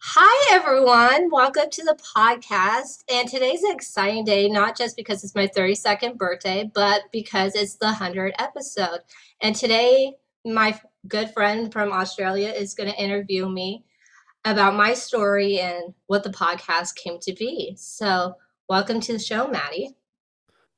Hi, 0.00 0.54
everyone. 0.54 1.28
Welcome 1.28 1.70
to 1.70 1.82
the 1.82 1.98
podcast. 2.16 3.02
And 3.10 3.28
today's 3.28 3.64
an 3.64 3.72
exciting 3.72 4.24
day, 4.24 4.48
not 4.48 4.76
just 4.76 4.96
because 4.96 5.24
it's 5.24 5.34
my 5.34 5.48
32nd 5.48 6.16
birthday, 6.16 6.70
but 6.72 7.02
because 7.10 7.56
it's 7.56 7.74
the 7.74 7.86
100th 7.86 8.30
episode. 8.38 9.00
And 9.40 9.56
today, 9.56 10.12
my 10.44 10.80
good 11.08 11.30
friend 11.30 11.72
from 11.72 11.90
Australia 11.90 12.48
is 12.48 12.74
going 12.74 12.88
to 12.88 13.02
interview 13.02 13.48
me 13.48 13.84
about 14.44 14.76
my 14.76 14.94
story 14.94 15.58
and 15.58 15.92
what 16.06 16.22
the 16.22 16.30
podcast 16.30 16.94
came 16.94 17.18
to 17.22 17.32
be. 17.32 17.74
So, 17.76 18.36
welcome 18.68 19.00
to 19.00 19.14
the 19.14 19.18
show, 19.18 19.48
Maddie. 19.48 19.96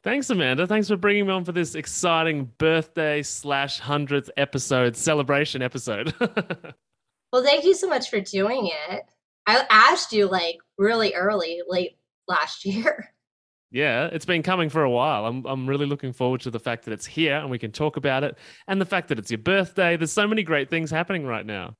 Thanks, 0.02 0.30
Amanda. 0.30 0.66
Thanks 0.66 0.88
for 0.88 0.96
bringing 0.96 1.26
me 1.26 1.34
on 1.34 1.44
for 1.44 1.52
this 1.52 1.74
exciting 1.74 2.50
birthday 2.56 3.20
slash 3.22 3.80
hundredth 3.80 4.30
episode 4.38 4.96
celebration 4.96 5.60
episode. 5.60 6.14
well, 7.32 7.42
thank 7.42 7.64
you 7.64 7.74
so 7.74 7.88
much 7.88 8.10
for 8.10 8.20
doing 8.20 8.70
it. 8.90 9.04
I 9.46 9.66
asked 9.70 10.12
you 10.12 10.28
like 10.28 10.58
really 10.78 11.14
early, 11.14 11.62
late 11.68 11.96
last 12.28 12.64
year. 12.64 13.12
Yeah, 13.72 14.06
it's 14.06 14.24
been 14.24 14.42
coming 14.42 14.68
for 14.68 14.82
a 14.82 14.90
while. 14.90 15.26
I'm 15.26 15.46
I'm 15.46 15.68
really 15.68 15.86
looking 15.86 16.12
forward 16.12 16.40
to 16.42 16.50
the 16.50 16.58
fact 16.58 16.84
that 16.84 16.92
it's 16.92 17.06
here 17.06 17.36
and 17.36 17.50
we 17.50 17.58
can 17.58 17.70
talk 17.70 17.96
about 17.96 18.24
it, 18.24 18.36
and 18.66 18.80
the 18.80 18.86
fact 18.86 19.08
that 19.08 19.18
it's 19.18 19.30
your 19.30 19.38
birthday. 19.38 19.96
There's 19.96 20.12
so 20.12 20.26
many 20.26 20.42
great 20.42 20.68
things 20.68 20.90
happening 20.90 21.24
right 21.24 21.46
now. 21.46 21.76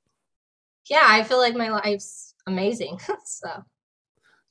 Yeah, 0.89 1.05
I 1.05 1.23
feel 1.23 1.37
like 1.37 1.55
my 1.55 1.69
life's 1.69 2.33
amazing. 2.47 2.97
so. 3.25 3.63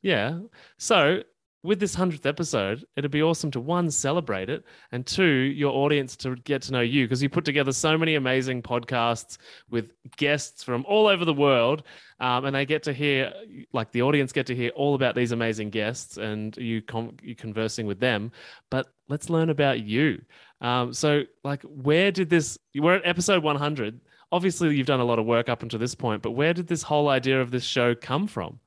Yeah. 0.03 0.41
So 0.79 1.23
with 1.63 1.79
this 1.79 1.95
100th 1.95 2.25
episode, 2.25 2.85
it'd 2.97 3.11
be 3.11 3.23
awesome 3.23 3.51
to 3.51 3.61
one, 3.61 3.91
celebrate 3.91 4.49
it, 4.49 4.65
and 4.93 5.07
two, 5.07 5.25
your 5.25 5.73
audience 5.75 6.17
to 6.17 6.37
get 6.37 6.63
to 6.63 6.73
know 6.73 6.81
you 6.81 7.05
because 7.05 7.23
you 7.23 7.29
put 7.29 7.45
together 7.45 7.73
so 7.73 7.99
many 7.99 8.15
amazing 8.15 8.63
podcasts 8.63 9.37
with 9.69 9.93
guests 10.17 10.63
from 10.63 10.87
all 10.89 11.07
over 11.07 11.25
the 11.25 11.35
world. 11.35 11.83
Um, 12.19 12.47
and 12.47 12.55
they 12.55 12.65
get 12.65 12.83
to 12.85 12.93
hear, 12.93 13.33
like 13.73 13.93
the 13.93 14.03
audience 14.03 14.33
get 14.33 14.47
to 14.47 14.57
hear 14.57 14.71
all 14.71 14.95
about 14.95 15.15
these 15.15 15.33
amazing 15.33 15.71
guests 15.71 16.17
and 16.17 16.57
you, 16.57 16.81
com- 16.81 17.17
you 17.23 17.35
conversing 17.35 17.87
with 17.87 18.01
them. 18.01 18.33
But 18.71 18.87
let's 19.09 19.29
learn 19.29 19.51
about 19.51 19.81
you. 19.81 20.23
Um, 20.63 20.95
so, 20.95 21.23
like, 21.45 21.63
where 21.63 22.11
did 22.11 22.31
this, 22.31 22.59
we're 22.75 22.97
at 22.97 23.07
episode 23.07 23.43
100. 23.43 24.01
Obviously, 24.33 24.77
you've 24.77 24.87
done 24.87 25.01
a 25.01 25.05
lot 25.05 25.19
of 25.19 25.27
work 25.27 25.49
up 25.49 25.63
until 25.63 25.79
this 25.79 25.95
point, 25.95 26.23
but 26.23 26.33
where 26.33 26.55
did 26.55 26.69
this 26.69 26.83
whole 26.83 27.09
idea 27.09 27.41
of 27.41 27.51
this 27.51 27.65
show 27.65 27.95
come 27.95 28.27
from? 28.27 28.61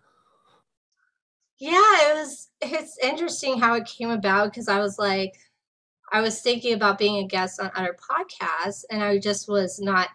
Yeah, 1.59 1.72
it 1.72 2.16
was 2.16 2.50
it's 2.72 2.97
interesting 3.00 3.59
how 3.59 3.75
it 3.75 3.86
came 3.86 4.09
about 4.09 4.52
because 4.52 4.67
I 4.67 4.80
was 4.80 4.97
like 4.97 5.33
I 6.11 6.22
was 6.22 6.42
thinking 6.42 6.73
about 6.73 7.00
being 7.00 7.23
a 7.23 7.28
guest 7.28 7.59
on 7.59 7.72
other 7.75 7.97
podcasts 7.97 8.83
and 8.89 9.03
I 9.03 9.17
just 9.19 9.50
was 9.50 9.80
not 9.80 10.09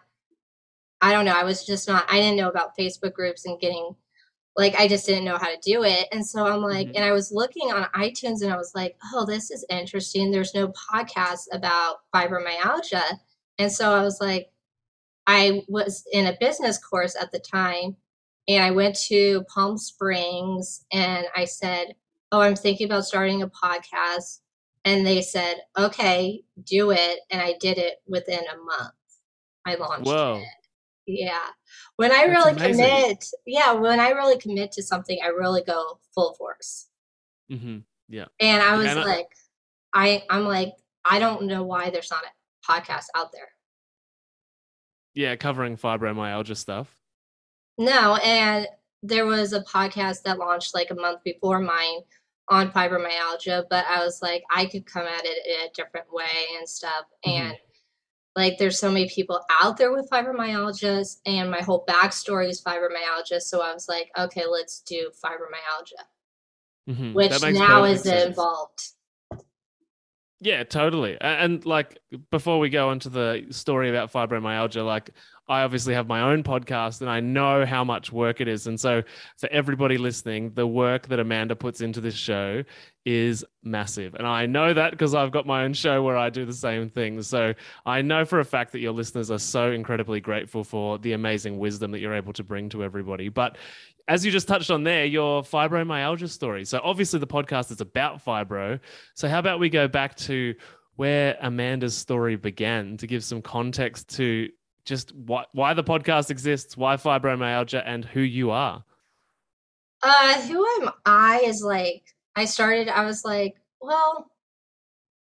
I 1.00 1.12
don't 1.12 1.24
know, 1.24 1.36
I 1.36 1.44
was 1.44 1.64
just 1.64 1.88
not 1.88 2.06
I 2.08 2.18
didn't 2.20 2.36
know 2.36 2.48
about 2.48 2.76
Facebook 2.78 3.12
groups 3.12 3.46
and 3.46 3.60
getting 3.60 3.94
like 4.56 4.74
I 4.78 4.88
just 4.88 5.06
didn't 5.06 5.24
know 5.24 5.38
how 5.38 5.54
to 5.54 5.60
do 5.62 5.84
it. 5.84 6.08
And 6.10 6.26
so 6.26 6.44
I'm 6.44 6.62
like, 6.62 6.88
mm-hmm. 6.88 6.96
and 6.96 7.04
I 7.04 7.12
was 7.12 7.30
looking 7.30 7.70
on 7.72 7.84
iTunes 7.94 8.42
and 8.42 8.52
I 8.52 8.56
was 8.56 8.72
like, 8.74 8.96
oh, 9.14 9.24
this 9.24 9.50
is 9.50 9.64
interesting. 9.70 10.30
There's 10.30 10.54
no 10.54 10.72
podcast 10.92 11.44
about 11.52 11.98
fibromyalgia. 12.14 13.04
And 13.58 13.70
so 13.70 13.92
I 13.92 14.02
was 14.02 14.20
like, 14.20 14.50
I 15.28 15.62
was 15.68 16.04
in 16.12 16.26
a 16.26 16.36
business 16.40 16.78
course 16.78 17.14
at 17.14 17.30
the 17.30 17.38
time 17.38 17.96
and 18.48 18.64
I 18.64 18.70
went 18.70 18.96
to 19.08 19.44
Palm 19.54 19.76
Springs 19.76 20.84
and 20.92 21.26
I 21.36 21.44
said, 21.44 21.94
Oh, 22.32 22.40
I'm 22.40 22.56
thinking 22.56 22.86
about 22.86 23.04
starting 23.04 23.42
a 23.42 23.48
podcast. 23.48 24.40
And 24.84 25.06
they 25.06 25.22
said, 25.22 25.56
Okay, 25.78 26.42
do 26.64 26.90
it. 26.90 27.20
And 27.30 27.40
I 27.40 27.54
did 27.60 27.78
it 27.78 27.96
within 28.06 28.40
a 28.40 28.56
month. 28.56 28.94
I 29.66 29.74
launched 29.74 30.06
Whoa. 30.06 30.40
it. 30.40 30.48
Yeah. 31.06 31.38
When 31.96 32.12
I 32.12 32.26
That's 32.26 32.30
really 32.30 32.52
amazing. 32.52 32.84
commit, 32.84 33.24
yeah, 33.46 33.72
when 33.72 33.98
I 33.98 34.10
really 34.10 34.38
commit 34.38 34.72
to 34.72 34.82
something, 34.82 35.18
I 35.22 35.28
really 35.28 35.62
go 35.62 35.98
full 36.14 36.34
force. 36.34 36.88
Mm-hmm. 37.50 37.78
Yeah. 38.08 38.26
And 38.40 38.62
I 38.62 38.76
was 38.76 38.86
and 38.88 39.00
like, 39.00 39.28
I, 39.94 40.22
I'm 40.30 40.44
like, 40.44 40.74
I 41.04 41.18
don't 41.18 41.46
know 41.46 41.62
why 41.64 41.90
there's 41.90 42.10
not 42.10 42.24
a 42.24 42.70
podcast 42.70 43.06
out 43.14 43.32
there. 43.32 43.48
Yeah, 45.14 45.34
covering 45.36 45.76
fibromyalgia 45.76 46.56
stuff. 46.56 46.94
No, 47.78 48.16
and 48.16 48.66
there 49.02 49.26
was 49.26 49.52
a 49.52 49.62
podcast 49.62 50.22
that 50.22 50.38
launched 50.38 50.74
like 50.74 50.90
a 50.90 50.94
month 50.94 51.22
before 51.24 51.60
mine 51.60 52.00
on 52.50 52.70
fibromyalgia, 52.70 53.64
but 53.68 53.84
I 53.86 54.04
was 54.04 54.20
like, 54.22 54.42
I 54.54 54.66
could 54.66 54.86
come 54.86 55.06
at 55.06 55.24
it 55.24 55.46
in 55.46 55.66
a 55.66 55.72
different 55.74 56.12
way 56.12 56.24
and 56.58 56.68
stuff. 56.68 57.04
Mm-hmm. 57.26 57.46
And 57.46 57.56
like, 58.36 58.58
there's 58.58 58.78
so 58.78 58.90
many 58.90 59.08
people 59.08 59.40
out 59.60 59.76
there 59.76 59.92
with 59.92 60.08
fibromyalgia, 60.10 61.16
and 61.26 61.50
my 61.50 61.60
whole 61.60 61.84
backstory 61.86 62.48
is 62.48 62.62
fibromyalgia. 62.62 63.40
So 63.40 63.62
I 63.62 63.72
was 63.74 63.88
like, 63.88 64.10
okay, 64.16 64.44
let's 64.46 64.80
do 64.80 65.10
fibromyalgia, 65.24 66.92
mm-hmm. 66.92 67.12
which 67.14 67.42
now 67.42 67.84
is 67.84 68.02
sense. 68.02 68.28
involved. 68.28 68.80
Yeah, 70.40 70.62
totally. 70.62 71.18
And 71.20 71.66
like 71.66 71.98
before 72.30 72.60
we 72.60 72.68
go 72.70 72.92
into 72.92 73.08
the 73.08 73.46
story 73.50 73.90
about 73.90 74.12
fibromyalgia, 74.12 74.86
like 74.86 75.10
I 75.48 75.62
obviously 75.62 75.94
have 75.94 76.06
my 76.06 76.20
own 76.20 76.42
podcast 76.42 77.00
and 77.00 77.08
I 77.08 77.20
know 77.20 77.64
how 77.64 77.82
much 77.82 78.12
work 78.12 78.40
it 78.40 78.48
is. 78.48 78.66
And 78.66 78.78
so, 78.78 79.02
for 79.38 79.48
everybody 79.50 79.96
listening, 79.96 80.52
the 80.54 80.66
work 80.66 81.08
that 81.08 81.18
Amanda 81.18 81.56
puts 81.56 81.80
into 81.80 82.00
this 82.00 82.14
show 82.14 82.64
is 83.06 83.44
massive. 83.62 84.14
And 84.14 84.26
I 84.26 84.46
know 84.46 84.74
that 84.74 84.90
because 84.90 85.14
I've 85.14 85.30
got 85.30 85.46
my 85.46 85.64
own 85.64 85.72
show 85.72 86.02
where 86.02 86.16
I 86.16 86.28
do 86.28 86.44
the 86.44 86.52
same 86.52 86.90
thing. 86.90 87.22
So, 87.22 87.54
I 87.86 88.02
know 88.02 88.24
for 88.24 88.40
a 88.40 88.44
fact 88.44 88.72
that 88.72 88.80
your 88.80 88.92
listeners 88.92 89.30
are 89.30 89.38
so 89.38 89.72
incredibly 89.72 90.20
grateful 90.20 90.64
for 90.64 90.98
the 90.98 91.12
amazing 91.12 91.58
wisdom 91.58 91.92
that 91.92 92.00
you're 92.00 92.14
able 92.14 92.34
to 92.34 92.44
bring 92.44 92.68
to 92.70 92.84
everybody. 92.84 93.30
But 93.30 93.56
as 94.06 94.24
you 94.24 94.30
just 94.30 94.48
touched 94.48 94.70
on 94.70 94.84
there, 94.84 95.04
your 95.04 95.42
fibromyalgia 95.42 96.28
story. 96.28 96.66
So, 96.66 96.80
obviously, 96.84 97.20
the 97.20 97.26
podcast 97.26 97.70
is 97.70 97.80
about 97.80 98.22
fibro. 98.22 98.80
So, 99.14 99.28
how 99.28 99.38
about 99.38 99.60
we 99.60 99.70
go 99.70 99.88
back 99.88 100.14
to 100.16 100.54
where 100.96 101.38
Amanda's 101.40 101.96
story 101.96 102.34
began 102.34 102.96
to 102.96 103.06
give 103.06 103.22
some 103.22 103.40
context 103.40 104.08
to 104.16 104.50
just 104.88 105.14
why, 105.14 105.44
why 105.52 105.74
the 105.74 105.84
podcast 105.84 106.30
exists, 106.30 106.76
why 106.76 106.96
fibromyalgia, 106.96 107.82
and 107.84 108.04
who 108.04 108.20
you 108.20 108.50
are. 108.50 108.84
Uh, 110.02 110.40
who 110.42 110.64
am 110.80 110.90
I 111.04 111.42
is 111.44 111.62
like, 111.62 112.02
I 112.34 112.44
started, 112.44 112.88
I 112.88 113.04
was 113.04 113.24
like, 113.24 113.54
well, 113.80 114.30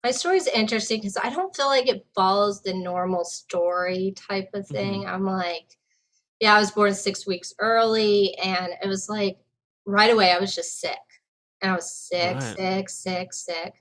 my 0.03 0.11
story 0.11 0.37
is 0.37 0.47
interesting 0.47 0.99
because 0.99 1.17
I 1.17 1.29
don't 1.29 1.55
feel 1.55 1.67
like 1.67 1.87
it 1.87 2.05
follows 2.13 2.61
the 2.61 2.73
normal 2.73 3.23
story 3.23 4.13
type 4.17 4.49
of 4.53 4.67
thing. 4.67 5.03
Mm-hmm. 5.03 5.13
I'm 5.13 5.25
like, 5.25 5.77
yeah, 6.39 6.55
I 6.55 6.59
was 6.59 6.71
born 6.71 6.93
six 6.93 7.25
weeks 7.25 7.53
early, 7.59 8.35
and 8.43 8.73
it 8.83 8.87
was 8.87 9.07
like 9.07 9.37
right 9.85 10.11
away, 10.11 10.31
I 10.31 10.39
was 10.39 10.53
just 10.53 10.81
sick. 10.81 10.97
And 11.61 11.71
I 11.71 11.75
was 11.75 11.89
sick, 11.89 12.35
right. 12.35 12.57
sick, 12.57 12.89
sick, 12.89 13.33
sick. 13.33 13.73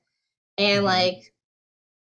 And 0.59 0.79
mm-hmm. 0.79 0.87
like 0.87 1.33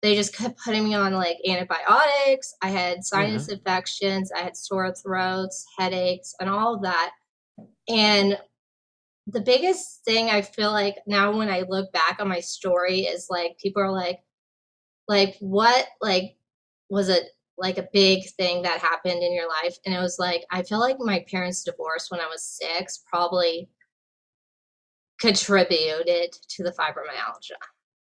they 0.03 0.15
just 0.15 0.35
kept 0.35 0.59
putting 0.59 0.83
me 0.83 0.93
on 0.93 1.13
like 1.13 1.37
antibiotics. 1.47 2.53
I 2.61 2.69
had 2.69 3.05
sinus 3.05 3.43
mm-hmm. 3.43 3.53
infections, 3.53 4.31
I 4.35 4.41
had 4.41 4.57
sore 4.57 4.93
throats, 4.93 5.65
headaches, 5.79 6.35
and 6.41 6.49
all 6.49 6.75
of 6.75 6.83
that. 6.83 7.11
And 7.87 8.37
the 9.27 9.39
biggest 9.39 10.03
thing 10.03 10.29
I 10.29 10.41
feel 10.41 10.71
like 10.71 10.97
now 11.07 11.35
when 11.35 11.49
I 11.49 11.63
look 11.69 11.93
back 11.93 12.17
on 12.19 12.27
my 12.27 12.41
story 12.41 13.01
is 13.01 13.27
like 13.29 13.57
people 13.57 13.81
are 13.81 13.91
like, 13.91 14.19
like 15.07 15.37
what 15.39 15.87
like 16.01 16.35
was 16.89 17.07
it 17.07 17.23
like 17.57 17.77
a 17.77 17.87
big 17.93 18.29
thing 18.37 18.63
that 18.63 18.81
happened 18.81 19.23
in 19.23 19.33
your 19.33 19.47
life? 19.47 19.77
And 19.85 19.95
it 19.95 19.99
was 19.99 20.19
like 20.19 20.43
I 20.51 20.63
feel 20.63 20.81
like 20.81 20.97
my 20.99 21.23
parents' 21.31 21.63
divorce 21.63 22.07
when 22.09 22.19
I 22.19 22.27
was 22.27 22.43
six 22.43 23.01
probably 23.09 23.69
contributed 25.21 26.33
to 26.49 26.63
the 26.63 26.71
fibromyalgia. 26.71 27.55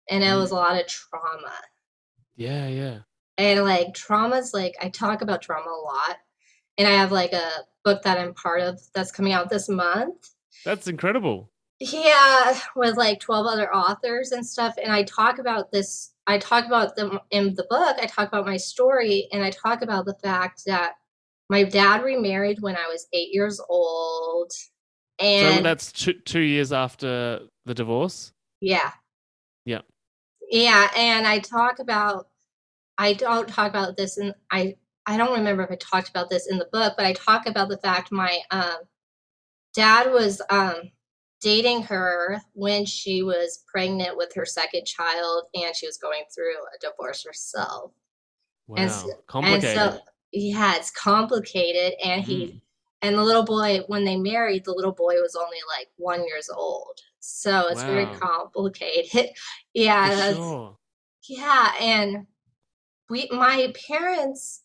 And 0.09 0.21
it 0.21 0.35
was 0.35 0.49
mm. 0.49 0.53
a 0.53 0.55
lot 0.55 0.81
of 0.81 0.85
trauma 0.87 1.53
yeah, 2.35 2.67
yeah. 2.67 2.99
And 3.37 3.63
like 3.63 3.93
trauma's 3.93 4.53
like 4.53 4.75
I 4.81 4.89
talk 4.89 5.21
about 5.21 5.41
trauma 5.41 5.69
a 5.69 5.81
lot. 5.83 6.17
And 6.77 6.87
I 6.87 6.91
have 6.91 7.11
like 7.11 7.33
a 7.33 7.49
book 7.83 8.01
that 8.03 8.17
I'm 8.17 8.33
part 8.33 8.61
of 8.61 8.81
that's 8.93 9.11
coming 9.11 9.33
out 9.33 9.49
this 9.49 9.69
month. 9.69 10.29
That's 10.65 10.87
incredible. 10.87 11.51
Yeah, 11.79 12.59
with 12.75 12.97
like 12.97 13.19
12 13.19 13.45
other 13.45 13.73
authors 13.73 14.31
and 14.31 14.45
stuff. 14.45 14.75
And 14.81 14.91
I 14.91 15.03
talk 15.03 15.39
about 15.39 15.71
this, 15.71 16.13
I 16.27 16.37
talk 16.37 16.65
about 16.65 16.95
them 16.95 17.19
in 17.31 17.53
the 17.55 17.65
book, 17.69 17.97
I 18.01 18.05
talk 18.05 18.29
about 18.29 18.45
my 18.45 18.57
story, 18.57 19.27
and 19.31 19.43
I 19.43 19.49
talk 19.49 19.81
about 19.81 20.05
the 20.05 20.15
fact 20.23 20.63
that 20.65 20.93
my 21.49 21.63
dad 21.63 22.03
remarried 22.03 22.61
when 22.61 22.75
I 22.75 22.87
was 22.87 23.07
eight 23.11 23.33
years 23.33 23.59
old. 23.69 24.51
And 25.19 25.57
so 25.57 25.63
that's 25.63 25.91
two, 25.91 26.13
two 26.13 26.39
years 26.39 26.71
after 26.71 27.41
the 27.65 27.73
divorce? 27.73 28.31
Yeah. 28.61 28.91
Yeah. 29.65 29.81
Yeah, 30.49 30.89
and 30.95 31.27
I 31.27 31.39
talk 31.39 31.79
about 31.79 32.27
I 32.97 33.13
don't 33.13 33.47
talk 33.47 33.69
about 33.69 33.97
this 33.97 34.17
and 34.17 34.33
I 34.51 34.75
I 35.05 35.17
don't 35.17 35.37
remember 35.37 35.63
if 35.63 35.71
I 35.71 35.75
talked 35.75 36.09
about 36.09 36.29
this 36.29 36.47
in 36.47 36.57
the 36.57 36.69
book, 36.71 36.93
but 36.95 37.05
I 37.05 37.13
talk 37.13 37.45
about 37.45 37.69
the 37.69 37.77
fact 37.77 38.11
my 38.11 38.39
um, 38.51 38.77
dad 39.73 40.11
was 40.11 40.41
um, 40.49 40.75
dating 41.41 41.83
her 41.83 42.41
when 42.53 42.85
she 42.85 43.21
was 43.21 43.63
pregnant 43.67 44.15
with 44.15 44.33
her 44.35 44.45
second 44.45 44.85
child 44.85 45.43
and 45.53 45.75
she 45.75 45.85
was 45.85 45.97
going 45.97 46.23
through 46.33 46.55
a 46.55 46.79
divorce 46.79 47.25
herself. 47.25 47.91
Wow, 48.67 48.77
and 48.77 48.91
so, 48.91 49.09
complicated. 49.27 49.77
And 49.77 49.93
so, 49.93 49.99
yeah, 50.31 50.75
it's 50.77 50.89
complicated, 50.89 51.93
and 52.03 52.23
he 52.23 52.45
mm. 52.45 52.61
and 53.01 53.17
the 53.17 53.23
little 53.23 53.43
boy 53.43 53.81
when 53.87 54.05
they 54.05 54.15
married 54.15 54.63
the 54.63 54.73
little 54.73 54.93
boy 54.93 55.15
was 55.15 55.35
only 55.35 55.57
like 55.77 55.89
one 55.97 56.25
years 56.25 56.49
old 56.49 56.97
so 57.25 57.67
it's 57.69 57.83
very 57.83 58.05
complicated 58.17 59.29
yeah 59.73 60.33
sure. 60.33 60.77
yeah 61.29 61.71
and 61.79 62.25
we 63.09 63.27
my 63.31 63.71
parents 63.87 64.63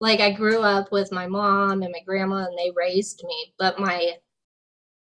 like 0.00 0.20
i 0.20 0.30
grew 0.30 0.62
up 0.62 0.90
with 0.92 1.12
my 1.12 1.26
mom 1.26 1.82
and 1.82 1.92
my 1.92 2.00
grandma 2.06 2.46
and 2.46 2.58
they 2.58 2.70
raised 2.74 3.22
me 3.26 3.52
but 3.58 3.78
my 3.78 4.12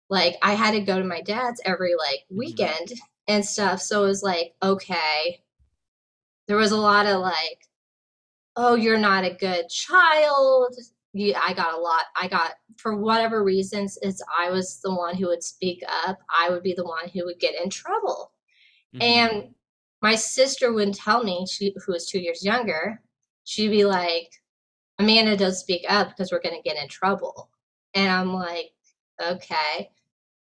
like 0.10 0.36
i 0.42 0.54
had 0.54 0.72
to 0.72 0.82
go 0.82 0.98
to 1.00 1.06
my 1.06 1.22
dad's 1.22 1.62
every 1.66 1.96
like 1.96 2.26
Mhm. 2.32 2.38
weekend 2.38 2.94
and 3.28 3.46
stuff 3.46 3.82
so 3.82 4.04
it 4.04 4.08
was 4.08 4.24
like 4.24 4.54
okay 4.62 5.42
there 6.48 6.58
was 6.58 6.72
a 6.72 6.78
lot 6.78 7.06
of 7.06 7.22
like 7.22 7.68
oh 8.56 8.76
you're 8.76 8.98
not 8.98 9.24
a 9.24 9.34
good 9.34 9.70
child 9.70 10.76
you 11.14 11.34
i 11.42 11.54
got 11.54 11.74
a 11.74 11.78
lot 11.82 12.04
i 12.20 12.28
got 12.28 12.54
for 12.78 12.98
whatever 12.98 13.44
reasons 13.44 13.98
it's 14.02 14.22
i 14.38 14.50
was 14.50 14.80
the 14.82 14.94
one 14.94 15.16
who 15.16 15.28
would 15.28 15.44
speak 15.44 15.84
up 16.06 16.20
i 16.38 16.50
would 16.50 16.64
be 16.64 16.74
the 16.74 16.84
one 16.84 17.08
who 17.10 17.26
would 17.26 17.40
get 17.40 17.56
in 17.62 17.70
trouble 17.70 18.32
Mhm. 18.96 19.02
and 19.02 19.56
my 20.02 20.16
sister 20.16 20.74
wouldn't 20.74 20.96
tell 20.96 21.24
me, 21.24 21.46
she 21.50 21.74
who 21.86 21.94
was 21.94 22.08
two 22.08 22.20
years 22.20 22.44
younger, 22.44 23.02
she'd 23.44 23.70
be 23.70 23.86
like, 23.86 24.32
Amanda 25.00 25.38
does 25.38 25.60
speak 25.60 25.84
up 25.90 26.10
because 26.10 26.32
we're 26.32 26.42
gonna 26.42 26.62
get 26.64 26.82
in 26.82 26.88
trouble. 26.88 27.50
And 27.94 28.10
I'm 28.10 28.34
like, 28.34 28.72
okay. 29.22 29.90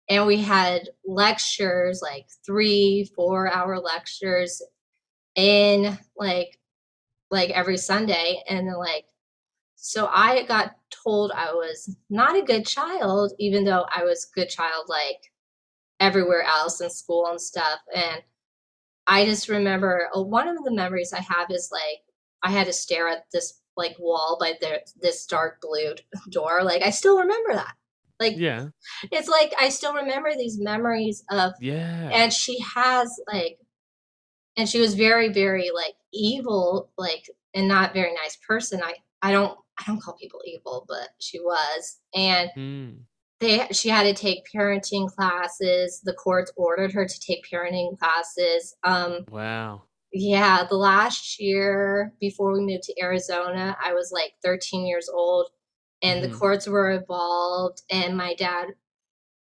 And 0.08 0.26
we 0.26 0.38
had 0.38 0.88
lectures, 1.04 2.00
like 2.02 2.26
three, 2.44 3.10
four 3.16 3.52
hour 3.52 3.78
lectures 3.78 4.62
in 5.34 5.98
like 6.16 6.58
like 7.30 7.50
every 7.50 7.76
Sunday. 7.76 8.42
And 8.48 8.68
then 8.68 8.76
like 8.78 9.06
so 9.76 10.08
I 10.12 10.44
got 10.44 10.76
told 10.90 11.32
I 11.32 11.52
was 11.52 11.96
not 12.10 12.36
a 12.36 12.42
good 12.42 12.66
child, 12.66 13.32
even 13.38 13.64
though 13.64 13.86
I 13.94 14.04
was 14.04 14.30
good 14.34 14.48
child 14.48 14.86
like 14.88 15.30
everywhere 16.00 16.42
else 16.42 16.80
in 16.80 16.90
school 16.90 17.26
and 17.26 17.40
stuff. 17.40 17.80
And 17.94 18.22
I 19.06 19.24
just 19.24 19.48
remember 19.48 20.08
uh, 20.14 20.22
one 20.22 20.48
of 20.48 20.62
the 20.64 20.72
memories 20.72 21.12
I 21.12 21.20
have 21.20 21.50
is 21.50 21.70
like 21.72 22.02
I 22.42 22.50
had 22.50 22.66
to 22.66 22.72
stare 22.72 23.08
at 23.08 23.26
this 23.32 23.60
like 23.76 23.96
wall 23.98 24.36
by 24.40 24.54
the, 24.60 24.80
this 25.00 25.26
dark 25.26 25.60
blue 25.60 25.94
door. 26.30 26.62
Like 26.64 26.82
I 26.82 26.90
still 26.90 27.18
remember 27.18 27.54
that. 27.54 27.74
Like 28.18 28.34
yeah, 28.36 28.68
it's 29.12 29.28
like 29.28 29.52
I 29.60 29.68
still 29.68 29.92
remember 29.92 30.34
these 30.34 30.58
memories 30.58 31.22
of 31.30 31.52
yeah, 31.60 32.08
and 32.12 32.32
she 32.32 32.58
has 32.74 33.14
like 33.30 33.58
and 34.56 34.66
she 34.66 34.80
was 34.80 34.94
very 34.94 35.28
very 35.28 35.70
like 35.74 35.94
evil 36.14 36.90
like 36.96 37.28
and 37.54 37.68
not 37.68 37.92
very 37.92 38.14
nice 38.14 38.36
person. 38.36 38.80
I 38.82 38.94
I 39.20 39.32
don't 39.32 39.58
I 39.78 39.84
don't 39.86 40.00
call 40.00 40.14
people 40.14 40.40
evil, 40.46 40.86
but 40.88 41.10
she 41.18 41.40
was. 41.40 41.98
And 42.14 42.50
Mm. 42.56 43.00
They 43.40 43.66
she 43.72 43.88
had 43.88 44.04
to 44.04 44.14
take 44.14 44.46
parenting 44.52 45.12
classes. 45.14 46.00
The 46.02 46.14
courts 46.14 46.52
ordered 46.56 46.92
her 46.92 47.06
to 47.06 47.20
take 47.20 47.46
parenting 47.50 47.98
classes. 47.98 48.76
Um 48.84 49.24
wow, 49.30 49.82
yeah, 50.12 50.64
the 50.68 50.76
last 50.76 51.40
year 51.40 52.12
before 52.20 52.52
we 52.52 52.60
moved 52.60 52.84
to 52.84 53.00
Arizona, 53.00 53.76
I 53.84 53.92
was 53.92 54.10
like 54.12 54.32
13 54.44 54.86
years 54.86 55.08
old 55.08 55.50
and 56.02 56.22
Mhm. 56.22 56.30
the 56.30 56.36
courts 56.38 56.66
were 56.66 56.90
involved 56.92 57.82
and 57.90 58.16
my 58.16 58.34
dad 58.34 58.68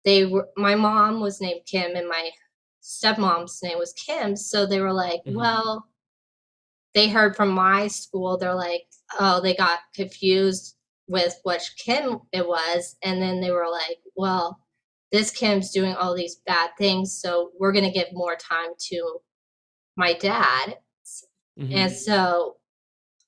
they 0.04 0.24
were 0.26 0.48
my 0.56 0.74
mom 0.74 1.20
was 1.20 1.40
named 1.40 1.62
Kim 1.66 1.94
and 1.96 2.08
my 2.08 2.30
stepmom's 2.82 3.62
name 3.62 3.78
was 3.78 3.92
Kim, 3.92 4.34
so 4.36 4.64
they 4.66 4.80
were 4.80 4.92
like, 4.94 5.22
Mhm. 5.26 5.34
well, 5.36 5.86
they 6.94 7.08
heard 7.08 7.36
from 7.36 7.50
my 7.50 7.86
school, 7.88 8.36
they're 8.36 8.54
like, 8.54 8.86
oh, 9.20 9.40
they 9.40 9.54
got 9.54 9.80
confused 9.94 10.76
with 11.10 11.34
which 11.42 11.74
Kim 11.76 12.20
it 12.32 12.46
was 12.46 12.96
and 13.02 13.20
then 13.20 13.40
they 13.40 13.50
were 13.50 13.68
like, 13.70 13.98
well, 14.16 14.60
this 15.12 15.30
Kim's 15.32 15.72
doing 15.72 15.94
all 15.96 16.14
these 16.14 16.36
bad 16.46 16.70
things, 16.78 17.12
so 17.20 17.50
we're 17.58 17.72
going 17.72 17.84
to 17.84 17.90
give 17.90 18.08
more 18.12 18.36
time 18.36 18.70
to 18.90 19.18
my 19.96 20.14
dad 20.14 20.78
Mhm. 21.58 21.74
and 21.74 21.92
so 21.92 22.56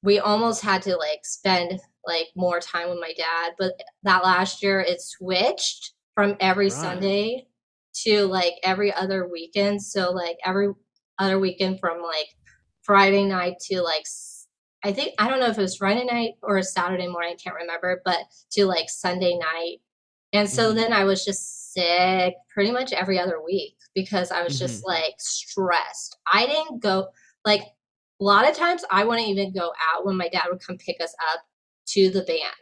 we 0.02 0.18
almost 0.18 0.62
had 0.62 0.82
to 0.82 0.96
like 0.96 1.24
spend 1.24 1.80
like 2.06 2.28
more 2.36 2.60
time 2.60 2.88
with 2.88 3.00
my 3.00 3.12
dad 3.16 3.52
but 3.58 3.72
that 4.04 4.24
last 4.24 4.62
year 4.62 4.80
it 4.80 5.00
switched 5.00 5.92
from 6.14 6.36
every 6.40 6.66
Right. 6.66 6.72
sunday 6.72 7.46
to 7.94 8.26
like 8.26 8.54
every 8.62 8.92
other 8.92 9.28
weekend 9.28 9.82
so 9.82 10.12
like 10.12 10.38
every 10.44 10.68
other 11.18 11.38
weekend 11.38 11.80
from 11.80 12.00
like 12.02 12.28
friday 12.82 13.24
night 13.24 13.56
to 13.70 13.82
like 13.82 14.06
i 14.84 14.92
think 14.92 15.14
i 15.18 15.28
don't 15.28 15.40
know 15.40 15.46
if 15.48 15.58
it 15.58 15.62
was 15.62 15.76
friday 15.76 16.04
night 16.04 16.32
or 16.42 16.60
saturday 16.62 17.06
morning 17.08 17.32
i 17.32 17.42
can't 17.42 17.56
remember 17.56 18.00
but 18.04 18.18
to 18.50 18.64
like 18.66 18.88
sunday 18.88 19.36
night 19.38 19.78
and 20.32 20.48
so 20.48 20.72
Mhm. 20.72 20.76
then 20.76 20.92
i 20.92 21.04
was 21.04 21.24
just 21.24 21.72
sick 21.72 22.34
pretty 22.52 22.70
much 22.70 22.92
every 22.92 23.18
other 23.18 23.40
week 23.42 23.76
because 23.94 24.30
i 24.30 24.42
was 24.42 24.58
just 24.58 24.86
like 24.86 25.14
stressed 25.18 26.16
i 26.32 26.46
didn't 26.46 26.80
go 26.80 27.08
like 27.44 27.62
a 28.20 28.24
lot 28.24 28.48
of 28.48 28.54
times 28.56 28.84
I 28.88 29.02
wouldn't 29.02 29.26
even 29.30 29.52
go 29.52 29.72
out 29.92 30.06
when 30.06 30.16
my 30.16 30.28
dad 30.28 30.44
would 30.48 30.64
come 30.64 30.78
pick 30.78 31.00
us 31.02 31.12
up 31.32 31.40
to 31.86 32.08
the 32.08 32.22
van. 32.22 32.52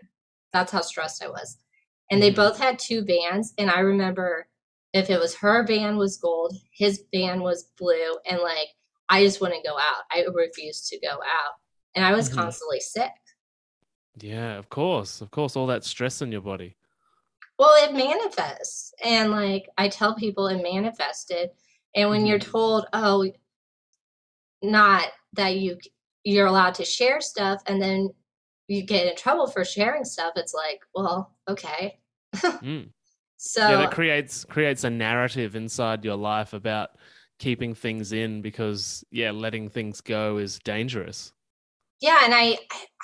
That's 0.55 0.73
how 0.73 0.81
stressed 0.81 1.23
I 1.23 1.29
was. 1.29 1.59
And 2.11 2.23
they 2.23 2.31
Mhm. 2.33 2.37
both 2.37 2.59
had 2.59 2.79
two 2.79 3.05
vans 3.05 3.53
and 3.59 3.71
I 3.71 3.81
remember 3.81 4.49
if 4.95 5.11
it 5.11 5.21
was 5.21 5.35
her 5.37 5.63
van 5.67 5.99
was 5.99 6.17
gold, 6.17 6.55
his 6.73 7.05
van 7.13 7.43
was 7.43 7.65
blue, 7.77 8.17
and 8.25 8.41
like 8.41 8.69
I 9.11 9.23
just 9.23 9.43
wouldn't 9.43 9.67
go 9.67 9.77
out. 9.77 10.05
I 10.11 10.25
refused 10.33 10.87
to 10.89 11.01
go 11.01 11.11
out, 11.11 11.55
and 11.95 12.05
I 12.05 12.13
was 12.13 12.29
Mhm. 12.31 12.37
constantly 12.37 12.81
sick. 12.81 13.13
yeah, 14.17 14.59
of 14.59 14.69
course, 14.69 15.21
of 15.21 15.31
course, 15.31 15.57
all 15.57 15.67
that 15.69 15.85
stress 15.85 16.21
in 16.21 16.31
your 16.33 16.41
body. 16.43 16.77
Well, 17.59 17.73
it 17.85 17.95
manifests, 17.95 18.93
and 19.05 19.31
like 19.31 19.69
I 19.79 19.89
tell 19.89 20.15
people, 20.15 20.47
it 20.49 20.63
manifested. 20.63 21.51
And 21.95 22.11
when 22.11 22.27
you're 22.27 22.39
Mhm. 22.39 22.51
told, 22.53 22.87
oh, 22.93 23.31
not 24.63 25.09
that 25.35 25.57
you 25.57 25.79
you're 26.25 26.47
allowed 26.47 26.75
to 26.75 26.85
share 26.85 27.21
stuff, 27.21 27.63
and 27.67 27.81
then 27.81 28.11
you 28.69 28.83
get 28.83 29.07
in 29.07 29.17
trouble 29.17 29.47
for 29.47 29.65
sharing 29.65 30.05
stuff, 30.05 30.35
it's 30.37 30.55
like, 30.55 30.81
well, 30.95 31.35
okay. 31.49 31.99
Mm. 32.63 32.91
So 33.39 33.67
yeah, 33.69 33.77
that 33.79 33.91
creates 33.91 34.45
creates 34.45 34.85
a 34.85 34.91
narrative 34.91 35.57
inside 35.57 36.05
your 36.05 36.17
life 36.17 36.53
about 36.53 36.91
keeping 37.39 37.75
things 37.75 38.13
in 38.13 38.43
because 38.43 39.03
yeah, 39.11 39.31
letting 39.31 39.71
things 39.71 40.01
go 40.03 40.37
is 40.37 40.59
dangerous. 40.59 41.33
Yeah, 42.01 42.21
and 42.25 42.35
I 42.35 42.59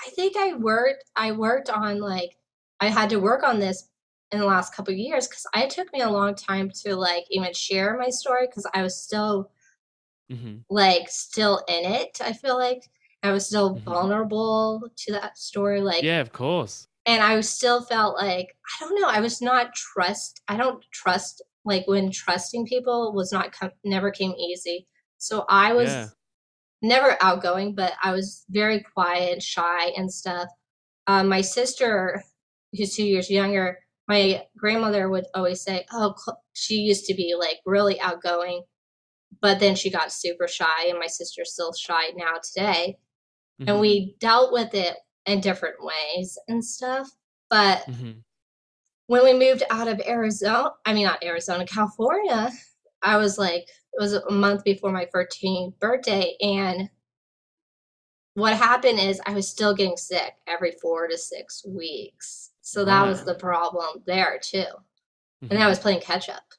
I 0.06 0.10
think 0.10 0.36
I 0.36 0.54
worked 0.54 1.04
I 1.16 1.32
worked 1.32 1.70
on 1.70 2.00
like 2.00 2.36
I 2.80 2.88
had 2.88 3.10
to 3.10 3.16
work 3.20 3.42
on 3.42 3.58
this 3.58 3.88
in 4.32 4.38
the 4.40 4.46
last 4.46 4.74
couple 4.74 4.92
of 4.92 4.98
years 4.98 5.26
because 5.28 5.46
it 5.54 5.70
took 5.70 5.92
me 5.92 6.00
a 6.02 6.10
long 6.10 6.34
time 6.34 6.70
to 6.84 6.96
like 6.96 7.24
even 7.30 7.52
share 7.54 7.96
my 7.98 8.10
story 8.10 8.46
because 8.46 8.66
I 8.74 8.82
was 8.82 9.00
still 9.00 9.50
mm-hmm. 10.30 10.58
like 10.70 11.08
still 11.08 11.62
in 11.68 11.84
it. 11.92 12.18
I 12.20 12.32
feel 12.32 12.56
like 12.58 12.82
I 13.22 13.32
was 13.32 13.46
still 13.46 13.76
Mhm. 13.76 13.80
vulnerable 13.84 14.82
to 14.96 15.12
that 15.12 15.38
story, 15.38 15.80
like, 15.80 16.02
Yeah, 16.02 16.20
of 16.20 16.32
course. 16.32 16.86
and 17.06 17.22
I 17.22 17.40
still 17.40 17.82
felt 17.82 18.16
like 18.16 18.56
I 18.80 18.84
don't 18.84 19.00
know. 19.00 19.08
I 19.08 19.20
was 19.20 19.40
not 19.40 19.74
trust. 19.74 20.42
I 20.48 20.56
don't 20.56 20.84
trust 20.92 21.42
like 21.64 21.86
when 21.88 22.10
trusting 22.10 22.66
people 22.66 23.12
was 23.12 23.32
not 23.32 23.52
com- 23.52 23.72
never 23.84 24.10
came 24.10 24.32
easy. 24.32 24.86
So 25.18 25.44
I 25.48 25.72
was 25.72 25.88
Yeah. 25.90 26.08
Never 26.82 27.16
outgoing, 27.20 27.74
but 27.74 27.92
I 28.02 28.12
was 28.12 28.44
very 28.50 28.80
quiet, 28.80 29.42
shy, 29.42 29.88
and 29.96 30.12
stuff. 30.12 30.48
Um, 31.06 31.28
my 31.28 31.40
sister, 31.40 32.22
who's 32.72 32.94
two 32.94 33.04
years 33.04 33.30
younger, 33.30 33.78
my 34.08 34.46
grandmother 34.56 35.08
would 35.08 35.26
always 35.34 35.62
say, 35.62 35.86
"Oh, 35.92 36.14
she 36.52 36.76
used 36.76 37.06
to 37.06 37.14
be 37.14 37.34
like 37.38 37.60
really 37.64 38.00
outgoing, 38.00 38.62
but 39.40 39.58
then 39.58 39.74
she 39.74 39.90
got 39.90 40.12
super 40.12 40.46
shy, 40.48 40.86
and 40.88 40.98
my 40.98 41.06
sister's 41.06 41.52
still 41.52 41.72
shy 41.72 42.10
now 42.16 42.34
today." 42.42 42.98
And 43.60 43.78
Mhm. 43.78 43.80
we 43.80 44.16
dealt 44.20 44.52
with 44.52 44.74
it 44.74 44.96
in 45.24 45.40
different 45.40 45.76
ways 45.82 46.38
and 46.48 46.64
stuff. 46.64 47.10
But 47.48 47.86
Mhm. 47.88 48.22
when 49.06 49.24
we 49.24 49.32
moved 49.32 49.62
out 49.70 49.88
of 49.88 50.00
Arizona, 50.00 50.72
I 50.84 50.92
mean 50.92 51.04
not 51.06 51.24
Arizona, 51.24 51.64
California, 51.66 52.50
I 53.02 53.16
was 53.16 53.38
like 53.38 53.68
it 53.96 54.02
was 54.02 54.12
a 54.14 54.30
month 54.30 54.64
before 54.64 54.92
my 54.92 55.06
13th 55.06 55.78
birthday 55.80 56.36
and 56.40 56.90
what 58.34 58.54
happened 58.54 59.00
is 59.00 59.20
I 59.24 59.32
was 59.32 59.48
still 59.48 59.74
getting 59.74 59.96
sick 59.96 60.34
every 60.46 60.72
4 60.72 61.08
to 61.08 61.16
6 61.16 61.64
weeks. 61.66 62.50
So 62.60 62.84
that 62.84 63.06
was 63.06 63.24
the 63.24 63.34
problem 63.34 64.02
there 64.06 64.38
too. 64.42 64.66
And 65.50 65.58
I 65.58 65.62
Mhm. 65.62 65.68
was 65.68 65.78
playing 65.78 66.00
catch 66.00 66.28
up 66.28 66.52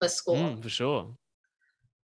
with 0.00 0.12
school. 0.12 0.36
Mm, 0.36 0.62
for 0.62 0.68
sure. 0.68 1.16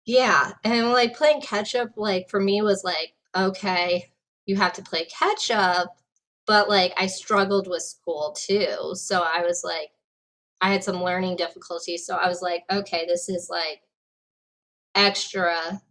Yeah, 0.05 0.53
and 0.63 0.91
like 0.91 1.15
playing 1.15 1.41
catch 1.41 1.75
up, 1.75 1.91
like 1.95 2.29
for 2.29 2.39
me 2.39 2.61
was 2.61 2.83
like, 2.83 3.15
okay, 3.35 4.11
you 4.45 4.57
have 4.57 4.73
to 4.73 4.81
play 4.83 5.05
catch 5.05 5.49
up, 5.51 5.97
but 6.45 6.67
like 6.69 6.93
I 6.97 7.07
struggled 7.07 7.67
with 7.67 7.83
school 7.83 8.33
too. 8.33 8.95
So 8.95 9.21
I 9.21 9.41
was 9.45 9.63
like, 9.63 9.91
I 10.61 10.71
had 10.71 10.83
some 10.83 11.03
learning 11.03 11.37
difficulties. 11.37 12.05
So 12.05 12.15
I 12.17 12.27
was 12.27 12.41
like, 12.41 12.65
okay, 12.71 13.05
this 13.07 13.29
is 13.29 13.49
like 13.49 13.81
extra 14.95 15.81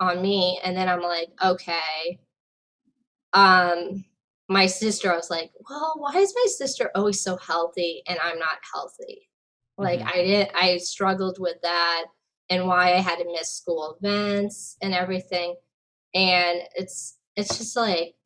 on 0.00 0.22
me. 0.22 0.60
And 0.64 0.76
then 0.76 0.88
I'm 0.88 1.02
like, 1.02 1.30
okay, 1.44 2.20
um, 3.32 4.04
my 4.48 4.66
sister, 4.66 5.12
I 5.12 5.16
was 5.16 5.30
like, 5.30 5.52
well, 5.68 5.94
why 5.96 6.18
is 6.18 6.34
my 6.34 6.46
sister 6.48 6.90
always 6.94 7.20
so 7.20 7.36
healthy 7.36 8.02
and 8.06 8.18
I'm 8.22 8.38
not 8.38 8.58
healthy? 8.74 9.28
Like 9.78 10.00
Mhm. 10.00 10.06
I 10.06 10.12
didn't 10.24 10.50
I 10.54 10.76
struggled 10.78 11.38
with 11.38 11.60
that 11.62 12.06
and 12.50 12.66
why 12.68 12.92
I 12.94 12.98
had 12.98 13.16
to 13.18 13.24
miss 13.32 13.54
school 13.54 13.96
events 14.00 14.76
and 14.82 14.92
everything. 14.94 15.56
And 16.14 16.62
it's 16.76 17.18
it's 17.36 17.58
just 17.58 17.76
like 17.76 18.16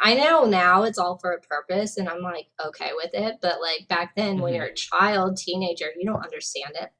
I 0.00 0.14
know 0.14 0.44
now 0.46 0.84
it's 0.84 0.98
all 0.98 1.18
for 1.18 1.32
a 1.32 1.40
purpose 1.42 1.96
and 1.98 2.08
I'm 2.08 2.22
like 2.22 2.48
okay 2.64 2.92
with 2.96 3.10
it, 3.14 3.38
but 3.42 3.60
like 3.60 3.88
back 3.88 4.16
then 4.16 4.40
when 4.40 4.54
Mhm. 4.54 4.56
you're 4.56 4.66
a 4.66 4.74
child, 4.74 5.36
teenager, 5.38 5.92
you 5.98 6.06
don't 6.06 6.24
understand 6.24 6.76
it. 6.76 6.92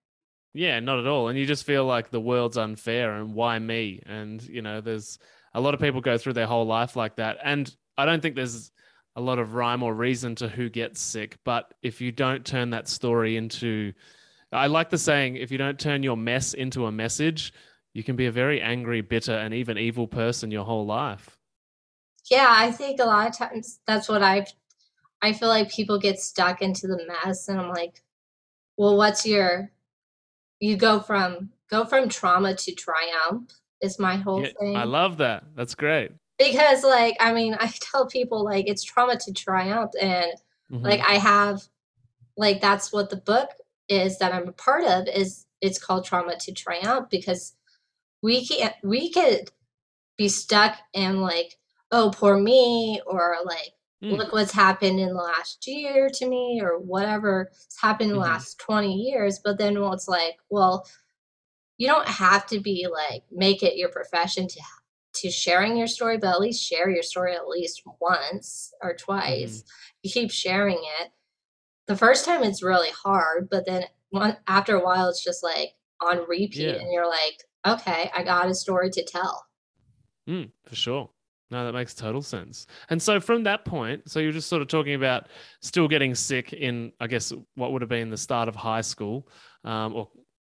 Yeah, 0.54 0.78
not 0.80 1.00
at 1.00 1.06
all. 1.06 1.28
And 1.28 1.38
you 1.38 1.46
just 1.46 1.64
feel 1.64 1.84
like 1.84 2.10
the 2.10 2.20
world's 2.20 2.56
unfair 2.56 3.14
and 3.14 3.34
why 3.34 3.58
me? 3.58 4.00
And, 4.06 4.40
you 4.42 4.62
know, 4.62 4.80
there's 4.80 5.18
a 5.52 5.60
lot 5.60 5.74
of 5.74 5.80
people 5.80 6.00
go 6.00 6.16
through 6.16 6.34
their 6.34 6.46
whole 6.46 6.64
life 6.64 6.94
like 6.94 7.16
that. 7.16 7.38
And 7.42 7.74
I 7.98 8.06
don't 8.06 8.22
think 8.22 8.36
there's 8.36 8.70
a 9.16 9.20
lot 9.20 9.40
of 9.40 9.54
rhyme 9.54 9.82
or 9.82 9.92
reason 9.92 10.36
to 10.36 10.48
who 10.48 10.70
gets 10.70 11.00
sick. 11.00 11.38
But 11.44 11.74
if 11.82 12.00
you 12.00 12.12
don't 12.12 12.46
turn 12.46 12.70
that 12.70 12.88
story 12.88 13.36
into, 13.36 13.92
I 14.52 14.68
like 14.68 14.90
the 14.90 14.98
saying, 14.98 15.36
if 15.36 15.50
you 15.50 15.58
don't 15.58 15.78
turn 15.78 16.04
your 16.04 16.16
mess 16.16 16.54
into 16.54 16.86
a 16.86 16.92
message, 16.92 17.52
you 17.92 18.04
can 18.04 18.14
be 18.14 18.26
a 18.26 18.32
very 18.32 18.60
angry, 18.60 19.00
bitter, 19.00 19.34
and 19.34 19.52
even 19.52 19.76
evil 19.76 20.06
person 20.06 20.50
your 20.50 20.64
whole 20.64 20.86
life. 20.86 21.36
Yeah, 22.30 22.46
I 22.48 22.70
think 22.70 23.00
a 23.00 23.04
lot 23.04 23.28
of 23.28 23.36
times 23.36 23.80
that's 23.86 24.08
what 24.08 24.22
I've 24.22 24.52
I 25.22 25.32
feel 25.32 25.48
like 25.48 25.70
people 25.72 25.98
get 25.98 26.20
stuck 26.20 26.60
into 26.60 26.86
the 26.86 27.00
mess 27.06 27.48
and 27.48 27.58
I'm 27.58 27.70
like, 27.70 28.02
well, 28.76 28.96
what's 28.96 29.24
your 29.24 29.70
you 30.64 30.76
go 30.76 30.98
from 31.00 31.50
go 31.68 31.84
from 31.84 32.08
trauma 32.08 32.54
to 32.54 32.72
triumph 32.72 33.50
is 33.82 33.98
my 33.98 34.16
whole 34.16 34.42
Yeah, 34.42 34.52
thing. 34.58 34.76
I 34.76 34.84
love 34.84 35.18
that. 35.18 35.44
That's 35.54 35.74
great. 35.74 36.12
because 36.38 36.82
like 36.82 37.16
I 37.20 37.32
mean, 37.32 37.54
I 37.60 37.70
tell 37.80 38.06
people 38.06 38.44
like 38.44 38.66
it's 38.68 38.82
trauma 38.82 39.16
to 39.18 39.32
triumph 39.32 39.92
and 40.00 40.32
Mhm. 40.70 40.82
like 40.82 41.00
I 41.00 41.14
have 41.14 41.62
like 42.36 42.60
that's 42.60 42.92
what 42.92 43.10
the 43.10 43.16
book 43.32 43.50
is 43.88 44.18
that 44.18 44.32
I'm 44.32 44.48
a 44.48 44.52
part 44.52 44.84
of 44.84 45.06
is 45.08 45.46
it's 45.60 45.78
called 45.78 46.04
Trauma 46.04 46.36
to 46.38 46.52
Triumph 46.52 47.08
because 47.10 47.54
we 48.22 48.46
can't 48.46 48.74
we 48.82 49.12
could 49.12 49.50
be 50.16 50.28
stuck 50.28 50.76
in 50.94 51.20
like, 51.20 51.58
oh 51.92 52.10
poor 52.14 52.38
me 52.38 53.00
or 53.06 53.36
like 53.44 53.74
Mm. 54.02 54.18
look 54.18 54.32
what's 54.32 54.52
happened 54.52 54.98
in 55.00 55.08
the 55.08 55.14
last 55.14 55.66
year 55.66 56.10
to 56.12 56.28
me 56.28 56.60
or 56.62 56.78
whatever's 56.78 57.46
happened 57.80 58.10
in 58.10 58.16
the 58.16 58.22
Mhm. 58.22 58.26
last 58.26 58.58
20 58.58 58.92
years 58.92 59.38
but 59.42 59.56
then 59.58 59.80
well, 59.80 59.92
it's 59.92 60.08
like 60.08 60.36
well 60.50 60.86
you 61.78 61.86
don't 61.88 62.06
have 62.08 62.46
to 62.46 62.60
be 62.60 62.86
like 62.92 63.22
make 63.30 63.62
it 63.62 63.76
your 63.76 63.88
profession 63.88 64.46
to 64.48 64.60
to 65.14 65.30
sharing 65.30 65.76
your 65.76 65.86
story 65.86 66.18
but 66.18 66.30
at 66.34 66.40
least 66.40 66.62
share 66.62 66.90
your 66.90 67.02
story 67.02 67.34
at 67.34 67.48
least 67.48 67.82
once 68.00 68.72
or 68.82 68.94
twice 68.94 69.64
you 70.02 70.10
keep 70.10 70.30
sharing 70.30 70.78
it 71.00 71.12
the 71.86 71.96
first 71.96 72.24
time 72.24 72.42
it's 72.42 72.62
really 72.62 72.90
hard 72.90 73.48
but 73.50 73.64
then 73.64 73.84
one 74.10 74.36
after 74.48 74.76
a 74.76 74.84
while 74.84 75.08
it's 75.08 75.22
just 75.24 75.42
like 75.42 75.74
on 76.00 76.26
repeat 76.28 76.58
Yeah. 76.58 76.72
and 76.80 76.92
you're 76.92 77.08
like 77.08 77.44
okay 77.66 78.10
i 78.14 78.22
got 78.24 78.48
a 78.48 78.54
story 78.54 78.90
to 78.90 79.04
tell 79.04 79.46
Mm, 80.28 80.50
for 80.66 80.74
sure. 80.74 81.10
No, 81.50 81.64
that 81.64 81.72
makes 81.72 81.94
total 81.94 82.22
sense. 82.22 82.66
And 82.90 83.00
so 83.00 83.20
from 83.20 83.44
that 83.44 83.64
point, 83.64 84.08
so 84.10 84.18
you're 84.18 84.32
just 84.32 84.48
sort 84.48 84.62
of 84.62 84.68
talking 84.68 84.94
about 84.94 85.28
still 85.60 85.86
getting 85.86 86.14
sick 86.14 86.52
in, 86.52 86.92
I 87.00 87.06
guess, 87.06 87.32
what 87.54 87.72
would 87.72 87.82
have 87.82 87.88
been 87.88 88.10
the 88.10 88.16
start 88.16 88.48
of 88.48 88.56
high 88.56 88.80
school, 88.80 89.28
um, 89.62 89.94
or 89.94 90.08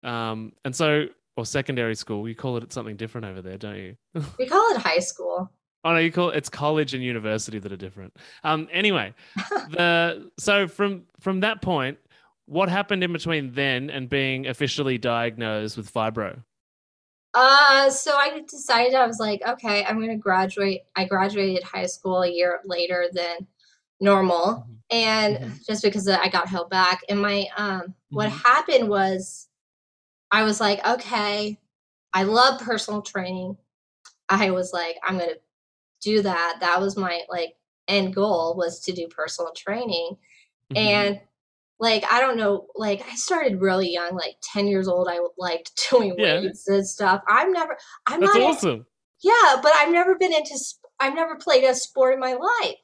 um, 0.09 0.53
and 0.65 0.75
so 0.75 1.07
or 1.37 1.45
secondary 1.45 1.97
school. 1.97 2.29
You 2.29 2.35
call 2.35 2.57
it 2.59 2.73
something 2.73 2.97
different 2.97 3.27
over 3.27 3.43
there, 3.43 3.59
don't 3.59 3.77
you? 3.77 3.97
we 4.39 4.47
call 4.47 4.71
it 4.71 4.79
high 4.79 5.01
school 5.01 5.51
Oh 5.85 5.93
no, 5.93 5.99
you 5.99 6.11
call 6.11 6.31
it, 6.31 6.37
it's 6.37 6.49
college 6.49 6.95
and 6.95 7.05
university 7.05 7.59
that 7.59 7.71
are 7.71 7.77
different. 7.77 8.17
Um, 8.43 8.69
anyway, 8.73 9.15
the 9.71 10.31
so 10.39 10.67
from 10.67 11.03
from 11.21 11.41
that 11.41 11.61
point, 11.61 11.99
what 12.47 12.71
happened 12.71 13.05
in 13.05 13.13
between 13.13 13.53
then 13.53 13.91
and 13.91 14.09
being 14.09 14.47
officially 14.47 14.97
diagnosed 14.97 15.77
with 15.77 15.93
fibro? 15.93 16.43
Uh, 17.35 17.91
so 17.91 18.15
I 18.17 18.43
decided 18.49 18.95
I 18.95 19.07
was 19.07 19.19
like, 19.19 19.43
okay, 19.47 19.85
I'm 19.85 20.01
gonna 20.01 20.17
graduate. 20.17 20.83
I 20.97 21.05
graduated 21.05 21.65
high 21.65 21.87
school 21.87 22.23
a 22.23 22.29
year 22.29 22.61
later 22.65 23.09
than 23.13 23.47
normal, 24.01 24.67
Mhm. 24.69 24.77
and 24.91 25.37
Mhm. 25.39 25.67
just 25.67 25.83
because 25.83 26.09
I 26.09 26.29
got 26.29 26.49
held 26.49 26.71
back. 26.71 27.01
And 27.09 27.21
my 27.21 27.47
um, 27.57 27.95
what 28.11 28.31
Mhm. 28.31 28.43
happened 28.45 28.89
was, 28.89 29.49
I 30.33 30.45
was 30.45 30.61
like, 30.61 30.87
okay, 30.87 31.59
I 32.15 32.25
love 32.25 32.61
personal 32.61 33.03
training. 33.03 33.57
I 34.29 34.51
was 34.53 34.73
like, 34.73 34.99
I'm 35.05 35.19
gonna 35.19 35.35
do 36.03 36.23
that. 36.23 36.59
That 36.61 36.81
was 36.81 36.97
my 36.97 37.23
like 37.31 37.57
end 37.89 38.15
goal 38.15 38.55
was 38.57 38.81
to 38.81 38.93
do 38.93 39.09
personal 39.09 39.53
training, 39.53 40.17
Mhm. 40.73 40.77
and 40.79 41.21
like 41.85 42.05
I 42.13 42.21
don't 42.21 42.37
know, 42.39 42.67
like 42.77 43.03
I 43.11 43.15
started 43.17 43.61
really 43.61 43.91
young, 43.93 44.15
like 44.17 44.37
10 44.43 44.67
years 44.69 44.89
old. 44.89 45.09
I 45.11 45.21
liked 45.39 45.73
doing 45.91 46.17
Yeah. 46.17 46.41
weights 46.43 46.69
and 46.69 46.87
stuff. 46.87 47.23
I'm 47.29 47.53
never, 47.53 47.77
I'm 48.07 48.21
That's 48.21 48.35
not, 48.35 48.41
awesome. 48.47 48.87
yeah, 49.23 49.61
but 49.63 49.73
I've 49.77 49.93
never 49.93 50.17
been 50.17 50.33
into, 50.35 50.59
I've 51.01 51.15
never 51.15 51.37
played 51.37 51.65
a 51.65 51.75
sport 51.75 52.15
in 52.15 52.21
my 52.21 52.35
life, 52.35 52.77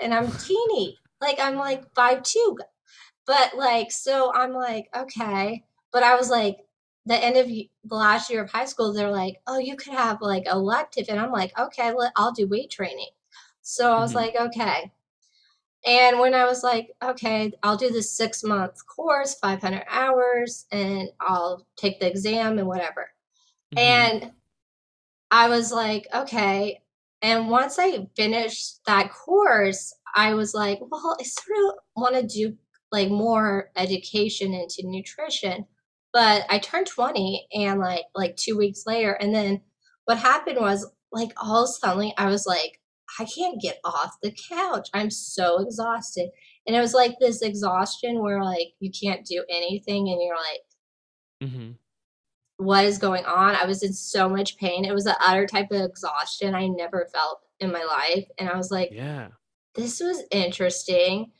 and 0.00 0.14
I'm 0.14 0.30
teeny, 0.38 0.98
like 1.20 1.38
I'm 1.40 1.56
like 1.56 1.84
five 1.94 2.22
two, 2.22 2.58
but 3.26 3.56
like 3.56 3.92
so 3.92 4.32
I'm 4.34 4.52
like 4.52 4.88
okay, 4.96 5.64
but 5.92 6.02
I 6.02 6.16
was 6.16 6.30
like 6.30 6.58
the 7.06 7.16
end 7.22 7.36
of 7.36 7.46
the 7.48 7.70
last 7.84 8.30
year 8.30 8.42
of 8.44 8.50
high 8.50 8.64
school, 8.66 8.92
they're 8.92 9.10
like, 9.10 9.36
oh, 9.46 9.58
you 9.58 9.76
could 9.76 9.94
have 9.94 10.20
like 10.22 10.44
elective, 10.50 11.06
and 11.08 11.20
I'm 11.20 11.32
like 11.32 11.58
okay, 11.58 11.92
I'll 12.16 12.32
do 12.32 12.48
weight 12.48 12.70
training. 12.70 13.10
So 13.62 13.92
I 13.92 14.00
was 14.00 14.12
Mhm. 14.12 14.16
like 14.16 14.36
okay. 14.36 14.92
And 15.86 16.18
when 16.18 16.34
I 16.34 16.44
was 16.44 16.62
like, 16.62 16.90
okay, 17.02 17.52
I'll 17.62 17.76
do 17.76 17.90
this 17.90 18.16
six 18.16 18.42
month 18.42 18.78
course, 18.86 19.34
500 19.34 19.84
hours, 19.88 20.66
and 20.72 21.08
I'll 21.20 21.66
take 21.76 22.00
the 22.00 22.08
exam 22.08 22.58
and 22.58 22.66
whatever. 22.68 23.10
Mhm. 23.74 23.80
And 23.80 24.32
I 25.30 25.48
was 25.48 25.72
like, 25.72 26.06
okay. 26.14 26.82
And 27.22 27.48
once 27.50 27.78
I 27.78 28.06
finished 28.16 28.84
that 28.86 29.12
course, 29.12 29.94
I 30.14 30.34
was 30.34 30.54
like, 30.54 30.78
well, 30.80 31.16
I 31.20 31.24
sort 31.24 31.58
of 31.68 31.74
want 31.96 32.14
to 32.16 32.22
do 32.26 32.56
like 32.92 33.10
more 33.10 33.70
education 33.76 34.54
into 34.54 34.82
nutrition. 34.84 35.66
But 36.12 36.46
I 36.48 36.58
turned 36.58 36.86
20 36.86 37.48
and 37.54 37.80
like 37.80 38.04
like 38.14 38.36
2 38.36 38.56
weeks 38.56 38.84
later 38.86 39.12
and 39.14 39.34
then 39.34 39.60
what 40.04 40.18
happened 40.18 40.58
was 40.60 40.86
like 41.10 41.32
all 41.36 41.66
suddenly 41.66 42.14
I 42.16 42.26
was 42.26 42.46
like 42.46 42.80
I 43.18 43.24
can't 43.24 43.60
get 43.60 43.78
off 43.84 44.16
the 44.22 44.34
couch. 44.50 44.88
I'm 44.94 45.10
so 45.10 45.60
exhausted. 45.60 46.30
And 46.66 46.74
it 46.74 46.80
was 46.80 46.94
like 46.94 47.16
this 47.20 47.42
exhaustion 47.42 48.22
where 48.22 48.42
like 48.42 48.68
you 48.80 48.90
can't 48.90 49.24
do 49.24 49.44
anything 49.48 50.08
and 50.08 50.20
you're 50.22 50.36
like 50.36 51.50
mm-hmm. 51.50 51.70
what 52.56 52.84
is 52.84 52.98
going 52.98 53.24
on? 53.24 53.54
I 53.54 53.66
was 53.66 53.82
in 53.82 53.92
so 53.92 54.28
much 54.28 54.56
pain. 54.56 54.84
It 54.84 54.94
was 54.94 55.04
the 55.04 55.16
other 55.22 55.46
type 55.46 55.70
of 55.70 55.82
exhaustion 55.82 56.54
I 56.54 56.66
never 56.68 57.08
felt 57.12 57.40
in 57.60 57.70
my 57.72 57.84
life. 57.84 58.26
And 58.38 58.48
I 58.48 58.56
was 58.56 58.70
like, 58.70 58.90
Yeah. 58.92 59.28
this 59.74 60.00
was 60.00 60.22
interesting. 60.30 61.30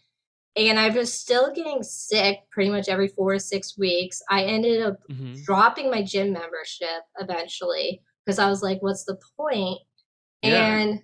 And 0.56 0.78
I 0.78 0.88
was 0.90 1.12
still 1.12 1.52
getting 1.52 1.82
sick 1.82 2.38
pretty 2.52 2.70
much 2.70 2.88
every 2.88 3.08
four 3.08 3.32
to 3.32 3.40
six 3.40 3.76
weeks. 3.76 4.22
I 4.30 4.44
ended 4.44 4.82
up 4.82 4.98
Mhm. 5.10 5.42
dropping 5.44 5.90
my 5.90 6.02
gym 6.02 6.32
membership 6.32 7.02
eventually 7.18 8.00
because 8.24 8.38
I 8.38 8.48
was 8.48 8.62
like, 8.62 8.80
what's 8.80 9.04
the 9.04 9.18
point? 9.36 9.80
Yeah. 10.42 10.76
And 10.78 11.02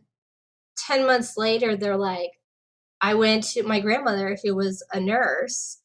10 0.87 1.07
months 1.07 1.37
later, 1.37 1.77
they're 1.77 1.97
like, 1.97 2.31
I 3.01 3.15
went 3.15 3.45
to 3.53 3.63
my 3.63 3.81
grandmother, 3.81 4.37
who 4.43 4.55
was 4.55 4.85
a 4.93 5.01
nurse. 5.01 5.79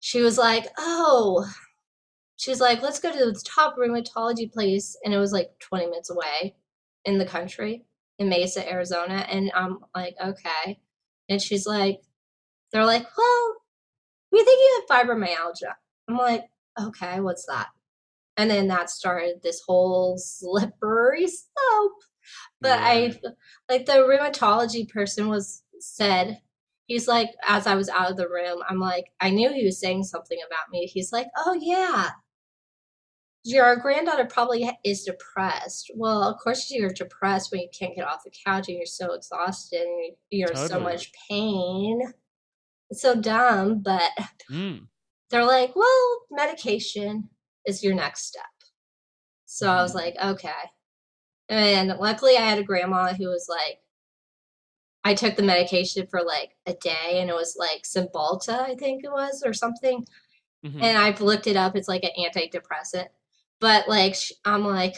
She 0.00 0.20
was 0.20 0.36
like, 0.36 0.66
oh, 0.78 1.48
she's 2.36 2.60
like, 2.60 2.82
let's 2.82 2.98
go 2.98 3.12
to 3.12 3.18
the 3.18 3.40
top 3.44 3.76
rheumatology 3.76 4.52
place. 4.52 4.96
And 5.04 5.14
it 5.14 5.18
was 5.18 5.32
like 5.32 5.50
20 5.60 5.86
minutes 5.86 6.10
away 6.10 6.56
in 7.04 7.18
the 7.18 7.24
country 7.24 7.84
in 8.18 8.28
Mesa, 8.28 8.68
Arizona. 8.68 9.26
And 9.30 9.52
I'm 9.54 9.78
like, 9.94 10.16
okay. 10.22 10.80
And 11.28 11.40
she's 11.40 11.66
like, 11.66 12.00
they're 12.72 12.84
like, 12.84 13.06
well, 13.16 13.54
we 14.32 14.42
think 14.42 14.58
you 14.58 14.84
have 14.88 15.06
fibromyalgia. 15.06 15.74
I'm 16.08 16.16
like, 16.16 16.44
okay, 16.80 17.20
what's 17.20 17.46
that? 17.46 17.68
And 18.36 18.50
then 18.50 18.68
that 18.68 18.90
started 18.90 19.42
this 19.42 19.62
whole 19.66 20.18
slippery 20.18 21.28
slope. 21.28 21.92
But 22.60 22.80
Yeah. 22.80 22.86
I, 22.86 23.20
like, 23.68 23.86
the 23.86 23.92
rheumatology 23.94 24.88
person 24.88 25.28
was 25.28 25.62
said, 25.80 26.40
he's 26.86 27.08
like, 27.08 27.30
as 27.46 27.66
I 27.66 27.74
was 27.74 27.88
out 27.88 28.10
of 28.10 28.16
the 28.16 28.28
room, 28.28 28.62
I'm 28.68 28.78
like, 28.78 29.06
I 29.20 29.30
knew 29.30 29.52
he 29.52 29.64
was 29.64 29.80
saying 29.80 30.04
something 30.04 30.38
about 30.46 30.70
me. 30.70 30.86
He's 30.86 31.12
like, 31.12 31.28
oh, 31.36 31.58
yeah, 31.60 32.10
your 33.44 33.74
granddaughter 33.76 34.24
probably 34.26 34.70
is 34.84 35.04
depressed. 35.04 35.90
Well, 35.96 36.22
of 36.22 36.38
course 36.38 36.70
you're 36.70 36.90
depressed 36.90 37.50
when 37.50 37.60
you 37.62 37.68
can't 37.76 37.96
get 37.96 38.06
off 38.06 38.22
the 38.24 38.30
couch 38.46 38.68
and 38.68 38.76
you're 38.76 38.86
so 38.86 39.14
exhausted 39.14 39.80
and 39.82 40.12
you're 40.30 40.50
in 40.50 40.56
so 40.56 40.78
much 40.78 41.12
pain. 41.28 42.00
It's 42.90 43.02
so 43.02 43.20
dumb, 43.20 43.82
but 43.82 44.10
Mm. 44.50 44.86
they're 45.30 45.44
like, 45.44 45.74
well, 45.74 46.20
medication 46.30 47.30
is 47.64 47.82
your 47.82 47.94
next 47.94 48.26
step. 48.26 48.44
So 49.46 49.68
I 49.68 49.82
was 49.82 49.92
Mhm. 49.92 49.96
like, 49.96 50.16
okay. 50.22 50.70
And 51.52 51.90
luckily 52.00 52.38
I 52.38 52.40
had 52.40 52.58
a 52.58 52.64
grandma 52.64 53.12
who 53.12 53.28
was 53.28 53.46
like, 53.46 53.78
I 55.04 55.12
took 55.12 55.36
the 55.36 55.42
medication 55.42 56.06
for 56.06 56.22
like 56.22 56.56
a 56.64 56.72
day 56.72 57.18
and 57.20 57.28
it 57.28 57.34
was 57.34 57.56
like 57.58 57.82
Cymbalta, 57.82 58.58
I 58.58 58.74
think 58.74 59.04
it 59.04 59.12
was, 59.12 59.42
or 59.44 59.52
something. 59.52 60.06
Mm-hmm. 60.64 60.82
And 60.82 60.96
I've 60.96 61.20
looked 61.20 61.46
it 61.46 61.56
up. 61.56 61.76
It's 61.76 61.88
like 61.88 62.04
an 62.04 62.12
antidepressant. 62.18 63.08
But 63.60 63.86
like, 63.86 64.16
I'm 64.46 64.64
like, 64.64 64.96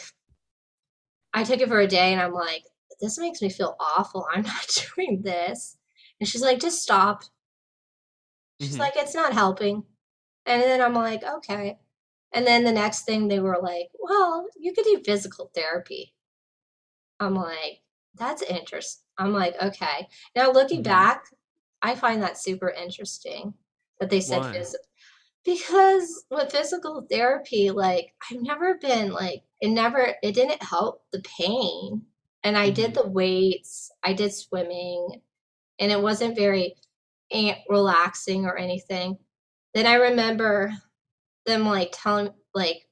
I 1.33 1.43
took 1.43 1.59
it 1.59 1.67
for 1.67 1.81
a 1.81 1.87
day 1.87 2.13
and 2.13 2.21
I'm 2.21 2.31
like, 2.31 2.63
this 3.01 3.19
makes 3.19 3.41
me 3.41 3.49
feel 3.49 3.75
awful. 3.77 4.25
I'm 4.33 4.43
not 4.43 4.81
doing 4.95 5.23
this. 5.23 5.75
And 6.21 6.29
she's 6.29 6.41
like, 6.41 6.61
just 6.61 6.81
stop. 6.81 7.23
She's 8.61 8.71
mm-hmm. 8.71 8.79
like, 8.79 8.93
it's 8.95 9.13
not 9.13 9.33
helping. 9.33 9.83
And 10.45 10.61
then 10.61 10.81
I'm 10.81 10.93
like, 10.93 11.21
okay. 11.21 11.79
And 12.31 12.47
then 12.47 12.63
the 12.63 12.71
next 12.71 13.03
thing 13.03 13.27
they 13.27 13.41
were 13.41 13.59
like, 13.61 13.89
well, 13.99 14.47
you 14.57 14.73
could 14.73 14.85
do 14.85 15.01
physical 15.03 15.51
therapy. 15.53 16.13
I'm 17.19 17.35
like, 17.35 17.81
that's 18.15 18.41
interesting. 18.41 19.03
I'm 19.17 19.33
like, 19.33 19.55
okay. 19.61 20.07
Now 20.35 20.51
looking 20.51 20.79
mm-hmm. 20.79 20.91
back, 20.91 21.25
I 21.81 21.95
find 21.95 22.21
that 22.21 22.37
super 22.37 22.69
interesting 22.69 23.53
that 23.99 24.09
they 24.09 24.19
said 24.19 24.41
phys- 24.41 24.75
because 25.43 26.25
with 26.31 26.51
physical 26.51 27.05
therapy, 27.09 27.71
like 27.71 28.13
I've 28.29 28.41
never 28.41 28.75
been 28.75 29.11
like 29.11 29.43
it 29.61 29.69
never 29.69 30.15
it 30.21 30.33
didn't 30.33 30.63
help 30.63 31.03
the 31.11 31.21
pain. 31.37 32.03
And 32.43 32.57
I 32.57 32.67
mm-hmm. 32.67 32.75
did 32.75 32.93
the 32.93 33.07
weights, 33.07 33.91
I 34.03 34.13
did 34.13 34.33
swimming, 34.33 35.21
and 35.79 35.91
it 35.91 36.01
wasn't 36.01 36.35
very 36.35 36.75
relaxing 37.69 38.45
or 38.45 38.57
anything. 38.57 39.17
Then 39.73 39.85
I 39.87 39.95
remember 39.95 40.71
them 41.45 41.65
like 41.65 41.89
telling 41.91 42.29
like 42.53 42.84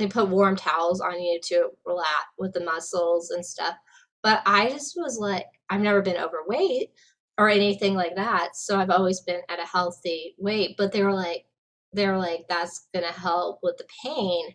they 0.00 0.06
put 0.06 0.28
warm 0.28 0.56
towels 0.56 1.00
on 1.00 1.20
you 1.20 1.38
to 1.44 1.68
relax 1.84 2.26
with 2.38 2.52
the 2.52 2.64
muscles 2.64 3.30
and 3.30 3.44
stuff. 3.44 3.74
But 4.22 4.42
I 4.46 4.70
just 4.70 4.94
was 4.96 5.18
like, 5.18 5.46
I've 5.68 5.80
never 5.80 6.02
been 6.02 6.16
overweight 6.16 6.90
or 7.38 7.48
anything 7.48 7.94
like 7.94 8.16
that. 8.16 8.56
So 8.56 8.78
I've 8.78 8.90
always 8.90 9.20
been 9.20 9.40
at 9.48 9.60
a 9.60 9.66
healthy 9.66 10.34
weight. 10.38 10.76
But 10.76 10.92
they 10.92 11.02
were 11.02 11.14
like, 11.14 11.44
they 11.92 12.06
were 12.06 12.18
like, 12.18 12.46
that's 12.48 12.88
gonna 12.94 13.12
help 13.12 13.60
with 13.62 13.76
the 13.78 13.86
pain. 14.04 14.54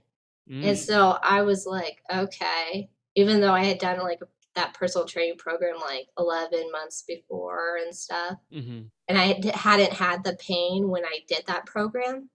Mm. 0.49 0.65
And 0.65 0.77
so 0.77 1.17
I 1.21 1.41
was 1.41 1.65
like, 1.65 1.97
okay. 2.13 2.89
Even 3.15 3.39
though 3.39 3.53
I 3.53 3.63
had 3.63 3.79
done 3.79 3.99
like 3.99 4.19
that 4.55 4.73
personal 4.73 5.07
training 5.07 5.37
program 5.37 5.75
like 5.79 6.07
11 6.17 6.71
months 6.71 7.03
before 7.07 7.77
and 7.83 7.95
stuff. 7.95 8.37
Mm-hmm. 8.53 8.81
And 9.07 9.17
I 9.17 9.41
hadn't 9.53 9.93
had 9.93 10.23
the 10.23 10.37
pain 10.37 10.89
when 10.89 11.05
I 11.05 11.19
did 11.27 11.43
that 11.47 11.65
program. 11.65 12.29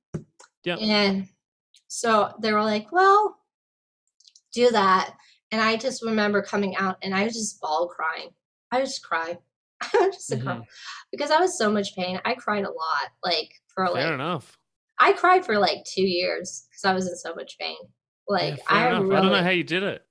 Yeah. 0.64 0.76
And 0.76 1.28
so 1.92 2.32
they 2.40 2.52
were 2.52 2.62
like, 2.62 2.92
well, 2.92 3.36
do 4.54 4.70
that. 4.70 5.12
And 5.50 5.60
I 5.60 5.76
just 5.76 6.04
remember 6.04 6.40
coming 6.40 6.76
out 6.76 6.98
and 7.02 7.12
I 7.12 7.24
was 7.24 7.34
just 7.34 7.60
ball 7.60 7.88
crying. 7.88 8.30
I 8.70 8.80
just 8.80 9.02
cried. 9.02 9.38
I 9.82 9.88
was 9.98 10.14
just 10.14 10.30
mm-hmm. 10.30 10.60
because 11.10 11.32
I 11.32 11.40
was 11.40 11.58
so 11.58 11.68
much 11.68 11.96
pain. 11.96 12.20
I 12.24 12.34
cried 12.34 12.64
a 12.64 12.68
lot, 12.68 13.10
like 13.24 13.50
for 13.66 13.84
fair 13.86 13.94
like. 13.94 14.04
Fair 14.04 14.14
enough. 14.14 14.56
I 15.00 15.14
cried 15.14 15.44
for 15.44 15.58
like 15.58 15.84
two 15.84 16.06
years 16.06 16.68
because 16.70 16.84
I 16.84 16.94
was 16.94 17.08
in 17.08 17.16
so 17.16 17.34
much 17.34 17.58
pain. 17.58 17.76
Like 18.28 18.58
yeah, 18.58 18.62
I, 18.68 18.84
really, 18.90 19.16
I 19.16 19.20
don't 19.22 19.32
know 19.32 19.42
how 19.42 19.50
you 19.50 19.64
did 19.64 19.82
it. 19.82 20.02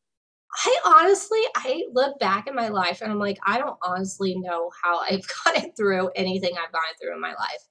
I 0.65 0.79
honestly, 0.86 1.39
I 1.55 1.83
look 1.93 2.19
back 2.19 2.48
in 2.48 2.55
my 2.55 2.67
life 2.67 3.01
and 3.01 3.09
I'm 3.09 3.19
like, 3.19 3.38
I 3.45 3.57
don't 3.57 3.77
honestly 3.86 4.36
know 4.38 4.69
how 4.83 5.00
I've 5.00 5.25
gotten 5.45 5.71
through 5.77 6.09
anything 6.09 6.51
I've 6.57 6.74
gone 6.74 6.81
through 7.01 7.13
in 7.13 7.21
my 7.21 7.36
life. 7.36 7.67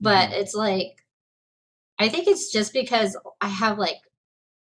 But 0.00 0.30
mm. 0.30 0.40
it's 0.40 0.54
like, 0.54 0.96
I 1.98 2.08
think 2.08 2.26
it's 2.26 2.52
just 2.52 2.72
because 2.72 3.16
I 3.40 3.48
have 3.48 3.78
like 3.78 4.00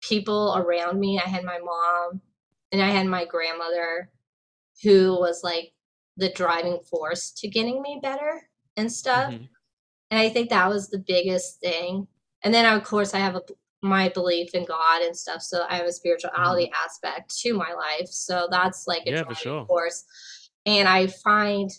people 0.01 0.55
around 0.57 0.99
me. 0.99 1.19
I 1.19 1.27
had 1.27 1.43
my 1.43 1.59
mom 1.59 2.21
and 2.71 2.81
I 2.81 2.89
had 2.89 3.07
my 3.07 3.25
grandmother 3.25 4.09
who 4.83 5.17
was 5.19 5.43
like 5.43 5.73
the 6.17 6.29
driving 6.29 6.79
force 6.79 7.31
to 7.31 7.47
getting 7.47 7.81
me 7.81 7.99
better 8.01 8.49
and 8.77 8.91
stuff. 8.91 9.31
Mm-hmm. 9.33 9.45
And 10.11 10.19
I 10.19 10.29
think 10.29 10.49
that 10.49 10.69
was 10.69 10.89
the 10.89 10.99
biggest 10.99 11.59
thing. 11.59 12.07
And 12.43 12.53
then, 12.53 12.65
of 12.65 12.83
course, 12.83 13.13
I 13.13 13.19
have 13.19 13.35
a 13.35 13.41
my 13.81 14.09
belief 14.09 14.53
in 14.53 14.65
God 14.65 15.01
and 15.01 15.15
stuff. 15.15 15.41
So 15.41 15.65
I 15.69 15.77
have 15.77 15.85
a 15.85 15.91
spirituality 15.91 16.65
mm-hmm. 16.65 16.85
aspect 16.85 17.37
to 17.39 17.53
my 17.53 17.73
life. 17.73 18.09
So 18.09 18.47
that's 18.51 18.87
like 18.87 19.03
a 19.07 19.11
yeah, 19.11 19.23
for 19.23 19.35
sure. 19.35 19.65
force. 19.65 20.03
And 20.65 20.87
I 20.87 21.07
find 21.07 21.71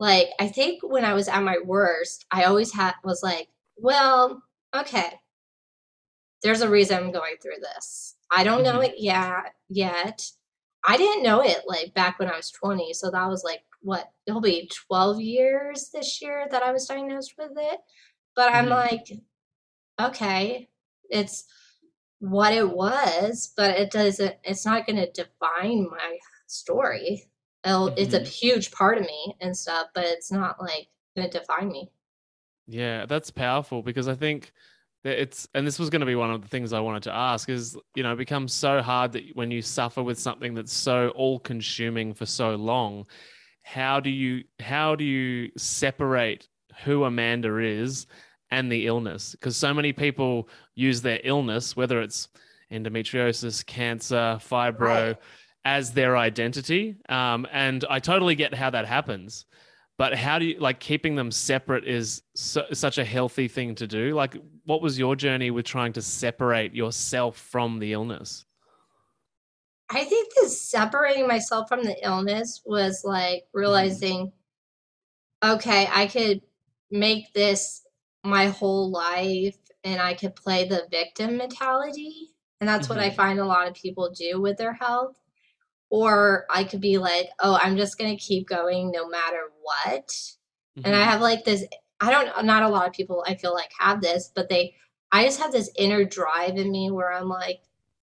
like 0.00 0.28
I 0.40 0.48
think 0.48 0.82
when 0.82 1.04
I 1.04 1.14
was 1.14 1.28
at 1.28 1.42
my 1.42 1.58
worst, 1.64 2.26
I 2.30 2.44
always 2.44 2.72
had 2.72 2.94
was 3.04 3.22
like, 3.22 3.48
well, 3.76 4.42
okay. 4.74 5.20
There's 6.42 6.60
a 6.60 6.68
reason 6.68 6.98
I'm 6.98 7.12
going 7.12 7.36
through 7.42 7.60
this. 7.60 8.16
I 8.30 8.44
don't 8.44 8.64
mm-hmm. 8.64 8.76
know 8.76 8.80
it 8.80 8.94
yet 8.98 9.54
yet. 9.68 10.26
I 10.86 10.96
didn't 10.96 11.22
know 11.22 11.40
it 11.40 11.62
like 11.66 11.94
back 11.94 12.18
when 12.18 12.28
I 12.28 12.36
was 12.36 12.50
20. 12.50 12.92
So 12.92 13.10
that 13.10 13.28
was 13.28 13.42
like 13.44 13.60
what 13.80 14.10
it'll 14.26 14.40
be 14.40 14.70
12 14.88 15.20
years 15.20 15.90
this 15.92 16.20
year 16.20 16.46
that 16.50 16.62
I 16.62 16.72
was 16.72 16.86
diagnosed 16.86 17.34
with 17.38 17.52
it. 17.56 17.80
But 18.36 18.52
I'm 18.52 18.66
mm-hmm. 18.66 18.74
like, 18.74 19.06
okay, 20.00 20.68
it's 21.10 21.44
what 22.18 22.52
it 22.52 22.68
was, 22.68 23.52
but 23.56 23.78
it 23.78 23.90
doesn't, 23.90 24.34
it's 24.42 24.66
not 24.66 24.86
going 24.86 24.96
to 24.96 25.10
define 25.12 25.88
my 25.90 26.18
story. 26.46 27.24
Mm-hmm. 27.64 27.94
It's 27.96 28.14
a 28.14 28.20
mm-hmm. 28.20 28.28
huge 28.28 28.70
part 28.72 28.98
of 28.98 29.04
me 29.04 29.36
and 29.40 29.56
stuff, 29.56 29.88
but 29.94 30.04
it's 30.04 30.32
not 30.32 30.60
like 30.60 30.88
going 31.16 31.30
to 31.30 31.38
define 31.38 31.68
me. 31.68 31.90
Yeah, 32.66 33.06
that's 33.06 33.30
powerful 33.30 33.82
because 33.82 34.08
I 34.08 34.14
think 34.14 34.52
that 35.02 35.20
it's, 35.20 35.46
and 35.54 35.66
this 35.66 35.78
was 35.78 35.90
going 35.90 36.00
to 36.00 36.06
be 36.06 36.14
one 36.14 36.30
of 36.30 36.42
the 36.42 36.48
things 36.48 36.72
I 36.72 36.80
wanted 36.80 37.04
to 37.04 37.14
ask 37.14 37.48
is, 37.48 37.76
you 37.94 38.02
know, 38.02 38.12
it 38.12 38.18
becomes 38.18 38.52
so 38.52 38.80
hard 38.80 39.12
that 39.12 39.24
when 39.34 39.50
you 39.50 39.60
suffer 39.60 40.02
with 40.02 40.18
something 40.18 40.54
that's 40.54 40.72
so 40.72 41.10
all 41.10 41.38
consuming 41.38 42.14
for 42.14 42.26
so 42.26 42.54
long, 42.54 43.06
how 43.62 44.00
do 44.00 44.10
you, 44.10 44.44
how 44.60 44.94
do 44.94 45.04
you 45.04 45.50
separate 45.56 46.48
who 46.84 47.04
Amanda 47.04 47.58
is 47.58 48.06
and 48.50 48.70
the 48.70 48.86
illness 48.86 49.32
because 49.32 49.56
so 49.56 49.74
many 49.74 49.92
people 49.92 50.48
use 50.74 51.02
their 51.02 51.20
illness, 51.24 51.76
whether 51.76 52.00
it's 52.00 52.28
endometriosis, 52.70 53.64
cancer, 53.66 54.38
fibro, 54.40 54.80
right. 54.80 55.16
as 55.64 55.92
their 55.92 56.16
identity. 56.16 56.96
Um, 57.08 57.46
and 57.52 57.84
I 57.88 57.98
totally 57.98 58.34
get 58.34 58.54
how 58.54 58.70
that 58.70 58.86
happens. 58.86 59.46
But 59.96 60.14
how 60.14 60.40
do 60.40 60.46
you 60.46 60.58
like 60.58 60.80
keeping 60.80 61.14
them 61.14 61.30
separate 61.30 61.84
is 61.84 62.22
so, 62.34 62.64
such 62.72 62.98
a 62.98 63.04
healthy 63.04 63.46
thing 63.46 63.76
to 63.76 63.86
do? 63.86 64.14
Like, 64.14 64.36
what 64.64 64.82
was 64.82 64.98
your 64.98 65.14
journey 65.14 65.50
with 65.50 65.66
trying 65.66 65.92
to 65.92 66.02
separate 66.02 66.74
yourself 66.74 67.36
from 67.36 67.78
the 67.78 67.92
illness? 67.92 68.44
I 69.90 70.04
think 70.04 70.32
the 70.34 70.48
separating 70.48 71.28
myself 71.28 71.68
from 71.68 71.84
the 71.84 71.96
illness 72.04 72.62
was 72.64 73.02
like 73.04 73.42
mm-hmm. 73.42 73.58
realizing, 73.60 74.32
okay, 75.44 75.88
I 75.92 76.06
could 76.06 76.40
make 76.90 77.32
this 77.32 77.86
my 78.24 78.48
whole 78.48 78.90
life 78.90 79.56
and 79.84 80.00
I 80.00 80.14
could 80.14 80.34
play 80.34 80.66
the 80.66 80.88
victim 80.90 81.36
mentality. 81.36 82.32
And 82.60 82.68
that's 82.68 82.88
mm-hmm. 82.88 82.96
what 82.96 83.04
I 83.04 83.08
mm-hmm. 83.08 83.16
find 83.16 83.38
a 83.38 83.44
lot 83.44 83.68
of 83.68 83.74
people 83.74 84.10
do 84.10 84.40
with 84.40 84.56
their 84.56 84.72
health. 84.72 85.16
Or 85.90 86.46
I 86.50 86.64
could 86.64 86.80
be 86.80 86.98
like, 86.98 87.28
oh, 87.40 87.58
I'm 87.62 87.76
just 87.76 87.98
going 87.98 88.10
to 88.10 88.22
keep 88.22 88.48
going 88.48 88.90
no 88.90 89.08
matter 89.08 89.50
what. 89.62 90.08
Mm-hmm. 90.08 90.82
And 90.84 90.94
I 90.94 91.00
mm-hmm. 91.00 91.10
have 91.10 91.20
like 91.20 91.44
this, 91.44 91.64
I 92.00 92.10
don't, 92.10 92.46
not 92.46 92.62
a 92.62 92.68
lot 92.68 92.88
of 92.88 92.92
people 92.92 93.24
I 93.26 93.34
feel 93.34 93.54
like 93.54 93.70
have 93.78 94.00
this, 94.00 94.30
but 94.34 94.48
they, 94.48 94.74
I 95.12 95.24
just 95.24 95.40
have 95.40 95.52
this 95.52 95.70
inner 95.78 96.04
drive 96.04 96.56
in 96.56 96.72
me 96.72 96.90
where 96.90 97.12
I'm 97.12 97.28
like, 97.28 97.60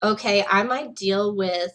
okay, 0.03 0.45
I 0.49 0.63
might 0.63 0.95
deal 0.95 1.35
with 1.35 1.71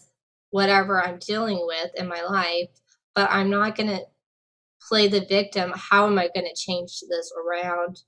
whatever 0.51 1.03
I'm 1.03 1.19
dealing 1.19 1.59
with 1.65 1.91
in 1.95 2.07
my 2.07 2.21
life, 2.21 2.69
but 3.15 3.29
I'm 3.31 3.49
not 3.49 3.75
going 3.75 3.89
to 3.89 4.05
play 4.87 5.07
the 5.07 5.25
victim. 5.25 5.73
How 5.75 6.05
am 6.05 6.19
I 6.19 6.29
going 6.33 6.47
to 6.47 6.55
change 6.55 7.01
this 7.09 7.31
around? 7.35 8.01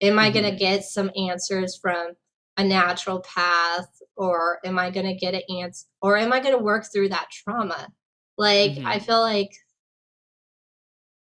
Am 0.00 0.18
I 0.18 0.30
mm-hmm. 0.30 0.40
going 0.40 0.50
to 0.52 0.58
get 0.58 0.84
some 0.84 1.10
answers 1.16 1.76
from 1.76 2.14
a 2.56 2.62
naturopath 2.62 3.88
or 4.16 4.58
am 4.64 4.78
I 4.78 4.90
going 4.90 5.06
to 5.06 5.14
get 5.14 5.34
an 5.34 5.42
answer 5.60 5.86
or 6.00 6.16
am 6.16 6.32
I 6.32 6.40
going 6.40 6.56
to 6.56 6.62
work 6.62 6.84
through 6.90 7.10
that 7.10 7.28
trauma? 7.30 7.88
Like 8.36 8.72
mm-hmm. 8.72 8.86
I 8.86 8.98
feel 8.98 9.20
like 9.20 9.52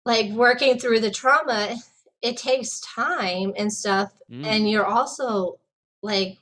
like 0.05 0.31
working 0.33 0.79
through 0.79 1.01
the 1.01 1.11
trauma 1.11 1.77
it 2.21 2.37
takes 2.37 2.81
time 2.81 3.53
and 3.57 3.73
stuff 3.73 4.11
mm. 4.31 4.45
and 4.45 4.69
you're 4.69 4.87
also 4.87 5.59
like 6.03 6.39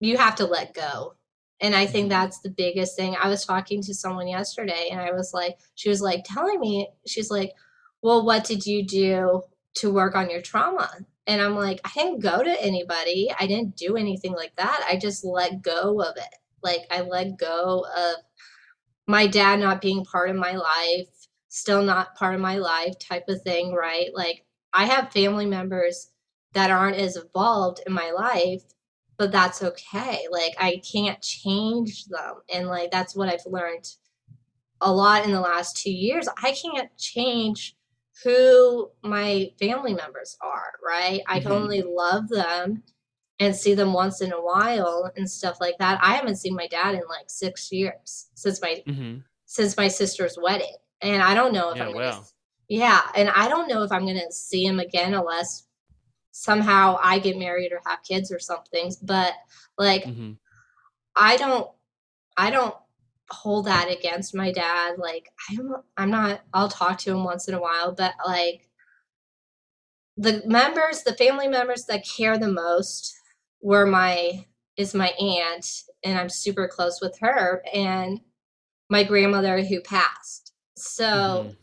you 0.00 0.16
have 0.16 0.36
to 0.36 0.44
let 0.44 0.74
go. 0.74 1.14
And 1.60 1.74
I 1.74 1.86
think 1.86 2.04
mm-hmm. 2.04 2.20
that's 2.20 2.40
the 2.40 2.50
biggest 2.50 2.96
thing. 2.96 3.16
I 3.20 3.28
was 3.28 3.44
talking 3.44 3.82
to 3.82 3.94
someone 3.94 4.28
yesterday 4.28 4.88
and 4.90 5.00
I 5.00 5.12
was 5.12 5.32
like 5.32 5.58
she 5.74 5.88
was 5.88 6.00
like 6.00 6.24
telling 6.24 6.60
me 6.60 6.88
she's 7.06 7.30
like, 7.30 7.52
"Well, 8.02 8.24
what 8.24 8.44
did 8.44 8.66
you 8.66 8.84
do 8.84 9.42
to 9.76 9.92
work 9.92 10.14
on 10.14 10.30
your 10.30 10.42
trauma?" 10.42 10.90
And 11.26 11.40
I'm 11.40 11.56
like, 11.56 11.80
I 11.84 11.90
didn't 11.94 12.20
go 12.20 12.42
to 12.42 12.62
anybody. 12.62 13.30
I 13.38 13.46
didn't 13.46 13.76
do 13.76 13.96
anything 13.96 14.32
like 14.32 14.54
that. 14.56 14.84
I 14.88 14.96
just 14.96 15.24
let 15.24 15.62
go 15.62 16.00
of 16.00 16.16
it. 16.16 16.34
Like 16.62 16.86
I 16.90 17.00
let 17.02 17.36
go 17.38 17.84
of 17.96 18.16
my 19.06 19.26
dad 19.26 19.60
not 19.60 19.80
being 19.80 20.04
part 20.04 20.30
of 20.30 20.36
my 20.36 20.52
life, 20.52 21.08
still 21.48 21.82
not 21.82 22.14
part 22.14 22.34
of 22.34 22.40
my 22.40 22.58
life 22.58 22.98
type 22.98 23.28
of 23.28 23.42
thing, 23.42 23.72
right? 23.72 24.10
Like 24.14 24.44
I 24.72 24.84
have 24.86 25.12
family 25.12 25.46
members 25.46 26.10
that 26.54 26.70
aren't 26.70 26.96
as 26.96 27.16
involved 27.16 27.80
in 27.86 27.92
my 27.92 28.10
life, 28.12 28.62
but 29.16 29.32
that's 29.32 29.62
okay. 29.62 30.26
Like 30.30 30.54
I 30.58 30.80
can't 30.92 31.20
change 31.22 32.06
them. 32.06 32.36
And 32.52 32.68
like 32.68 32.90
that's 32.90 33.14
what 33.16 33.28
I've 33.28 33.46
learned 33.46 33.88
a 34.80 34.92
lot 34.92 35.24
in 35.24 35.32
the 35.32 35.40
last 35.40 35.76
two 35.76 35.92
years, 35.92 36.28
I 36.42 36.52
can't 36.52 36.96
change 36.98 37.75
who 38.24 38.90
my 39.02 39.50
family 39.58 39.94
members 39.94 40.36
are, 40.40 40.72
right? 40.84 41.20
I 41.28 41.40
can 41.40 41.52
Mhm. 41.52 41.56
only 41.62 41.82
love 41.82 42.28
them 42.28 42.82
and 43.38 43.54
see 43.54 43.74
them 43.74 43.92
once 43.92 44.20
in 44.22 44.32
a 44.32 44.42
while 44.42 45.10
and 45.16 45.28
stuff 45.30 45.58
like 45.60 45.76
that. 45.78 45.98
I 46.02 46.14
haven't 46.14 46.36
seen 46.36 46.54
my 46.54 46.66
dad 46.68 46.94
in 46.94 47.02
like 47.08 47.28
six 47.28 47.70
years 47.72 48.28
since 48.34 48.60
my 48.62 48.82
hmm 48.86 49.18
since 49.46 49.76
my 49.76 49.88
sister's 49.88 50.38
wedding. 50.40 50.74
And 51.02 51.22
I 51.22 51.34
don't 51.34 51.52
know 51.52 51.70
if 51.70 51.76
Yeah, 51.76 51.86
I'm 51.86 51.92
gonna 51.92 52.12
wow. 52.12 52.24
yeah, 52.68 53.02
and 53.16 53.28
I 53.30 53.48
don't 53.48 53.68
know 53.68 53.82
if 53.82 53.92
I'm 53.92 54.06
gonna 54.06 54.30
see 54.32 54.64
him 54.64 54.80
again 54.80 55.14
unless 55.14 55.66
somehow 56.32 56.98
I 57.02 57.18
get 57.18 57.38
married 57.38 57.72
or 57.72 57.80
have 57.86 58.02
kids 58.02 58.32
or 58.32 58.38
something. 58.38 58.92
But 59.02 59.34
like 59.78 60.04
hmm 60.04 60.32
I 61.14 61.36
don't 61.36 61.70
I 62.36 62.50
don't 62.50 62.74
hold 63.30 63.66
that 63.66 63.90
against 63.90 64.34
my 64.34 64.52
dad. 64.52 64.98
Like 64.98 65.30
I'm 65.50 65.76
I'm 65.96 66.10
not 66.10 66.42
I'll 66.54 66.68
talk 66.68 66.98
to 66.98 67.10
him 67.12 67.24
once 67.24 67.48
in 67.48 67.54
a 67.54 67.60
while, 67.60 67.92
but 67.92 68.14
like 68.26 68.68
the 70.16 70.42
members, 70.46 71.02
the 71.02 71.14
family 71.14 71.48
members 71.48 71.84
that 71.86 72.06
care 72.06 72.38
the 72.38 72.48
most 72.48 73.14
were 73.60 73.86
my 73.86 74.46
is 74.76 74.94
my 74.94 75.08
aunt 75.20 75.66
and 76.04 76.18
I'm 76.18 76.28
super 76.28 76.68
close 76.68 77.00
with 77.00 77.18
her 77.20 77.62
and 77.72 78.20
my 78.90 79.04
grandmother 79.04 79.62
who 79.62 79.80
passed. 79.80 80.52
So 80.76 81.04
Mhm. 81.04 81.56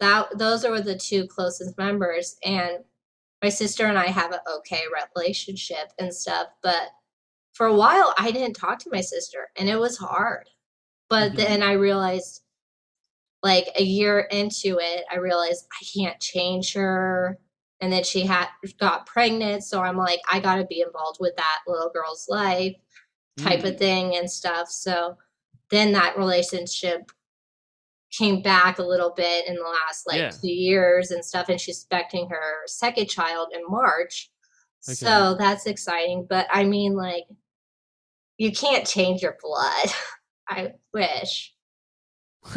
that 0.00 0.38
those 0.38 0.64
are 0.64 0.80
the 0.80 0.98
two 0.98 1.26
closest 1.28 1.78
members 1.78 2.36
and 2.44 2.84
my 3.42 3.48
sister 3.50 3.86
and 3.86 3.98
I 3.98 4.06
have 4.08 4.32
an 4.32 4.40
okay 4.48 4.84
relationship 5.16 5.92
and 5.98 6.14
stuff, 6.14 6.48
but 6.62 6.90
for 7.54 7.66
a 7.66 7.74
while 7.74 8.14
I 8.18 8.30
didn't 8.32 8.54
talk 8.54 8.78
to 8.80 8.90
my 8.92 9.00
sister 9.02 9.50
and 9.56 9.68
it 9.68 9.76
was 9.76 9.98
hard. 9.98 10.50
But 11.08 11.32
Mhm. 11.32 11.36
then 11.36 11.62
I 11.62 11.72
realized 11.72 12.42
like 13.42 13.68
a 13.76 13.82
year 13.82 14.20
into 14.20 14.78
it, 14.80 15.04
I 15.10 15.16
realized 15.16 15.66
I 15.80 15.84
can't 15.84 16.18
change 16.20 16.72
her. 16.72 17.38
And 17.80 17.92
then 17.92 18.02
she 18.02 18.22
had 18.22 18.48
got 18.78 19.04
pregnant, 19.04 19.64
so 19.64 19.82
I'm 19.82 19.98
like, 19.98 20.20
I 20.30 20.40
gotta 20.40 20.64
be 20.64 20.80
involved 20.80 21.18
with 21.20 21.36
that 21.36 21.58
little 21.66 21.90
girl's 21.90 22.26
life 22.28 22.74
type 23.36 23.60
Mm. 23.60 23.70
of 23.70 23.78
thing 23.78 24.16
and 24.16 24.30
stuff. 24.30 24.70
So 24.70 25.18
then 25.70 25.92
that 25.92 26.16
relationship 26.16 27.10
came 28.10 28.40
back 28.40 28.78
a 28.78 28.82
little 28.82 29.10
bit 29.10 29.46
in 29.46 29.56
the 29.56 29.62
last 29.62 30.06
like 30.06 30.18
Yeah. 30.18 30.30
two 30.30 30.52
years 30.52 31.10
and 31.10 31.24
stuff, 31.24 31.48
and 31.48 31.60
she's 31.60 31.78
expecting 31.78 32.28
her 32.30 32.62
second 32.66 33.08
child 33.08 33.52
in 33.52 33.66
March. 33.68 34.30
Okay. 34.88 34.94
So 34.94 35.34
that's 35.34 35.66
exciting. 35.66 36.26
But 36.26 36.46
I 36.50 36.64
mean, 36.64 36.94
like, 36.94 37.24
you 38.38 38.52
can't 38.52 38.86
change 38.86 39.20
your 39.20 39.36
blood. 39.42 39.88
I 40.48 40.74
wish. 40.94 41.52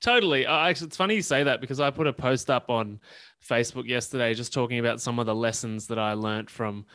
totally. 0.00 0.46
It's 0.48 0.96
funny 0.96 1.16
you 1.16 1.22
say 1.22 1.44
that 1.44 1.60
because 1.60 1.80
I 1.80 1.90
put 1.90 2.06
a 2.06 2.12
post 2.12 2.50
up 2.50 2.70
on 2.70 3.00
Facebook 3.46 3.86
yesterday 3.86 4.34
just 4.34 4.52
talking 4.52 4.78
about 4.78 5.00
some 5.00 5.18
of 5.18 5.26
the 5.26 5.34
lessons 5.34 5.86
that 5.88 5.98
I 5.98 6.14
learnt 6.14 6.50
from 6.50 6.86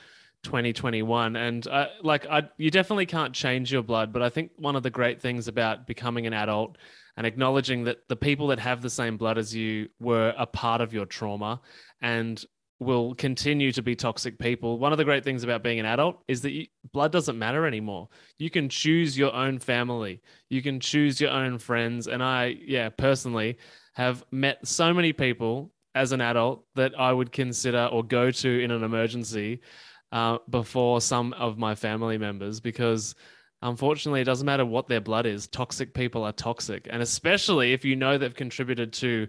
2021 0.44 1.38
and 1.38 1.66
uh, 1.68 1.88
like 2.02 2.28
I 2.28 2.44
you 2.58 2.70
definitely 2.70 3.06
can't 3.06 3.34
change 3.34 3.72
your 3.72 3.82
blood 3.82 4.12
but 4.12 4.22
I 4.22 4.28
think 4.28 4.52
one 4.58 4.76
of 4.76 4.84
the 4.84 4.90
great 4.90 5.22
things 5.22 5.48
about 5.48 5.88
becoming 5.88 6.28
an 6.28 6.34
adult 6.34 6.78
and 7.16 7.26
acknowledging 7.26 7.86
that 7.86 8.00
the 8.10 8.18
people 8.18 8.48
that 8.48 8.60
have 8.60 8.82
the 8.82 8.90
same 8.90 9.16
blood 9.16 9.38
as 9.38 9.56
you 9.56 9.88
were 10.02 10.34
a 10.38 10.46
part 10.46 10.82
of 10.82 10.94
your 10.94 11.06
trauma 11.06 11.62
and 12.02 12.44
will 12.80 13.16
continue 13.16 13.72
to 13.72 13.82
be 13.82 13.96
toxic 13.96 14.38
people. 14.38 14.80
One 14.80 14.92
of 14.92 14.98
the 14.98 15.06
great 15.06 15.24
things 15.24 15.44
about 15.44 15.64
being 15.64 15.80
an 15.80 15.86
adult 15.86 16.24
is 16.28 16.42
that 16.42 16.52
you, 16.52 16.68
blood 16.92 17.12
doesn't 17.12 17.38
matter 17.38 17.66
anymore. 17.66 18.10
You 18.38 18.50
can 18.50 18.70
choose 18.70 19.18
your 19.18 19.34
own 19.34 19.60
family. 19.60 20.22
You 20.50 20.62
can 20.62 20.80
choose 20.80 21.22
your 21.22 21.32
own 21.32 21.58
friends 21.58 22.08
and 22.08 22.24
I 22.24 22.58
yeah, 22.66 22.90
personally 22.90 23.58
have 23.94 24.24
met 24.32 24.68
so 24.68 24.94
many 24.94 25.14
people 25.14 25.72
as 25.96 26.12
an 26.12 26.22
adult 26.22 26.66
that 26.76 27.00
I 27.00 27.14
would 27.14 27.32
consider 27.32 27.86
or 27.92 28.04
go 28.04 28.32
to 28.32 28.64
in 28.64 28.72
an 28.72 28.84
emergency 28.84 29.62
uh, 30.12 30.40
before 30.50 31.02
some 31.02 31.34
of 31.34 31.58
my 31.58 31.76
family 31.76 32.18
members 32.18 32.60
because 32.60 33.16
unfortunately 33.62 34.22
it 34.22 34.26
doesn't 34.26 34.46
matter 34.46 34.66
what 34.66 34.88
their 34.88 35.02
blood 35.02 35.26
is 35.26 35.48
toxic 35.48 35.94
people 35.94 36.24
are 36.24 36.34
toxic 36.34 36.88
and 36.92 37.02
especially 37.02 37.74
if 37.74 37.86
you 37.86 37.96
know 37.96 38.18
they've 38.18 38.36
contributed 38.36 38.92
to 38.92 39.28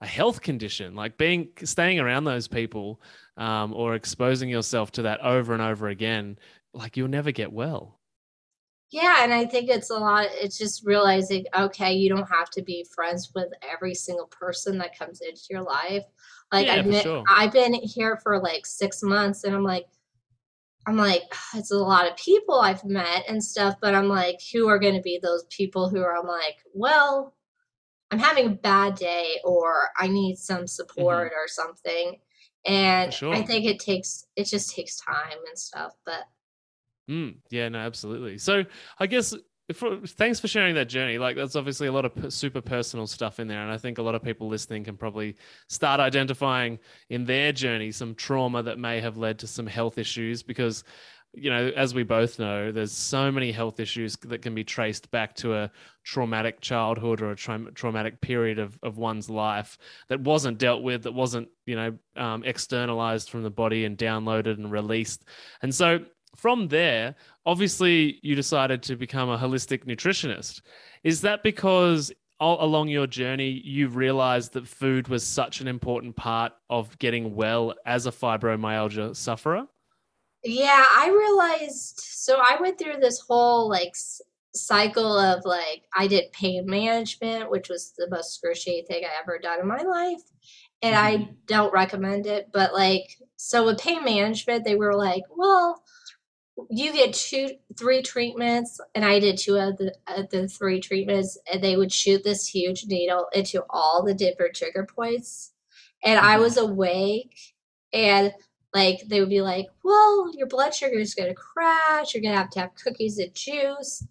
a 0.00 0.06
health 0.06 0.40
condition 0.42 0.94
like 0.94 1.16
being 1.18 1.48
staying 1.64 1.98
around 2.00 2.24
those 2.24 2.48
people 2.48 3.00
um, 3.36 3.72
or 3.74 3.94
exposing 3.94 4.48
yourself 4.48 4.92
to 4.92 5.02
that 5.02 5.20
over 5.20 5.52
and 5.52 5.62
over 5.62 5.88
again 5.88 6.38
like 6.72 6.96
you'll 6.96 7.08
never 7.08 7.32
get 7.32 7.52
well 7.52 7.98
Yeah, 8.90 9.24
and 9.24 9.32
I 9.32 9.46
think 9.46 9.68
it's 9.68 9.90
a 9.90 9.94
lot 9.98 10.26
it's 10.32 10.58
just 10.58 10.86
realizing, 10.86 11.44
okay, 11.56 11.92
you 11.94 12.08
don't 12.08 12.28
have 12.30 12.50
to 12.50 12.62
be 12.62 12.84
friends 12.94 13.32
with 13.34 13.48
every 13.62 13.94
single 13.94 14.26
person 14.26 14.78
that 14.78 14.98
comes 14.98 15.20
into 15.20 15.42
your 15.50 15.62
life. 15.62 16.04
Like 16.52 16.68
Yeah, 16.68 16.76
I've 16.76 16.84
been, 16.84 17.02
sure. 17.02 17.24
I've 17.28 17.52
been 17.52 17.74
here 17.74 18.16
for 18.22 18.40
like 18.40 18.64
six 18.64 19.02
months 19.02 19.44
and 19.44 19.54
I'm 19.54 19.64
like 19.64 19.86
I'm 20.86 20.96
like, 20.96 21.22
it's 21.54 21.72
a 21.72 21.76
lot 21.78 22.08
of 22.08 22.16
people 22.16 22.60
I've 22.60 22.84
met 22.84 23.24
and 23.28 23.42
stuff, 23.42 23.76
but 23.80 23.94
I'm 23.94 24.08
like, 24.08 24.40
who 24.52 24.68
are 24.68 24.78
gonna 24.78 25.00
be 25.02 25.18
those 25.20 25.44
people 25.50 25.88
who 25.88 26.00
are 26.02 26.16
I'm 26.16 26.26
like, 26.26 26.58
well, 26.74 27.34
I'm 28.10 28.18
having 28.18 28.46
a 28.46 28.50
bad 28.50 28.94
day 28.94 29.40
or 29.44 29.88
I 29.98 30.06
need 30.06 30.36
some 30.36 30.66
support 30.66 31.32
or 31.32 31.48
something. 31.48 32.16
And 32.64 33.12
sure. 33.12 33.34
I 33.34 33.42
think 33.42 33.64
it 33.64 33.78
takes 33.78 34.26
it 34.36 34.44
just 34.44 34.74
takes 34.74 34.96
time 34.96 35.38
and 35.48 35.58
stuff. 35.58 35.92
But 36.04 36.24
Mm, 37.08 37.36
yeah, 37.50 37.68
no, 37.68 37.78
absolutely. 37.78 38.38
So 38.38 38.64
I 38.98 39.06
guess 39.06 39.34
for, 39.74 39.98
thanks 40.06 40.38
for 40.40 40.48
sharing 40.48 40.74
that 40.76 40.88
journey. 40.88 41.18
Like 41.18 41.36
that's 41.36 41.56
obviously 41.56 41.86
a 41.86 41.92
lot 41.92 42.04
of 42.04 42.14
p- 42.14 42.30
super 42.30 42.60
personal 42.60 43.06
stuff 43.06 43.40
in 43.40 43.48
there, 43.48 43.62
and 43.62 43.70
I 43.70 43.78
think 43.78 43.98
a 43.98 44.02
lot 44.02 44.14
of 44.14 44.22
people 44.22 44.48
listening 44.48 44.84
can 44.84 44.96
probably 44.96 45.36
start 45.68 46.00
identifying 46.00 46.78
in 47.08 47.24
their 47.24 47.52
journey 47.52 47.92
some 47.92 48.14
trauma 48.14 48.62
that 48.62 48.78
may 48.78 49.00
have 49.00 49.16
led 49.16 49.38
to 49.40 49.46
some 49.46 49.66
health 49.66 49.98
issues 49.98 50.42
because. 50.42 50.84
You 51.38 51.50
know, 51.50 51.70
as 51.76 51.94
we 51.94 52.02
both 52.02 52.38
know, 52.38 52.72
there's 52.72 52.92
so 52.92 53.30
many 53.30 53.52
health 53.52 53.78
issues 53.78 54.16
that 54.16 54.40
can 54.40 54.54
be 54.54 54.64
traced 54.64 55.10
back 55.10 55.34
to 55.36 55.54
a 55.54 55.70
traumatic 56.02 56.62
childhood 56.62 57.20
or 57.20 57.32
a 57.32 57.36
tra- 57.36 57.70
traumatic 57.74 58.20
period 58.22 58.58
of, 58.58 58.78
of 58.82 58.96
one's 58.96 59.28
life 59.28 59.76
that 60.08 60.20
wasn't 60.20 60.56
dealt 60.56 60.82
with, 60.82 61.02
that 61.02 61.12
wasn't, 61.12 61.48
you 61.66 61.76
know, 61.76 61.98
um, 62.16 62.42
externalized 62.44 63.28
from 63.28 63.42
the 63.42 63.50
body 63.50 63.84
and 63.84 63.98
downloaded 63.98 64.54
and 64.54 64.72
released. 64.72 65.26
And 65.60 65.74
so 65.74 66.00
from 66.36 66.68
there, 66.68 67.14
obviously 67.44 68.18
you 68.22 68.34
decided 68.34 68.82
to 68.84 68.96
become 68.96 69.28
a 69.28 69.38
holistic 69.38 69.84
nutritionist. 69.84 70.62
Is 71.04 71.20
that 71.20 71.42
because 71.42 72.12
all 72.38 72.62
along 72.62 72.88
your 72.88 73.06
journey 73.06 73.62
you 73.64 73.88
realized 73.88 74.52
that 74.52 74.66
food 74.66 75.08
was 75.08 75.26
such 75.26 75.60
an 75.60 75.68
important 75.68 76.14
part 76.16 76.52
of 76.68 76.98
getting 76.98 77.34
well 77.34 77.74
as 77.84 78.06
a 78.06 78.10
fibromyalgia 78.10 79.14
sufferer? 79.16 79.66
Yeah, 80.46 80.84
I 80.96 81.08
realized 81.10 82.00
so 82.00 82.36
I 82.38 82.58
went 82.60 82.78
through 82.78 82.98
this 83.00 83.20
whole 83.20 83.68
like 83.68 83.88
s- 83.90 84.22
cycle 84.54 85.18
of 85.18 85.44
like 85.44 85.82
I 85.94 86.06
did 86.06 86.32
pain 86.32 86.66
management, 86.66 87.50
which 87.50 87.68
was 87.68 87.92
the 87.98 88.08
most 88.10 88.34
excruciating 88.36 88.86
thing 88.86 89.04
I 89.04 89.20
ever 89.20 89.38
done 89.38 89.60
in 89.60 89.66
my 89.66 89.82
life. 89.82 90.20
And 90.82 90.94
I 90.94 91.30
don't 91.46 91.72
recommend 91.72 92.26
it, 92.26 92.50
but 92.52 92.72
like 92.74 93.18
so 93.36 93.64
with 93.66 93.80
pain 93.80 94.04
management, 94.04 94.64
they 94.64 94.76
were 94.76 94.94
like, 94.96 95.24
"Well, 95.36 95.82
you 96.70 96.92
get 96.92 97.14
two 97.14 97.50
three 97.78 98.02
treatments." 98.02 98.80
And 98.94 99.04
I 99.04 99.18
did 99.20 99.38
two 99.38 99.56
of 99.58 99.76
the 99.78 99.94
of 100.08 100.28
the 100.30 100.48
three 100.48 100.80
treatments, 100.80 101.38
and 101.52 101.62
they 101.62 101.76
would 101.76 101.92
shoot 101.92 102.24
this 102.24 102.46
huge 102.48 102.86
needle 102.86 103.26
into 103.32 103.64
all 103.70 104.02
the 104.04 104.14
different 104.14 104.56
trigger 104.56 104.86
points. 104.86 105.52
And 106.04 106.18
I 106.18 106.36
Mhm. 106.36 106.40
was 106.40 106.56
awake 106.56 107.36
and 107.92 108.32
like 108.76 109.08
they 109.08 109.20
would 109.20 109.30
be 109.30 109.42
like, 109.42 109.66
"Well, 109.82 110.30
your 110.36 110.46
blood 110.46 110.74
sugar 110.74 110.98
is 110.98 111.14
going 111.14 111.28
to 111.30 111.34
crash. 111.34 112.14
You're 112.14 112.22
going 112.22 112.34
to 112.34 112.38
have 112.38 112.50
to 112.50 112.60
have 112.60 112.74
cookies 112.74 113.18
and 113.18 113.34
juice," 113.34 114.04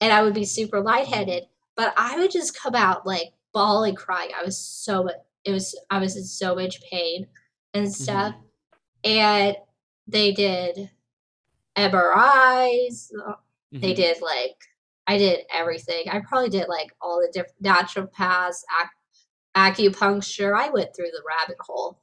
and 0.00 0.12
I 0.12 0.22
would 0.22 0.34
be 0.34 0.44
super 0.44 0.80
lightheaded. 0.80 1.44
But 1.76 1.94
I 1.96 2.18
would 2.18 2.30
just 2.30 2.54
come 2.58 2.74
out 2.74 3.06
like 3.06 3.32
bawling, 3.52 3.94
crying. 3.94 4.30
I 4.38 4.44
was 4.44 4.58
so 4.58 5.08
it 5.44 5.50
was 5.52 5.74
I 5.90 5.98
was 5.98 6.16
in 6.16 6.24
so 6.24 6.54
much 6.54 6.82
pain 6.82 7.26
and 7.74 7.92
stuff. 7.92 8.34
And 9.04 9.56
they 10.06 10.32
did 10.32 10.90
MRIs. 11.76 13.10
They 13.72 13.92
Mhm. 13.92 13.96
did 13.96 14.22
like 14.22 14.56
I 15.06 15.18
did 15.18 15.44
everything. 15.52 16.08
I 16.08 16.20
probably 16.20 16.48
did 16.48 16.68
like 16.68 16.90
all 17.00 17.20
the 17.20 17.30
different 17.32 17.62
naturopaths, 17.62 18.62
ac- 18.80 18.90
acupuncture. 19.54 20.58
I 20.58 20.70
went 20.70 20.94
through 20.96 21.10
the 21.10 21.22
rabbit 21.26 21.58
hole. 21.60 22.00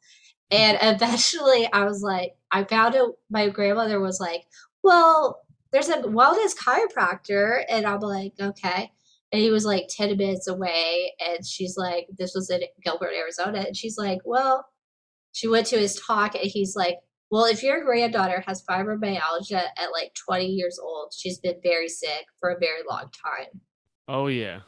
And 0.52 0.78
eventually 0.82 1.68
I 1.72 1.86
was 1.86 2.02
like, 2.02 2.36
I 2.52 2.64
found 2.66 2.96
out 2.96 3.16
my 3.30 3.50
grandmother 3.50 4.00
was 4.00 4.20
like, 4.20 4.46
well, 4.84 5.42
there's 5.72 5.90
a 5.90 6.02
wellness 6.02 6.56
chiropractor. 6.56 7.64
And 7.70 7.86
I'm 7.86 8.02
like, 8.02 8.34
okay. 8.40 8.92
And 9.32 9.42
he 9.42 9.50
was 9.50 9.66
like 9.66 9.88
10 9.90 10.18
minutes 10.18 10.48
away. 10.48 11.14
And 11.26 11.46
she's 11.46 11.78
like, 11.78 12.08
this 12.18 12.34
was 12.36 12.50
in 12.50 12.62
Gilbert, 12.84 13.14
Arizona. 13.16 13.60
And 13.60 13.78
she's 13.78 13.98
like, 13.98 14.20
well, 14.26 14.68
she 15.32 15.48
went 15.48 15.68
to 15.68 15.80
his 15.80 15.96
talk 15.96 16.36
and 16.36 16.44
he's 16.44 16.76
like, 16.76 16.98
well, 17.30 17.46
if 17.46 17.64
your 17.64 17.86
granddaughter 17.86 18.44
has 18.46 18.64
fibromyalgia 18.66 19.64
at 19.78 19.92
like 19.94 20.14
20 20.26 20.46
years 20.48 20.78
old, 20.84 21.14
she's 21.16 21.40
been 21.40 21.56
very 21.64 21.88
sick 21.88 22.26
for 22.42 22.50
a 22.50 22.60
very 22.60 22.82
long 22.90 23.06
time. 23.26 23.62
Oh 24.10 24.28
yeah. 24.28 24.60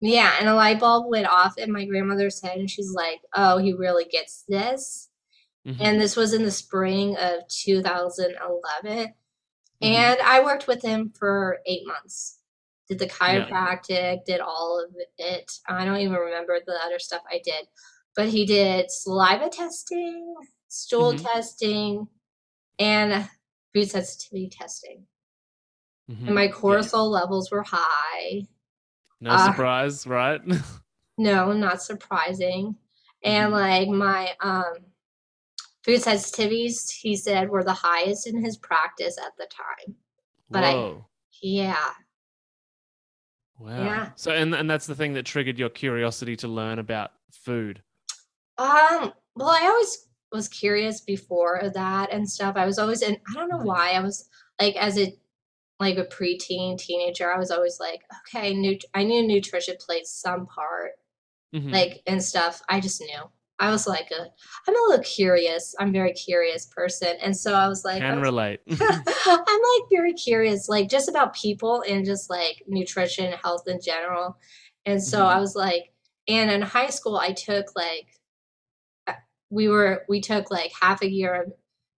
Yeah, 0.00 0.32
and 0.40 0.48
a 0.48 0.54
light 0.54 0.80
bulb 0.80 1.10
went 1.10 1.26
off 1.26 1.58
in 1.58 1.70
my 1.70 1.84
grandmother's 1.84 2.40
head, 2.42 2.56
and 2.56 2.70
she's 2.70 2.90
like, 2.92 3.20
"Oh, 3.36 3.58
he 3.58 3.74
really 3.74 4.06
gets 4.06 4.44
this." 4.48 5.09
Mhm. 5.66 5.76
And 5.80 6.00
this 6.00 6.16
was 6.16 6.32
in 6.32 6.42
the 6.42 6.50
spring 6.50 7.16
of 7.16 7.46
2011, 7.48 9.08
Mhm. 9.08 9.14
and 9.82 10.20
I 10.20 10.42
worked 10.42 10.66
with 10.66 10.82
him 10.82 11.10
for 11.10 11.60
eight 11.66 11.86
months. 11.86 12.38
Did 12.88 12.98
the 12.98 13.06
Yeah. 13.06 13.10
chiropractic, 13.46 14.24
did 14.24 14.40
all 14.40 14.82
of 14.82 14.94
it. 15.18 15.52
I 15.68 15.84
don't 15.84 15.98
even 15.98 16.14
remember 16.16 16.58
the 16.64 16.78
other 16.84 16.98
stuff 16.98 17.22
I 17.30 17.40
did, 17.44 17.68
but 18.16 18.28
he 18.28 18.44
did 18.46 18.90
saliva 18.90 19.48
testing, 19.48 20.34
stool 20.68 21.14
Mhm. 21.14 21.22
testing, 21.22 22.08
and 22.78 23.28
food 23.72 23.90
sensitivity 23.90 24.48
testing. 24.48 25.06
And 26.08 26.34
my 26.34 26.44
Yeah. 26.46 26.52
cortisol 26.52 27.08
levels 27.10 27.50
were 27.50 27.62
high. 27.62 28.46
No 29.20 29.32
Uh, 29.34 29.44
surprise, 29.46 30.06
right? 30.06 30.40
no, 31.18 31.52
not 31.52 31.82
surprising. 31.82 32.76
And 33.22 33.52
Mhm. 33.52 33.56
like 33.56 33.88
my 33.88 34.34
um 34.40 34.89
food 35.84 36.00
sensitivities, 36.00 36.90
he 36.90 37.16
said 37.16 37.48
were 37.48 37.64
the 37.64 37.72
highest 37.72 38.26
in 38.26 38.42
his 38.44 38.56
practice 38.56 39.16
at 39.18 39.32
the 39.38 39.46
time. 39.46 39.94
But 40.50 40.64
I 40.64 40.94
yeah, 41.42 41.84
Wow. 43.58 43.84
yeah. 43.84 44.10
So 44.16 44.32
and 44.32 44.54
and 44.54 44.68
that's 44.68 44.86
the 44.86 44.94
thing 44.94 45.12
that 45.14 45.24
triggered 45.26 45.58
your 45.58 45.68
curiosity 45.68 46.36
to 46.36 46.48
learn 46.48 46.78
about 46.78 47.12
food. 47.32 47.82
Um, 48.58 49.12
well, 49.36 49.48
I 49.50 49.66
always 49.68 50.08
was 50.32 50.48
curious 50.48 51.00
before 51.00 51.70
that 51.74 52.12
and 52.12 52.28
stuff. 52.28 52.56
I 52.56 52.66
was 52.66 52.78
always 52.78 53.02
in 53.02 53.16
I 53.30 53.34
don't 53.34 53.48
know 53.50 53.58
why. 53.58 53.92
I 53.92 54.00
was 54.00 54.28
like 54.60 54.76
as 54.76 54.98
a 54.98 55.14
like 55.78 55.96
a 55.96 56.04
preteen 56.04 56.78
teenager, 56.78 57.32
I 57.32 57.38
was 57.38 57.50
always 57.50 57.80
like, 57.80 58.02
okay, 58.28 58.52
nut- 58.52 58.84
I 58.94 59.02
knew 59.02 59.26
nutrition 59.26 59.76
played 59.80 60.04
some 60.06 60.46
part, 60.46 60.92
Mhm. 61.54 61.72
like 61.72 62.02
and 62.06 62.22
stuff. 62.22 62.60
I 62.68 62.80
just 62.80 63.00
knew. 63.00 63.22
I 63.60 63.70
was 63.70 63.86
like 63.86 64.10
a 64.10 64.22
I'm 64.66 64.74
a 64.76 64.88
little 64.88 65.04
curious. 65.04 65.74
I'm 65.78 65.90
a 65.90 65.92
very 65.92 66.12
curious 66.14 66.66
person. 66.66 67.16
And 67.22 67.36
so 67.36 67.54
I 67.54 67.68
was 67.68 67.84
like, 67.84 67.98
Can 68.00 68.14
okay. 68.14 68.22
relate. 68.22 68.60
I'm 68.70 69.38
like 69.46 69.88
very 69.92 70.14
curious, 70.14 70.68
like 70.68 70.88
just 70.88 71.08
about 71.08 71.34
people 71.34 71.84
and 71.88 72.04
just 72.04 72.30
like 72.30 72.62
nutrition, 72.66 73.32
health 73.32 73.68
in 73.68 73.80
general. 73.80 74.36
And 74.86 75.02
so 75.02 75.26
I 75.26 75.34
Mhm. 75.36 75.40
was 75.40 75.54
like, 75.54 75.92
and 76.26 76.50
in 76.50 76.62
high 76.62 76.88
school, 76.90 77.16
I 77.18 77.32
took 77.32 77.76
like, 77.76 78.06
uh, 79.06 79.12
we 79.50 79.68
were, 79.68 80.04
we 80.08 80.20
took 80.20 80.50
like 80.50 80.72
half 80.80 81.02
a 81.02 81.10
year 81.10 81.42
of 81.42 81.52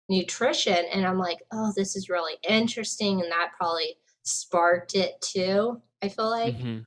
nutrition. 0.09 0.85
And 0.93 1.07
I'm 1.07 1.19
like, 1.19 1.39
oh, 1.53 1.73
this 1.77 1.95
is 1.97 2.09
really 2.11 2.35
interesting. 2.49 3.21
And 3.21 3.31
that 3.31 3.53
probably 3.57 3.99
sparked 4.25 4.95
it 4.95 5.21
too, 5.21 5.81
I 6.03 6.09
feel 6.09 6.29
like. 6.31 6.57
Mhm. 6.57 6.85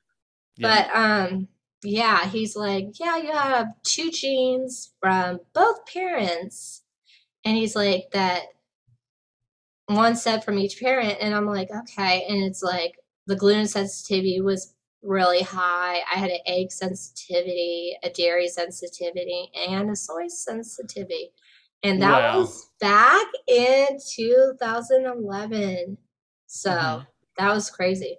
Yeah. 0.56 0.86
But 0.90 0.96
um, 0.96 1.48
yeah, 1.86 2.28
he's 2.28 2.56
like, 2.56 2.98
yeah, 2.98 3.16
you 3.16 3.32
have 3.32 3.68
two 3.82 4.10
genes 4.10 4.92
from 5.00 5.40
both 5.54 5.86
parents. 5.86 6.82
And 7.44 7.56
he's 7.56 7.76
like, 7.76 8.10
that 8.12 8.42
one 9.86 10.16
set 10.16 10.44
from 10.44 10.58
each 10.58 10.80
parent 10.80 11.16
and 11.20 11.34
i'm 11.34 11.46
like 11.46 11.68
okay 11.70 12.24
and 12.28 12.42
it's 12.42 12.62
like 12.62 12.98
the 13.26 13.36
gluten 13.36 13.66
sensitivity 13.66 14.40
was 14.40 14.74
really 15.02 15.42
high 15.42 16.00
i 16.12 16.18
had 16.18 16.30
an 16.30 16.40
egg 16.46 16.72
sensitivity 16.72 17.96
a 18.02 18.10
dairy 18.10 18.48
sensitivity 18.48 19.50
and 19.68 19.88
a 19.90 19.94
soy 19.96 20.26
sensitivity 20.26 21.30
and 21.84 22.02
that 22.02 22.20
Wow. 22.20 22.38
was 22.40 22.68
back 22.80 23.26
in 23.46 23.86
2011 24.16 25.96
so 26.48 26.70
Mhm. 26.70 27.06
that 27.38 27.54
was 27.54 27.70
crazy 27.70 28.18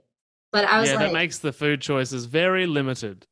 but 0.53 0.63
i 0.65 0.79
was 0.79 0.89
Yeah, 0.89 0.97
that 0.97 1.13
makes 1.13 1.39
the 1.39 1.51
food 1.51 1.81
choices 1.81 2.25
very 2.25 2.65
limited. 2.65 3.26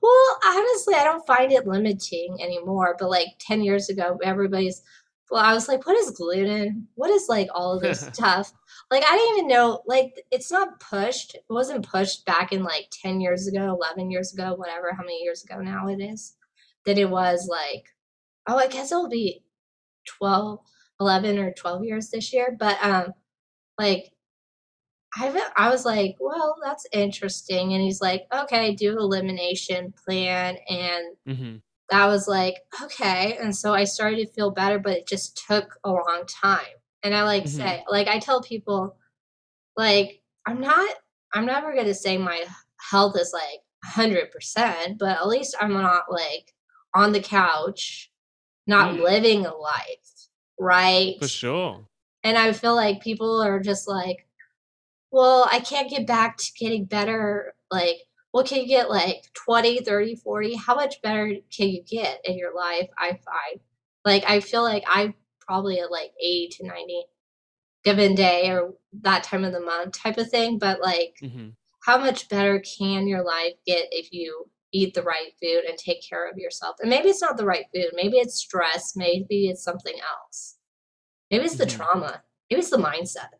Well, 0.00 0.38
honestly, 0.44 0.94
I 0.94 1.04
don't 1.04 1.26
find 1.26 1.52
it 1.52 1.66
limiting 1.66 2.38
anymore. 2.42 2.96
But 2.98 3.10
like 3.10 3.28
10 3.40 3.62
years 3.62 3.88
ago, 3.88 4.18
everybody's, 4.22 4.82
well, 5.30 5.42
I 5.42 5.54
was 5.54 5.68
like, 5.68 5.86
what 5.86 5.96
is 5.96 6.10
gluten? 6.10 6.88
What 6.94 7.10
is 7.10 7.26
like 7.28 7.48
all 7.54 7.74
of 7.74 7.82
this 7.82 8.00
stuff? 8.12 8.52
Like, 8.90 9.04
I 9.06 9.16
didn't 9.16 9.38
even 9.38 9.48
know, 9.48 9.82
like, 9.86 10.14
it's 10.30 10.50
not 10.50 10.80
pushed. 10.80 11.34
It 11.34 11.44
wasn't 11.50 11.88
pushed 11.88 12.24
back 12.24 12.52
in 12.52 12.62
like 12.62 12.88
10 12.90 13.20
years 13.20 13.46
ago, 13.46 13.78
11 13.80 14.10
years 14.10 14.32
ago, 14.32 14.54
whatever, 14.54 14.92
how 14.94 15.02
many 15.02 15.22
years 15.22 15.44
ago 15.44 15.60
now 15.60 15.88
it 15.88 16.00
is, 16.00 16.36
that 16.86 16.98
it 16.98 17.10
was 17.10 17.48
like, 17.48 17.84
oh, 18.46 18.56
I 18.56 18.66
guess 18.68 18.90
it'll 18.90 19.08
be 19.08 19.42
12, 20.06 20.60
11 21.00 21.38
or 21.38 21.52
12 21.52 21.84
years 21.84 22.08
this 22.08 22.32
year. 22.32 22.56
But, 22.58 22.82
um, 22.82 23.12
like, 23.78 24.12
I 25.16 25.50
I 25.56 25.70
was 25.70 25.84
like, 25.84 26.16
well, 26.20 26.56
that's 26.62 26.86
interesting. 26.92 27.72
And 27.72 27.82
he's 27.82 28.00
like, 28.00 28.26
okay, 28.32 28.74
do 28.74 28.98
elimination 28.98 29.92
plan. 30.04 30.56
And 30.68 31.16
hmm 31.26 31.56
that 31.90 32.06
was 32.06 32.28
like, 32.28 32.56
okay. 32.82 33.38
And 33.40 33.56
so 33.56 33.72
I 33.72 33.84
started 33.84 34.18
to 34.26 34.32
feel 34.34 34.50
better, 34.50 34.78
but 34.78 34.92
it 34.92 35.08
just 35.08 35.42
took 35.48 35.78
a 35.84 35.90
long 35.90 36.24
time. 36.28 36.76
And 37.02 37.14
I 37.14 37.22
like 37.22 37.44
Mhm. 37.44 37.48
say, 37.48 37.82
like, 37.88 38.08
I 38.08 38.18
tell 38.18 38.42
people, 38.42 38.98
like, 39.74 40.20
I'm 40.44 40.60
not, 40.60 40.86
I'm 41.32 41.46
never 41.46 41.72
going 41.72 41.86
to 41.86 41.94
say 41.94 42.18
my 42.18 42.44
health 42.78 43.16
is 43.18 43.32
like 43.32 43.60
100%, 43.86 44.98
but 44.98 45.16
at 45.16 45.28
least 45.28 45.56
I'm 45.58 45.72
not 45.72 46.12
like 46.12 46.54
on 46.94 47.12
the 47.12 47.20
couch, 47.22 48.12
not 48.66 48.94
Mm. 48.96 49.00
living 49.00 49.46
a 49.46 49.54
life. 49.54 50.28
Right. 50.60 51.18
For 51.18 51.28
sure. 51.28 51.86
And 52.22 52.36
I 52.36 52.52
feel 52.52 52.74
like 52.74 53.00
people 53.00 53.40
are 53.42 53.60
just 53.60 53.88
like, 53.88 54.27
well, 55.10 55.48
I 55.50 55.60
can't 55.60 55.90
get 55.90 56.06
back 56.06 56.36
to 56.38 56.52
getting 56.58 56.84
better. 56.84 57.54
Like, 57.70 57.98
what 58.32 58.46
can 58.46 58.60
you 58.60 58.66
get? 58.68 58.90
Like 58.90 59.24
20, 59.34 59.80
30, 59.80 60.14
40? 60.16 60.54
How 60.56 60.74
much 60.74 61.00
better 61.02 61.34
can 61.54 61.68
you 61.68 61.82
get 61.82 62.20
in 62.24 62.36
your 62.38 62.54
life? 62.54 62.88
I 62.98 63.10
find. 63.12 63.60
Like, 64.04 64.24
I 64.26 64.40
feel 64.40 64.62
like 64.62 64.84
I'm 64.88 65.14
probably 65.40 65.80
at 65.80 65.90
like 65.90 66.12
80 66.20 66.48
to 66.58 66.66
90 66.66 67.04
given 67.84 68.14
day 68.14 68.50
or 68.50 68.74
that 69.02 69.24
time 69.24 69.44
of 69.44 69.52
the 69.52 69.60
month 69.60 69.92
type 69.98 70.18
of 70.18 70.30
thing. 70.30 70.58
But 70.58 70.80
like, 70.80 71.16
hmm 71.20 71.50
how 71.80 71.96
much 71.98 72.28
better 72.28 72.60
can 72.60 73.06
your 73.08 73.24
life 73.24 73.54
get 73.66 73.88
if 73.92 74.12
you 74.12 74.50
eat 74.72 74.92
the 74.94 75.02
right 75.02 75.32
food 75.40 75.64
and 75.66 75.78
take 75.78 76.02
care 76.06 76.28
of 76.28 76.36
yourself? 76.36 76.76
And 76.80 76.90
maybe 76.90 77.08
it's 77.08 77.22
not 77.22 77.36
the 77.38 77.46
right 77.46 77.64
food. 77.74 77.92
Maybe 77.94 78.18
it's 78.18 78.34
stress. 78.34 78.94
Maybe 78.96 79.48
it's 79.48 79.62
something 79.62 79.94
else. 80.00 80.58
Maybe 81.30 81.44
it's 81.44 81.56
the 81.56 81.64
Mhm. 81.64 81.70
trauma. 81.70 82.22
Maybe 82.50 82.60
it's 82.60 82.70
the 82.70 82.76
mindset. 82.78 83.37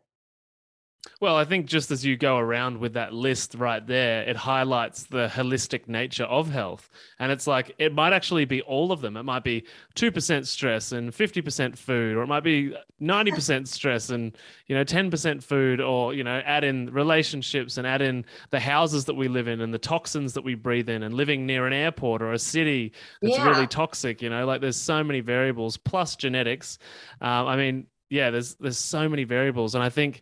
Well, 1.21 1.35
I 1.35 1.43
think 1.43 1.65
just 1.65 1.91
as 1.91 2.05
you 2.05 2.15
go 2.15 2.37
around 2.37 2.77
with 2.77 2.93
that 2.93 3.11
list 3.13 3.53
right 3.55 3.85
there, 3.85 4.21
it 4.23 4.37
highlights 4.37 5.03
the 5.03 5.27
holistic 5.27 5.85
nature 5.89 6.23
of 6.23 6.49
health. 6.49 6.89
And 7.19 7.29
it's 7.29 7.45
like, 7.45 7.75
it 7.77 7.93
might 7.93 8.13
actually 8.13 8.45
be 8.45 8.61
all 8.61 8.93
of 8.93 9.01
them. 9.01 9.17
It 9.17 9.23
might 9.23 9.43
be 9.43 9.65
2% 9.95 10.47
stress 10.47 10.93
and 10.93 11.11
50% 11.13 11.77
food, 11.77 12.15
or 12.15 12.21
it 12.23 12.27
might 12.27 12.45
be 12.45 12.73
90% 13.01 13.67
stress 13.67 14.11
and, 14.11 14.37
you 14.67 14.75
know, 14.77 14.85
10% 14.85 15.43
food, 15.43 15.81
or, 15.81 16.13
you 16.13 16.23
know, 16.23 16.41
add 16.45 16.63
in 16.63 16.89
relationships 16.93 17.77
and 17.77 17.85
add 17.85 18.01
in 18.01 18.23
the 18.51 18.59
houses 18.61 19.03
that 19.03 19.15
we 19.15 19.27
live 19.27 19.49
in 19.49 19.59
and 19.59 19.73
the 19.73 19.77
toxins 19.77 20.31
that 20.35 20.43
we 20.45 20.55
breathe 20.55 20.87
in 20.87 21.03
and 21.03 21.13
living 21.13 21.45
near 21.45 21.67
an 21.67 21.73
airport 21.73 22.21
or 22.21 22.31
a 22.31 22.39
city 22.39 22.93
that's 23.21 23.37
Yeah. 23.37 23.43
really 23.49 23.67
toxic, 23.67 24.21
you 24.21 24.29
know, 24.29 24.45
like 24.45 24.61
there's 24.61 24.77
so 24.77 25.03
many 25.03 25.19
variables 25.19 25.75
plus 25.75 26.15
genetics. 26.15 26.77
Um, 27.19 27.45
I 27.45 27.57
mean, 27.57 27.87
yeah, 28.09 28.31
there's 28.31 28.55
there's 28.55 28.77
so 28.77 29.07
many 29.09 29.25
variables. 29.25 29.75
And 29.75 29.83
I 29.83 29.89
think 29.89 30.21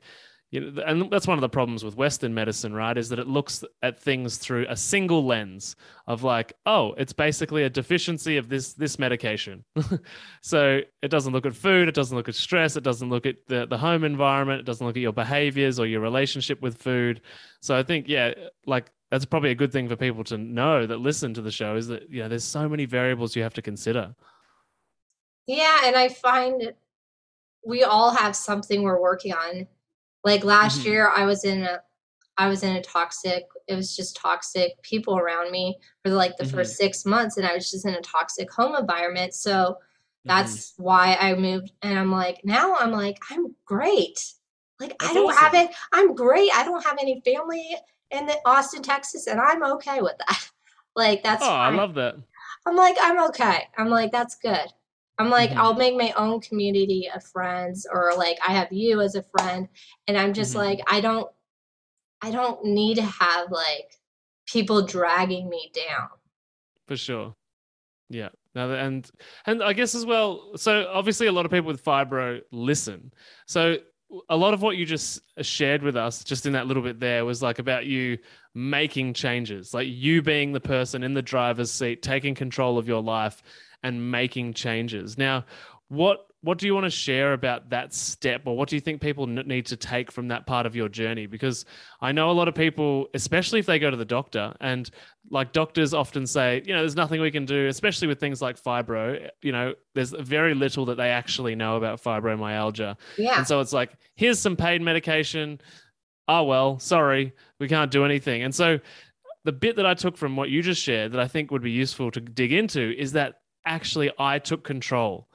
you 0.50 0.62
know, 0.62 0.82
and 0.84 1.12
that's 1.12 1.28
one 1.28 1.38
of 1.38 1.42
the 1.42 1.50
problems 1.50 1.84
with 1.84 1.98
Western 1.98 2.34
medicine, 2.34 2.74
right? 2.74 2.98
Is 2.98 3.10
that 3.10 3.20
it 3.20 3.28
looks 3.28 3.66
at 3.82 4.00
things 4.00 4.38
through 4.38 4.66
a 4.70 4.78
single 4.78 5.26
lens 5.26 5.76
of 6.08 6.24
like, 6.24 6.54
oh, 6.66 6.94
it's 6.94 7.12
basically 7.12 7.64
a 7.64 7.70
deficiency 7.70 8.38
of 8.38 8.48
this 8.48 8.74
this 8.74 8.98
medication. 8.98 9.66
so 10.42 10.80
it 11.02 11.10
doesn't 11.10 11.34
look 11.34 11.46
at 11.46 11.56
food, 11.56 11.90
it 11.90 11.96
doesn't 11.96 12.16
look 12.16 12.30
at 12.30 12.36
stress, 12.36 12.78
it 12.78 12.84
doesn't 12.84 13.10
look 13.10 13.26
at 13.26 13.36
the, 13.48 13.68
the 13.68 13.78
home 13.78 14.06
environment, 14.06 14.62
it 14.62 14.66
doesn't 14.66 14.86
look 14.86 14.96
at 14.96 15.02
your 15.02 15.12
behaviors 15.12 15.80
or 15.80 15.86
your 15.86 16.00
relationship 16.00 16.62
with 16.62 16.78
food. 16.78 17.22
So 17.62 17.78
I 17.78 17.84
think, 17.84 18.08
yeah, 18.08 18.34
like 18.66 18.90
that's 19.12 19.26
probably 19.26 19.52
a 19.52 19.56
good 19.56 19.74
thing 19.74 19.90
for 19.90 19.98
people 19.98 20.24
to 20.26 20.38
know 20.38 20.86
that 20.86 21.00
listen 21.00 21.34
to 21.34 21.42
the 21.42 21.52
show 21.52 21.76
is 21.76 21.88
that 21.88 22.10
you 22.10 22.22
know 22.22 22.30
there's 22.30 22.44
so 22.46 22.70
many 22.70 22.86
variables 22.86 23.36
you 23.36 23.44
have 23.44 23.54
to 23.56 23.62
consider. 23.62 24.16
Yeah, 25.46 25.82
and 25.84 25.96
I 25.96 26.08
find 26.08 26.74
we 27.66 27.84
all 27.84 28.12
have 28.12 28.36
something 28.36 28.82
we're 28.84 29.02
working 29.02 29.34
on. 29.34 29.68
Like 30.24 30.44
last 30.44 30.82
Mhm. 30.82 30.86
year 30.86 31.10
I 31.10 31.26
was 31.26 31.44
in 31.46 31.64
a 31.64 31.82
I 32.40 32.48
was 32.48 32.64
in 32.64 32.76
a 32.76 32.82
toxic 32.82 33.46
it 33.68 33.76
was 33.76 33.96
just 33.96 34.16
toxic 34.16 34.82
people 34.84 35.18
around 35.18 35.52
me 35.52 35.78
for 36.04 36.12
like 36.12 36.38
the 36.38 36.44
Mhm. 36.46 36.52
first 36.52 36.78
6 36.78 37.06
months 37.06 37.38
and 37.38 37.46
I 37.48 37.54
was 37.56 37.72
just 37.72 37.86
in 37.86 37.94
a 37.96 38.02
toxic 38.02 38.52
home 38.52 38.76
environment. 38.76 39.34
So 39.34 39.78
Mm-hmm. 40.28 40.28
that's 40.28 40.74
why 40.78 41.16
I 41.20 41.34
moved 41.36 41.72
and 41.82 41.98
I'm 41.98 42.12
like 42.12 42.42
now 42.44 42.76
I'm 42.76 42.92
like 42.92 43.18
I'm 43.32 43.56
great. 43.66 44.34
Like 44.80 44.96
I 45.02 45.14
don't 45.14 45.34
have 45.36 45.54
it. 45.56 45.72
I'm 45.94 46.14
great. 46.16 46.52
I 46.54 46.64
don't 46.64 46.84
have 46.86 46.98
any 47.02 47.22
family 47.26 47.76
in 48.12 48.26
the 48.26 48.38
Austin, 48.46 48.84
Texas 48.84 49.28
and 49.28 49.40
I'm 49.40 49.64
okay 49.64 50.02
with 50.02 50.18
that. 50.28 50.50
Like 50.96 51.22
that's 51.22 51.44
Oh, 51.44 51.52
I 51.52 51.70
love 51.70 51.94
that. 51.94 52.16
I'm 52.66 52.76
like, 52.76 52.98
I'm 53.00 53.24
okay. 53.30 53.68
I'm 53.78 53.88
like, 53.90 54.12
that's 54.12 54.36
good. 54.36 54.68
I'm 55.20 55.30
like, 55.30 55.52
Mhm. 55.52 55.58
I'll 55.58 55.74
make 55.74 55.96
my 55.96 56.12
own 56.16 56.42
community 56.42 57.10
of 57.14 57.24
friends, 57.24 57.88
or 57.92 58.14
like 58.16 58.38
I 58.48 58.54
have 58.54 58.72
you 58.72 59.02
as 59.02 59.16
a 59.16 59.24
friend, 59.24 59.68
and 60.08 60.18
I'm 60.18 60.34
just 60.34 60.54
Mhm. 60.54 60.58
like, 60.58 60.80
I 60.88 61.02
don't, 61.02 61.30
I 62.22 62.32
don't 62.32 62.64
need 62.66 62.96
to 62.96 63.04
have 63.04 63.52
like 63.52 64.00
people 64.46 64.84
dragging 64.86 65.50
me 65.50 65.72
down. 65.74 66.10
For 66.88 66.98
sure. 66.98 67.36
Yeah. 68.10 68.30
Now, 68.56 68.72
and 68.72 69.10
and 69.46 69.62
I 69.62 69.74
guess 69.74 69.94
as 69.94 70.06
well. 70.06 70.58
So 70.58 70.88
obviously, 70.92 71.28
a 71.28 71.32
lot 71.32 71.46
of 71.46 71.52
people 71.52 71.68
with 71.68 71.84
fibro 71.84 72.42
listen. 72.52 73.14
So 73.46 73.78
a 74.30 74.38
lot 74.38 74.54
of 74.54 74.62
what 74.62 74.78
you 74.78 74.86
just 74.86 75.20
shared 75.42 75.84
with 75.84 75.98
us, 75.98 76.24
just 76.24 76.46
in 76.46 76.54
that 76.54 76.66
little 76.66 76.82
bit 76.82 77.00
there, 77.00 77.26
was 77.26 77.42
like 77.44 77.60
about 77.60 77.86
you 77.86 78.18
making 78.56 79.14
changes, 79.14 79.74
like 79.74 79.88
you 79.90 80.22
being 80.22 80.54
the 80.54 80.62
person 80.62 81.04
in 81.04 81.14
the 81.14 81.22
driver's 81.22 81.70
seat, 81.72 82.02
taking 82.02 82.34
control 82.34 82.78
of 82.78 82.88
your 82.88 83.04
life 83.04 83.44
and 83.84 84.12
making 84.12 84.54
changes. 84.54 85.18
Now, 85.18 85.46
what 85.90 86.28
what 86.42 86.60
do 86.60 86.68
you 86.68 86.74
want 86.74 86.86
to 86.86 86.90
share 86.90 87.34
about 87.34 87.72
that 87.72 87.94
step 87.94 88.44
or 88.46 88.56
what 88.56 88.70
do 88.70 88.76
you 88.76 88.80
think 88.80 89.02
people 89.02 89.26
need 89.26 89.66
to 89.66 89.76
take 89.76 90.12
from 90.12 90.28
that 90.28 90.46
part 90.46 90.66
of 90.66 90.76
your 90.76 90.88
journey? 90.88 91.26
Because 91.26 91.66
i 92.02 92.12
know 92.12 92.30
a 92.30 92.34
lot 92.34 92.48
of 92.48 92.56
people 92.56 93.08
especially 93.14 93.60
if 93.60 93.66
they 93.66 93.80
go 93.80 93.90
to 93.90 93.98
the 93.98 94.06
doctor 94.06 94.54
and 94.62 94.90
like 95.32 95.52
doctors 95.52 95.94
often 95.94 96.28
say 96.28 96.62
you 96.66 96.74
know 96.74 96.80
there's 96.80 96.96
nothing 96.96 97.20
we 97.22 97.32
can 97.32 97.46
do 97.46 97.68
especially 97.68 98.08
with 98.08 98.20
things 98.20 98.42
like 98.42 98.62
fibro 98.62 99.30
you 99.42 99.52
know 99.52 99.74
there's 99.96 100.12
very 100.12 100.54
little 100.54 100.86
that 100.86 100.96
they 100.96 101.10
actually 101.10 101.56
know 101.56 101.76
about 101.76 102.02
fibromyalgia. 102.02 102.96
Yeah. 103.18 103.40
And 103.40 103.48
so 103.48 103.60
it's 103.60 103.74
like 103.74 103.94
here's 104.16 104.40
some 104.40 104.56
pain 104.56 104.84
medication. 104.84 105.60
Oh 106.28 106.44
well 106.44 106.80
sorry 106.80 107.34
we 107.60 107.68
can't 107.68 107.92
do 107.92 108.06
anything. 108.06 108.44
And 108.44 108.54
so 108.54 108.80
the 109.44 109.52
bit 109.54 109.78
that 109.78 109.86
i 109.86 109.94
took 109.94 110.18
from 110.18 110.36
what 110.36 110.50
you 110.50 110.62
just 110.62 110.82
shared 110.82 111.14
that 111.14 111.22
i 111.22 111.28
think 111.28 111.52
would 111.52 111.62
be 111.62 111.72
useful 111.72 112.12
to 112.12 112.20
dig 112.20 112.52
into 112.52 112.94
is 112.98 113.14
that 113.14 113.40
actually 113.68 114.12
i 114.18 114.40
took 114.40 114.64
control 114.64 115.28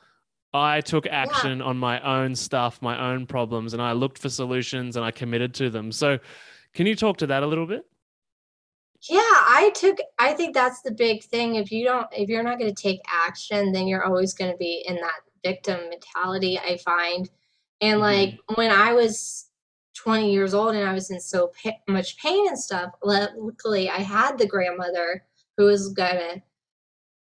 I 0.55 0.83
took 0.83 1.07
action 1.07 1.59
yeah. 1.59 1.64
on 1.64 1.79
my 1.79 1.99
own 2.01 2.35
stuff, 2.35 2.83
my 2.83 3.12
own 3.12 3.27
problems, 3.27 3.73
and 3.73 3.81
I 3.81 3.92
looked 3.92 4.18
for 4.18 4.29
solutions 4.29 4.97
and 4.97 5.05
I 5.05 5.11
committed 5.11 5.55
to 5.55 5.71
them. 5.71 5.90
So, 5.90 6.18
can 6.75 6.87
you 6.87 6.95
talk 6.95 7.16
to 7.18 7.27
that 7.29 7.42
a 7.42 7.47
little 7.47 7.66
bit? 7.66 7.87
Yeah, 9.09 9.21
I 9.21 9.73
took 9.75 9.99
I 10.18 10.33
think 10.35 10.55
that's 10.55 10.83
the 10.83 10.92
big 10.92 11.25
thing. 11.25 11.57
If 11.57 11.73
you 11.73 11.85
don't 11.85 12.07
if 12.12 12.29
you're 12.29 12.42
not 12.42 12.59
going 12.59 12.73
to 12.73 12.83
take 12.83 13.01
action, 13.09 13.73
then 13.73 13.88
you're 13.88 14.05
always 14.05 14.35
going 14.35 14.53
to 14.53 14.57
be 14.57 14.85
in 14.87 14.97
that 14.97 15.21
victim 15.42 15.88
mentality, 15.88 16.59
I 16.59 16.77
find. 16.77 17.29
And 17.81 17.95
mm-hmm. 17.95 18.01
like 18.01 18.38
when 18.57 18.71
I 18.71 18.92
was 18.92 19.47
20 19.97 20.33
years 20.33 20.55
old 20.55 20.75
and 20.75 20.88
I 20.88 20.92
was 20.92 21.11
in 21.11 21.21
so 21.21 21.53
pa- 21.62 21.73
much 21.88 22.16
pain 22.18 22.47
and 22.47 22.59
stuff, 22.59 22.92
luckily 23.03 23.90
I 23.90 23.99
had 23.99 24.38
the 24.38 24.47
grandmother 24.47 25.25
who 25.57 25.64
was 25.64 25.88
going 25.88 26.16
to 26.16 26.42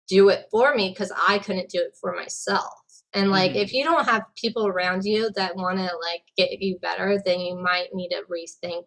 do 0.10 0.30
it 0.30 0.48
for 0.50 0.76
me 0.76 0.90
because 0.90 1.12
I 1.16 1.40
couldn't 1.40 1.70
do 1.70 1.80
it 1.80 1.96
for 2.00 2.16
myself. 2.16 2.74
And 3.14 3.32
like, 3.32 3.52
mm-hmm. 3.52 3.60
if 3.60 3.74
you 3.74 3.84
don't 3.84 4.08
have 4.08 4.24
people 4.36 4.68
around 4.68 5.04
you 5.04 5.32
that 5.36 5.56
want 5.56 5.78
to 5.78 5.84
like 5.84 6.24
get 6.36 6.62
you 6.62 6.78
better, 6.80 7.22
then 7.24 7.40
you 7.40 7.56
might 7.56 7.94
need 7.94 8.10
to 8.10 8.24
rethink 8.30 8.86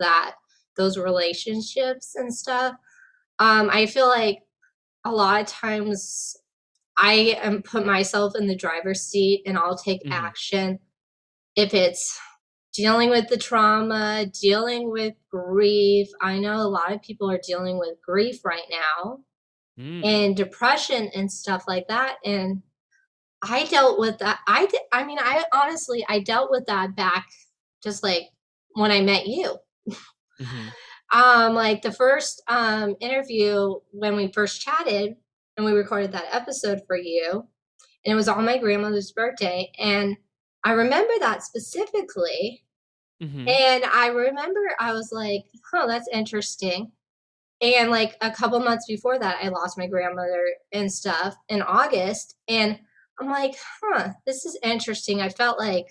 that 0.00 0.34
those 0.76 0.98
relationships 0.98 2.14
and 2.14 2.32
stuff. 2.32 2.74
Um, 3.38 3.68
I 3.72 3.86
feel 3.86 4.08
like 4.08 4.40
a 5.04 5.10
lot 5.10 5.40
of 5.40 5.46
times 5.46 6.36
I 6.96 7.36
am 7.40 7.62
put 7.62 7.86
myself 7.86 8.34
in 8.36 8.46
the 8.46 8.56
driver's 8.56 9.02
seat 9.02 9.42
and 9.46 9.56
I'll 9.56 9.78
take 9.78 10.02
mm-hmm. 10.02 10.12
action 10.12 10.78
if 11.56 11.74
it's 11.74 12.18
dealing 12.72 13.10
with 13.10 13.28
the 13.28 13.36
trauma, 13.36 14.26
dealing 14.40 14.90
with 14.90 15.14
grief. 15.30 16.08
I 16.20 16.38
know 16.38 16.56
a 16.56 16.68
lot 16.68 16.92
of 16.92 17.02
people 17.02 17.30
are 17.30 17.40
dealing 17.44 17.78
with 17.78 18.00
grief 18.04 18.44
right 18.44 18.66
now 18.70 19.18
mm. 19.78 20.04
and 20.04 20.36
depression 20.36 21.10
and 21.14 21.30
stuff 21.30 21.64
like 21.68 21.88
that. 21.88 22.16
And 22.24 22.62
I 23.42 23.64
dealt 23.66 23.98
with 23.98 24.18
that. 24.18 24.40
I 24.46 24.66
did, 24.66 24.80
I 24.92 25.04
mean, 25.04 25.18
I 25.20 25.44
honestly, 25.52 26.04
I 26.08 26.20
dealt 26.20 26.50
with 26.50 26.66
that 26.66 26.96
back 26.96 27.28
just 27.82 28.02
like 28.02 28.24
when 28.72 28.90
I 28.90 29.00
met 29.00 29.26
you. 29.26 29.56
Mm-hmm. 29.88 30.68
um, 31.18 31.54
like 31.54 31.82
the 31.82 31.92
first 31.92 32.42
um 32.48 32.96
interview 33.00 33.74
when 33.92 34.16
we 34.16 34.32
first 34.32 34.60
chatted 34.60 35.16
and 35.56 35.66
we 35.66 35.72
recorded 35.72 36.12
that 36.12 36.28
episode 36.32 36.82
for 36.86 36.96
you, 36.96 37.46
and 38.04 38.12
it 38.12 38.14
was 38.14 38.28
on 38.28 38.44
my 38.44 38.58
grandmother's 38.58 39.12
birthday, 39.12 39.70
and 39.78 40.16
I 40.64 40.72
remember 40.72 41.12
that 41.20 41.42
specifically. 41.42 42.64
Mm-hmm. 43.22 43.48
And 43.48 43.84
I 43.84 44.08
remember 44.08 44.60
I 44.78 44.92
was 44.92 45.10
like, 45.10 45.42
"Oh, 45.74 45.88
that's 45.88 46.08
interesting." 46.12 46.92
And 47.60 47.90
like 47.90 48.16
a 48.20 48.30
couple 48.30 48.60
months 48.60 48.86
before 48.86 49.18
that, 49.18 49.38
I 49.42 49.48
lost 49.48 49.78
my 49.78 49.86
grandmother 49.86 50.44
and 50.72 50.92
stuff 50.92 51.36
in 51.48 51.60
August, 51.62 52.36
and 52.46 52.78
I'm 53.20 53.28
like, 53.28 53.56
huh, 53.82 54.10
this 54.26 54.44
is 54.44 54.58
interesting. 54.62 55.20
I 55.20 55.28
felt 55.28 55.58
like, 55.58 55.86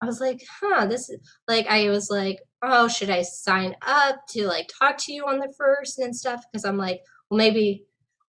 I 0.00 0.06
was 0.06 0.20
like, 0.20 0.42
huh, 0.60 0.86
this 0.86 1.10
is 1.10 1.20
like, 1.46 1.66
I 1.68 1.90
was 1.90 2.10
like, 2.10 2.40
oh, 2.62 2.88
should 2.88 3.10
I 3.10 3.22
sign 3.22 3.76
up 3.82 4.26
to 4.30 4.46
like 4.46 4.70
talk 4.78 4.96
to 4.98 5.12
you 5.12 5.26
on 5.26 5.38
the 5.38 5.52
first 5.56 5.98
and 5.98 6.16
stuff? 6.16 6.42
Because 6.50 6.64
I'm 6.64 6.78
like, 6.78 7.02
well, 7.28 7.38
maybe 7.38 7.84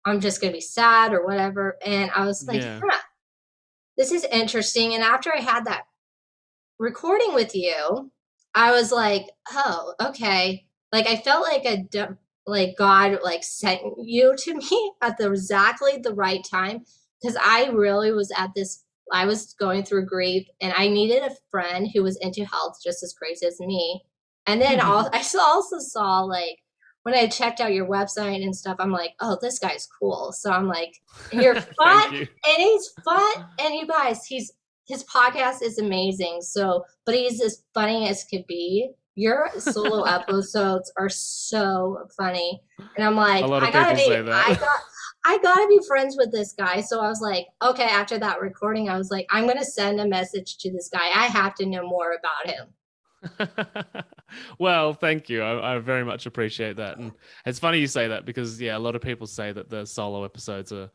I'm 0.05 0.19
just 0.19 0.41
going 0.41 0.51
to 0.51 0.57
be 0.57 0.61
sad 0.61 1.13
or 1.13 1.25
whatever. 1.25 1.77
And 1.83 2.11
I 2.13 2.25
was 2.25 2.45
like, 2.47 2.61
yeah. 2.61 2.79
huh, 2.83 2.99
this 3.97 4.11
is 4.11 4.25
interesting. 4.25 4.93
And 4.93 5.03
after 5.03 5.33
I 5.33 5.39
had 5.39 5.65
that 5.65 5.83
recording 6.77 7.33
with 7.33 7.55
you, 7.55 8.11
I 8.53 8.71
was 8.71 8.91
like, 8.91 9.27
oh, 9.51 9.93
okay. 10.01 10.65
Like 10.91 11.07
I 11.07 11.15
felt 11.15 11.47
like 11.47 11.65
a 11.65 11.83
like 12.45 12.75
God 12.77 13.19
like 13.23 13.43
sent 13.43 13.81
you 14.01 14.35
to 14.37 14.55
me 14.55 14.91
at 15.01 15.17
the 15.17 15.31
exactly 15.31 15.97
the 15.97 16.13
right 16.13 16.45
time 16.49 16.83
because 17.21 17.37
I 17.41 17.67
really 17.67 18.11
was 18.11 18.31
at 18.37 18.51
this 18.55 18.83
I 19.11 19.25
was 19.25 19.53
going 19.59 19.83
through 19.83 20.05
grief 20.05 20.47
and 20.61 20.73
I 20.75 20.87
needed 20.87 21.23
a 21.23 21.35
friend 21.51 21.89
who 21.93 22.03
was 22.03 22.17
into 22.17 22.45
health 22.45 22.79
just 22.83 23.03
as 23.03 23.13
crazy 23.13 23.45
as 23.45 23.59
me. 23.59 24.01
And 24.47 24.61
then 24.61 24.79
mm-hmm. 24.79 24.89
all, 24.89 25.09
I 25.13 25.23
also 25.39 25.79
saw 25.79 26.21
like 26.21 26.57
when 27.03 27.13
I 27.13 27.27
checked 27.27 27.59
out 27.59 27.73
your 27.73 27.87
website 27.87 28.43
and 28.43 28.55
stuff, 28.55 28.77
I'm 28.79 28.91
like, 28.91 29.13
oh, 29.19 29.37
this 29.41 29.59
guy's 29.59 29.87
cool. 29.99 30.31
So 30.31 30.51
I'm 30.51 30.67
like, 30.67 30.93
you're 31.31 31.55
fun 31.77 32.13
you. 32.13 32.19
and 32.19 32.57
he's 32.57 32.89
fun. 33.03 33.45
And 33.59 33.75
you 33.75 33.87
guys, 33.87 34.25
he's 34.25 34.51
his 34.85 35.03
podcast 35.05 35.61
is 35.61 35.79
amazing. 35.79 36.39
So, 36.41 36.83
but 37.05 37.15
he's 37.15 37.41
as 37.41 37.63
funny 37.73 38.09
as 38.09 38.25
could 38.25 38.45
be. 38.47 38.91
Your 39.15 39.49
solo 39.59 40.03
episodes 40.03 40.91
are 40.97 41.09
so 41.09 42.07
funny. 42.17 42.61
And 42.97 43.05
I'm 43.05 43.15
like, 43.15 43.43
I 43.43 43.71
gotta 43.71 43.95
be, 43.95 44.11
I 44.11 44.55
got 44.55 44.79
I 45.25 45.37
gotta 45.37 45.67
be 45.67 45.79
friends 45.87 46.15
with 46.17 46.31
this 46.31 46.53
guy. 46.53 46.81
So 46.81 46.99
I 46.99 47.07
was 47.07 47.21
like, 47.21 47.47
okay, 47.61 47.83
after 47.83 48.17
that 48.19 48.41
recording, 48.41 48.89
I 48.89 48.97
was 48.97 49.11
like, 49.11 49.25
I'm 49.29 49.47
gonna 49.47 49.63
send 49.63 49.99
a 49.99 50.07
message 50.07 50.57
to 50.57 50.71
this 50.71 50.89
guy. 50.91 51.05
I 51.05 51.27
have 51.27 51.55
to 51.55 51.65
know 51.65 51.87
more 51.87 52.13
about 52.13 52.53
him. 52.53 52.67
well, 54.59 54.93
thank 54.93 55.29
you. 55.29 55.41
I, 55.41 55.75
I, 55.75 55.79
very 55.79 56.03
much 56.03 56.25
appreciate 56.25 56.75
that. 56.77 56.97
And 56.97 57.13
it's 57.45 57.59
funny 57.59 57.79
you 57.79 57.87
say 57.87 58.09
that 58.09 58.25
because 58.25 58.59
yeah, 58.59 58.75
a 58.75 58.79
lot 58.79 58.95
of 58.95 59.01
people 59.01 59.27
say 59.27 59.51
that 59.51 59.69
the 59.69 59.85
solo 59.85 60.25
episodes 60.25 60.73
are 60.73 60.89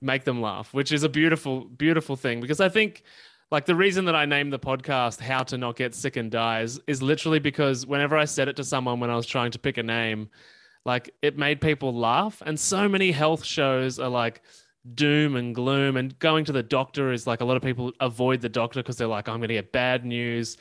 make 0.00 0.24
them 0.24 0.40
laugh, 0.40 0.72
which 0.72 0.92
is 0.92 1.02
a 1.02 1.08
beautiful, 1.08 1.64
beautiful 1.64 2.16
thing. 2.16 2.40
Because 2.40 2.60
I 2.60 2.68
think 2.68 3.02
like 3.50 3.66
the 3.66 3.74
reason 3.74 4.04
that 4.04 4.14
I 4.14 4.26
named 4.26 4.52
the 4.52 4.58
podcast 4.58 5.20
How 5.20 5.42
to 5.44 5.58
Not 5.58 5.76
Get 5.76 5.94
Sick 5.94 6.16
and 6.16 6.30
Die 6.30 6.60
is, 6.60 6.80
is 6.86 7.02
literally 7.02 7.40
because 7.40 7.84
whenever 7.84 8.16
I 8.16 8.24
said 8.24 8.48
it 8.48 8.56
to 8.56 8.64
someone 8.64 9.00
when 9.00 9.10
I 9.10 9.16
was 9.16 9.26
trying 9.26 9.50
to 9.52 9.58
pick 9.58 9.76
a 9.76 9.82
name, 9.82 10.28
like 10.84 11.10
it 11.20 11.36
made 11.36 11.60
people 11.60 11.92
laugh. 11.92 12.42
And 12.46 12.58
so 12.58 12.88
many 12.88 13.10
health 13.10 13.44
shows 13.44 13.98
are 13.98 14.08
like 14.08 14.42
doom 14.94 15.34
and 15.34 15.54
gloom. 15.54 15.96
And 15.96 16.16
going 16.20 16.44
to 16.44 16.52
the 16.52 16.62
doctor 16.62 17.12
is 17.12 17.26
like 17.26 17.40
a 17.40 17.44
lot 17.44 17.56
of 17.56 17.62
people 17.62 17.92
avoid 18.00 18.40
the 18.40 18.48
doctor 18.48 18.80
because 18.80 18.96
they're 18.96 19.08
like, 19.08 19.28
I'm 19.28 19.38
going 19.38 19.48
to 19.48 19.54
get 19.54 19.72
bad 19.72 20.04
news. 20.04 20.56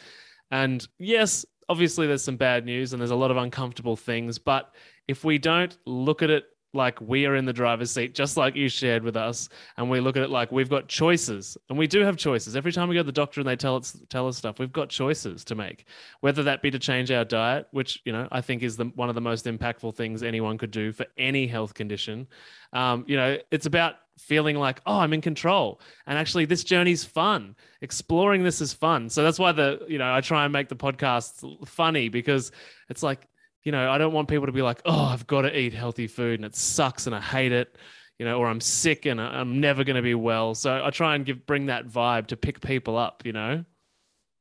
And 0.50 0.86
yes, 0.98 1.46
obviously 1.70 2.08
there's 2.08 2.24
some 2.24 2.38
bad 2.38 2.66
news 2.66 2.92
and 2.92 3.00
there's 3.00 3.12
a 3.12 3.16
lot 3.16 3.30
of 3.30 3.38
uncomfortable 3.38 3.96
things. 3.96 4.40
But 4.40 4.74
if 5.08 5.24
we 5.24 5.38
don't 5.38 5.78
look 5.86 6.24
at 6.24 6.32
it 6.32 6.46
like 6.74 7.00
we 7.02 7.26
are 7.26 7.36
in 7.36 7.46
the 7.46 7.54
driver's 7.54 7.92
seat, 7.92 8.14
just 8.14 8.38
like 8.38 8.56
you 8.56 8.70
shared 8.70 9.04
with 9.04 9.18
us, 9.18 9.50
and 9.78 9.90
we 9.90 10.00
look 10.00 10.18
at 10.18 10.24
it 10.24 10.30
like 10.30 10.52
we've 10.52 10.70
got 10.70 10.88
choices, 10.88 11.58
and 11.70 11.78
we 11.78 11.88
do 11.88 12.02
have 12.02 12.18
choices. 12.18 12.56
Every 12.56 12.72
time 12.72 12.90
we 12.90 12.96
go 12.96 13.02
to 13.02 13.06
the 13.06 13.12
doctor 13.12 13.42
and 13.42 13.48
they 13.48 13.56
tell 13.56 13.76
us 13.76 13.98
tell 14.10 14.28
us 14.28 14.38
stuff, 14.38 14.60
we've 14.60 14.72
got 14.72 14.90
choices 14.90 15.44
to 15.46 15.56
make. 15.56 15.86
Whether 16.22 16.44
that 16.44 16.62
be 16.62 16.72
to 16.72 16.80
change 16.80 17.12
our 17.12 17.26
diet, 17.26 17.68
which 17.72 18.02
you 18.06 18.12
know 18.12 18.28
I 18.32 18.42
think 18.42 18.64
is 18.64 18.78
the 18.78 18.86
one 18.96 19.10
of 19.10 19.16
the 19.16 19.22
most 19.22 19.46
impactful 19.46 19.96
things 19.96 20.24
anyone 20.24 20.58
could 20.58 20.72
do 20.72 20.92
for 20.92 21.06
any 21.18 21.48
health 21.48 21.74
condition. 21.74 22.28
Um, 22.74 23.04
you 23.08 23.18
know, 23.18 23.38
it's 23.52 23.66
about 23.66 23.96
feeling 24.20 24.58
like 24.58 24.82
oh 24.86 25.00
i'm 25.00 25.14
in 25.14 25.22
control 25.22 25.80
and 26.06 26.18
actually 26.18 26.44
this 26.44 26.66
journey's 26.66 27.06
fun 27.06 27.56
exploring 27.80 28.44
this 28.44 28.60
is 28.60 28.74
fun 28.74 29.10
so 29.10 29.24
that's 29.24 29.40
why 29.40 29.54
the 29.54 29.80
you 29.88 29.98
know 29.98 30.14
i 30.14 30.20
try 30.20 30.44
and 30.44 30.52
make 30.52 30.68
the 30.68 30.76
podcast 30.76 31.66
funny 31.66 32.10
because 32.10 32.52
it's 32.90 33.02
like 33.02 33.30
you 33.70 33.72
know, 33.72 33.92
I 33.92 34.00
don't 34.00 34.14
want 34.14 34.28
people 34.28 34.48
to 34.48 34.52
be 34.52 34.64
like, 34.64 34.82
oh, 34.86 35.06
I've 35.06 35.28
got 35.28 35.44
to 35.44 35.56
eat 35.56 35.76
healthy 35.76 36.08
food 36.08 36.40
and 36.40 36.46
it 36.46 36.56
sucks 36.56 37.06
and 37.06 37.16
I 37.16 37.22
hate 37.22 37.52
it, 37.52 37.78
you 38.18 38.26
know, 38.26 38.40
or 38.40 38.48
I'm 38.48 38.62
sick 38.62 39.06
and 39.06 39.22
I'm 39.22 39.62
never 39.62 39.84
going 39.84 39.96
to 39.96 40.02
be 40.02 40.16
well. 40.16 40.56
So 40.56 40.84
I 40.84 40.90
try 40.90 41.14
and 41.14 41.24
give 41.24 41.46
bring 41.46 41.68
that 41.68 41.88
vibe 41.88 42.26
to 42.28 42.36
pick 42.36 42.62
people 42.62 42.98
up, 42.98 43.22
you 43.28 43.32
know. 43.32 43.64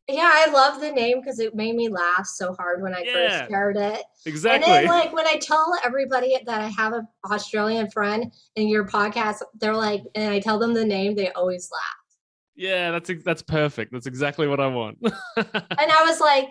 Yeah, 0.08 0.30
I 0.32 0.50
love 0.50 0.80
the 0.80 0.90
name 0.90 1.20
because 1.20 1.40
it 1.40 1.54
made 1.54 1.76
me 1.76 1.90
laugh 1.90 2.24
so 2.24 2.54
hard 2.54 2.80
when 2.80 2.94
I 2.94 3.02
yeah, 3.04 3.12
first 3.40 3.52
heard 3.52 3.76
it. 3.76 4.02
Exactly. 4.24 4.72
And 4.72 4.88
then, 4.88 4.90
like, 4.98 5.12
when 5.12 5.26
I 5.26 5.36
tell 5.36 5.74
everybody 5.84 6.38
that 6.46 6.62
I 6.62 6.68
have 6.68 6.94
an 6.94 7.06
Australian 7.30 7.90
friend 7.90 8.32
in 8.56 8.66
your 8.66 8.86
podcast, 8.86 9.42
they're 9.60 9.76
like, 9.76 10.04
and 10.14 10.32
I 10.32 10.40
tell 10.40 10.58
them 10.58 10.72
the 10.72 10.86
name, 10.86 11.14
they 11.14 11.30
always 11.32 11.68
laugh. 11.70 11.82
Yeah, 12.56 12.92
that's 12.92 13.10
that's 13.22 13.42
perfect. 13.42 13.92
That's 13.92 14.06
exactly 14.06 14.48
what 14.48 14.58
I 14.58 14.68
want. 14.68 14.96
and 15.02 15.12
I 15.36 16.04
was 16.06 16.18
like, 16.18 16.48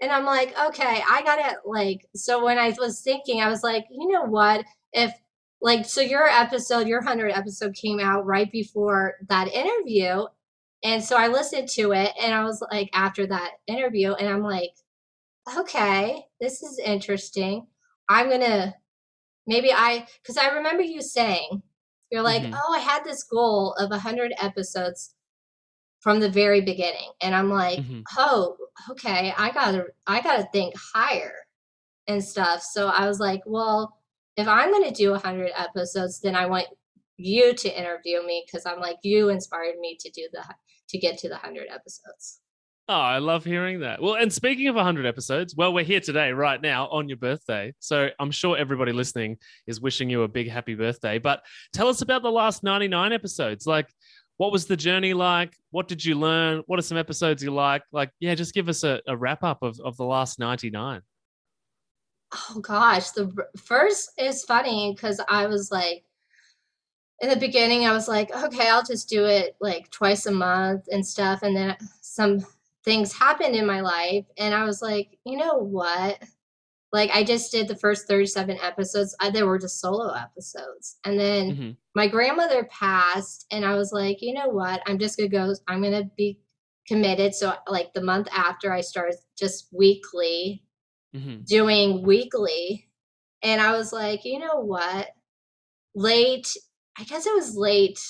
and 0.00 0.10
I'm 0.10 0.24
like, 0.24 0.54
okay, 0.68 1.02
I 1.10 1.22
got 1.22 1.38
it. 1.38 1.58
like. 1.64 2.06
So 2.14 2.44
when 2.44 2.58
I 2.58 2.74
was 2.78 3.00
thinking, 3.00 3.40
I 3.40 3.48
was 3.48 3.62
like, 3.62 3.84
you 3.90 4.08
know 4.08 4.24
what? 4.24 4.64
If 4.92 5.12
like, 5.62 5.84
so 5.84 6.00
your 6.00 6.26
episode, 6.26 6.88
your 6.88 7.02
hundred 7.02 7.32
episode 7.32 7.74
came 7.74 8.00
out 8.00 8.24
right 8.26 8.50
before 8.50 9.16
that 9.28 9.48
interview, 9.48 10.24
and 10.82 11.04
so 11.04 11.16
I 11.16 11.28
listened 11.28 11.68
to 11.70 11.92
it, 11.92 12.12
and 12.20 12.32
I 12.34 12.44
was 12.44 12.62
like, 12.72 12.88
after 12.94 13.26
that 13.26 13.52
interview, 13.66 14.12
and 14.14 14.28
I'm 14.28 14.42
like, 14.42 14.70
okay, 15.58 16.24
this 16.40 16.62
is 16.62 16.78
interesting. 16.78 17.66
I'm 18.08 18.28
gonna 18.30 18.74
maybe 19.46 19.72
I 19.72 20.06
because 20.22 20.36
I 20.36 20.48
remember 20.48 20.82
you 20.82 21.02
saying 21.02 21.62
you're 22.10 22.22
like, 22.22 22.42
Mhm. 22.42 22.54
oh, 22.56 22.74
I 22.74 22.80
had 22.80 23.04
this 23.04 23.22
goal 23.22 23.74
of 23.74 23.90
100 23.90 24.32
episodes 24.40 25.14
from 26.00 26.18
the 26.20 26.30
very 26.30 26.60
beginning. 26.60 27.10
And 27.22 27.34
I'm 27.34 27.50
like, 27.50 27.78
Mhm. 27.78 28.02
oh, 28.18 28.56
okay, 28.90 29.32
I 29.36 29.50
gotta 29.50 29.86
I 30.06 30.20
gotta 30.20 30.48
think 30.52 30.74
higher 30.94 31.34
and 32.08 32.24
stuff. 32.24 32.62
So 32.62 32.88
I 32.88 33.06
was 33.06 33.20
like, 33.20 33.42
well, 33.46 33.96
if 34.36 34.48
I'm 34.48 34.72
gonna 34.72 34.90
do 34.90 35.12
100 35.12 35.52
episodes, 35.56 36.20
then 36.20 36.34
I 36.34 36.46
want 36.46 36.66
you 37.16 37.52
to 37.54 37.78
interview 37.78 38.24
me 38.26 38.42
because 38.46 38.64
I'm 38.66 38.80
like, 38.80 38.96
you 39.02 39.28
inspired 39.28 39.78
me 39.78 39.96
to 40.00 40.10
do 40.10 40.26
the 40.32 40.42
to 40.88 40.98
get 40.98 41.18
to 41.18 41.28
the 41.28 41.36
100 41.36 41.68
episodes. 41.70 42.40
Oh, 42.88 42.94
I 42.94 43.18
love 43.18 43.44
hearing 43.44 43.80
that. 43.80 44.02
Well, 44.02 44.14
and 44.16 44.32
speaking 44.32 44.66
of 44.66 44.74
100 44.74 45.06
episodes, 45.06 45.54
well, 45.54 45.72
we're 45.72 45.84
here 45.84 46.00
today, 46.00 46.32
right 46.32 46.60
now, 46.60 46.88
on 46.88 47.08
your 47.08 47.18
birthday. 47.18 47.72
So 47.78 48.08
I'm 48.18 48.32
sure 48.32 48.56
everybody 48.56 48.90
listening 48.90 49.36
is 49.68 49.80
wishing 49.80 50.10
you 50.10 50.22
a 50.24 50.28
big 50.28 50.50
happy 50.50 50.74
birthday. 50.74 51.18
But 51.20 51.44
tell 51.72 51.86
us 51.86 52.02
about 52.02 52.22
the 52.22 52.32
last 52.32 52.64
99 52.64 53.12
episodes. 53.12 53.64
Like, 53.64 53.86
what 54.40 54.52
was 54.52 54.64
the 54.64 54.74
journey 54.74 55.12
like? 55.12 55.54
What 55.70 55.86
did 55.86 56.02
you 56.02 56.14
learn? 56.14 56.62
What 56.66 56.78
are 56.78 56.82
some 56.82 56.96
episodes 56.96 57.42
you 57.42 57.50
like? 57.50 57.82
Like, 57.92 58.10
yeah, 58.20 58.34
just 58.34 58.54
give 58.54 58.70
us 58.70 58.84
a, 58.84 58.98
a 59.06 59.14
wrap 59.14 59.44
up 59.44 59.62
of, 59.62 59.78
of 59.80 59.98
the 59.98 60.04
last 60.06 60.38
99. 60.38 61.02
Oh 62.32 62.60
gosh, 62.60 63.10
the 63.10 63.30
first 63.62 64.12
is 64.16 64.42
funny 64.44 64.94
because 64.96 65.20
I 65.28 65.46
was 65.46 65.70
like, 65.70 66.04
in 67.20 67.28
the 67.28 67.36
beginning, 67.36 67.84
I 67.84 67.92
was 67.92 68.08
like, 68.08 68.34
okay, 68.34 68.70
I'll 68.70 68.82
just 68.82 69.10
do 69.10 69.26
it 69.26 69.56
like 69.60 69.90
twice 69.90 70.24
a 70.24 70.30
month 70.30 70.86
and 70.90 71.06
stuff. 71.06 71.42
And 71.42 71.54
then 71.54 71.76
some 72.00 72.38
things 72.82 73.12
happened 73.12 73.54
in 73.54 73.66
my 73.66 73.82
life, 73.82 74.24
and 74.38 74.54
I 74.54 74.64
was 74.64 74.80
like, 74.80 75.18
you 75.26 75.36
know 75.36 75.58
what? 75.58 76.18
Like, 76.94 77.10
I 77.10 77.24
just 77.24 77.52
did 77.52 77.68
the 77.68 77.76
first 77.76 78.08
37 78.08 78.56
episodes. 78.62 79.14
I, 79.20 79.28
they 79.28 79.42
were 79.42 79.58
just 79.58 79.80
solo 79.82 80.14
episodes. 80.14 80.96
And 81.04 81.20
then 81.20 81.54
Mhm. 81.54 81.76
My 81.94 82.08
grandmother 82.08 82.64
passed, 82.70 83.46
and 83.50 83.64
I 83.64 83.74
was 83.74 83.92
like, 83.92 84.18
you 84.22 84.34
know 84.34 84.48
what? 84.48 84.82
I'm 84.86 84.98
just 84.98 85.16
gonna 85.18 85.28
go, 85.28 85.54
I'm 85.68 85.82
gonna 85.82 86.10
be 86.16 86.38
committed. 86.86 87.34
So, 87.34 87.54
like, 87.68 87.92
the 87.94 88.02
month 88.02 88.28
after, 88.32 88.72
I 88.72 88.80
started 88.82 89.16
just 89.38 89.68
weekly 89.72 90.64
Mhm. 91.14 91.44
doing 91.46 92.02
weekly 92.02 92.88
and 93.42 93.60
i 93.60 93.72
was 93.72 93.92
like 93.92 94.24
you 94.24 94.38
know 94.38 94.60
what 94.60 95.08
late 95.94 96.56
i 96.98 97.04
guess 97.04 97.26
it 97.26 97.34
was 97.34 97.56
late 97.56 98.00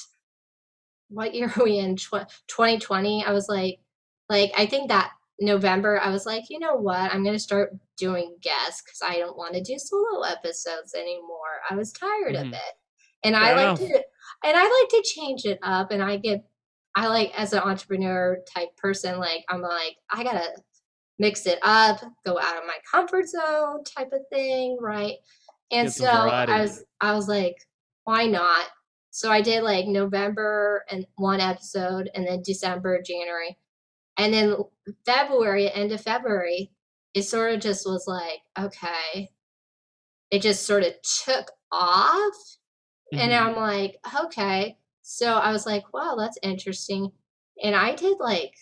what 1.09 1.35
year 1.35 1.53
are 1.57 1.65
we 1.65 1.79
in 1.79 1.97
2020 1.97 3.25
i 3.25 3.33
was 3.33 3.49
like 3.49 3.81
like 4.29 4.53
i 4.57 4.67
think 4.67 4.89
that 4.89 5.13
november 5.41 5.99
i 6.01 6.11
was 6.11 6.27
like 6.27 6.45
you 6.51 6.59
know 6.59 6.75
what 6.75 7.13
i'm 7.13 7.23
going 7.23 7.35
to 7.35 7.39
start 7.39 7.73
doing 7.97 8.37
guests 8.43 8.83
because 8.83 9.01
i 9.03 9.19
don't 9.19 9.37
want 9.37 9.55
to 9.55 9.63
do 9.63 9.79
solo 9.79 10.23
episodes 10.23 10.95
anymore 10.95 11.61
i 11.71 11.75
was 11.75 11.93
tired 11.93 12.35
Mhm. 12.35 12.41
of 12.47 12.53
it 12.53 12.75
and 13.25 13.37
i 13.37 13.55
like 13.55 13.65
enough. 13.65 13.79
to 13.79 14.05
and 14.45 14.57
i 14.57 14.63
like 14.63 14.89
to 14.89 15.03
change 15.05 15.45
it 15.45 15.59
up 15.63 15.91
and 15.91 16.03
i 16.03 16.17
get 16.17 16.45
i 16.97 17.07
like 17.07 17.33
as 17.39 17.53
an 17.53 17.61
entrepreneur 17.61 18.39
type 18.55 18.77
person 18.77 19.19
like 19.19 19.45
i'm 19.49 19.63
like 19.63 19.97
i 20.11 20.25
gotta 20.25 20.51
mix 21.21 21.47
it 21.47 21.59
up, 21.63 22.01
go 22.25 22.41
out 22.41 22.57
of 22.57 22.65
my 22.67 22.79
comfort 22.91 23.29
zone 23.29 23.85
type 23.85 24.11
of 24.13 24.23
thing, 24.33 24.79
right? 24.81 25.17
And 25.71 25.87
Get 25.87 25.95
so. 25.95 26.07
I 26.09 26.63
was 26.63 26.83
I 27.01 27.15
was 27.15 27.29
like, 27.29 27.57
why 28.05 28.27
not? 28.27 28.67
So 29.11 29.31
I 29.31 29.43
did 29.43 29.63
like 29.63 29.87
November 29.87 30.85
and 30.91 31.07
one 31.17 31.41
episode 31.41 32.11
and 32.15 32.27
then 32.27 32.43
December, 32.43 33.01
January. 33.03 33.57
And 34.17 34.33
then 34.33 34.57
February, 35.05 35.71
end 35.71 35.93
of 35.93 36.01
February, 36.01 36.73
it 37.15 37.23
sort 37.23 37.53
of 37.53 37.61
just 37.61 37.87
was 37.87 38.05
like, 38.07 38.41
okay. 38.59 39.31
It 40.31 40.43
just 40.43 40.65
sort 40.65 40.85
of 40.85 40.95
took 41.25 41.51
off. 41.71 42.35
And 43.19 43.33
Mhm. 43.33 43.35
I'm 43.35 43.57
like, 43.57 43.99
okay. 44.25 44.79
So 45.03 45.35
I 45.35 45.53
was 45.53 45.67
like, 45.67 45.93
wow, 45.93 46.17
that's 46.19 46.39
interesting. 46.43 47.13
And 47.63 47.75
I 47.75 47.95
did 47.95 48.19
like, 48.21 48.55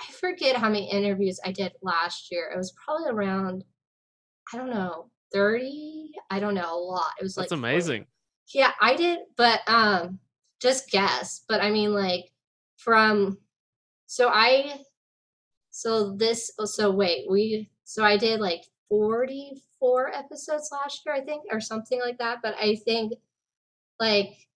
I 0.00 0.12
forget 0.12 0.56
how 0.56 0.68
many 0.68 0.90
interviews 0.90 1.40
I 1.44 1.52
did 1.52 1.72
last 1.82 2.30
year. 2.30 2.50
It 2.52 2.56
was 2.58 2.72
probably 2.72 3.08
around, 3.10 3.64
I 4.52 4.58
don't 4.58 4.70
know, 4.70 5.10
30. 5.32 6.12
I 6.30 6.40
don't 6.40 6.54
know, 6.54 6.74
a 6.74 6.78
lot. 6.80 7.12
It 7.20 7.24
was 7.24 7.36
That's 7.36 7.52
like 7.52 7.54
40. 7.70 7.92
amazing. 7.92 8.06
Yeah, 8.54 8.72
I 8.80 8.96
did, 8.96 9.20
but 9.36 9.62
um, 9.68 10.20
just 10.60 10.90
guess. 10.90 11.44
But 11.48 11.62
I 11.62 11.70
mean, 11.70 11.92
like, 11.94 12.32
from, 12.78 13.38
so 14.06 14.30
I, 14.30 14.84
so 15.70 16.16
this, 16.16 16.52
oh, 16.58 16.64
so 16.64 16.90
wait, 16.90 17.30
we, 17.30 17.70
so 17.84 18.04
I 18.04 18.16
did 18.16 18.40
like 18.40 18.62
44 18.88 20.14
episodes 20.14 20.70
last 20.72 21.02
year, 21.06 21.14
I 21.14 21.20
think, 21.22 21.44
or 21.50 21.60
something 21.60 22.00
like 22.00 22.18
that. 22.18 22.38
But 22.42 22.54
I 22.56 22.76
think, 22.76 23.14
like, 24.00 24.48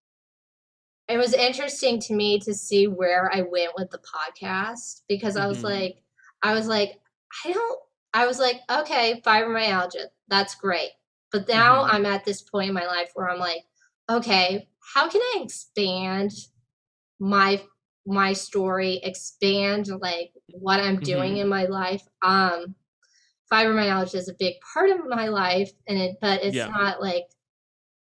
it 1.09 1.16
was 1.18 1.34
interesting 1.34 1.99
to 2.01 2.14
me 2.14 2.38
to 2.41 2.55
see 2.55 2.86
where 2.86 3.30
I 3.32 3.43
went 3.43 3.72
with 3.76 3.91
the 3.91 3.99
podcast 3.99 5.03
because 5.09 5.36
I 5.36 5.47
was 5.47 5.62
Mhm. 5.62 5.64
like, 5.64 6.03
I 6.43 6.55
was 6.55 6.68
like, 6.68 7.01
I 7.45 7.53
don't, 7.53 7.80
I 8.14 8.26
was 8.26 8.38
like, 8.38 8.61
okay, 8.70 9.20
fibromyalgia, 9.24 10.07
that's 10.28 10.55
great. 10.55 10.91
But 11.32 11.49
now 11.49 11.84
Mhm. 11.84 11.88
I'm 11.88 12.07
at 12.07 12.24
this 12.24 12.43
point 12.43 12.68
in 12.68 12.74
my 12.74 12.86
life 12.86 13.11
where 13.14 13.28
I'm 13.28 13.38
like, 13.38 13.64
okay, 14.09 14.68
how 14.95 15.09
can 15.09 15.20
I 15.20 15.41
expand 15.43 16.32
my 17.20 17.62
my 18.07 18.32
story, 18.32 19.01
expand 19.05 19.88
like 20.01 20.32
what 20.53 20.80
I'm 20.80 21.01
doing 21.01 21.36
Mhm. 21.36 21.38
in 21.38 21.49
my 21.49 21.64
life? 21.66 22.03
Um, 22.22 22.74
fibromyalgia 23.53 24.16
is 24.16 24.28
a 24.28 24.34
big 24.38 24.55
part 24.74 24.91
of 24.91 25.07
my 25.07 25.28
life, 25.28 25.70
and 25.88 25.99
it, 25.99 26.16
but 26.20 26.43
it's 26.45 26.57
Yeah. 26.57 26.68
not 26.68 27.01
like 27.01 27.26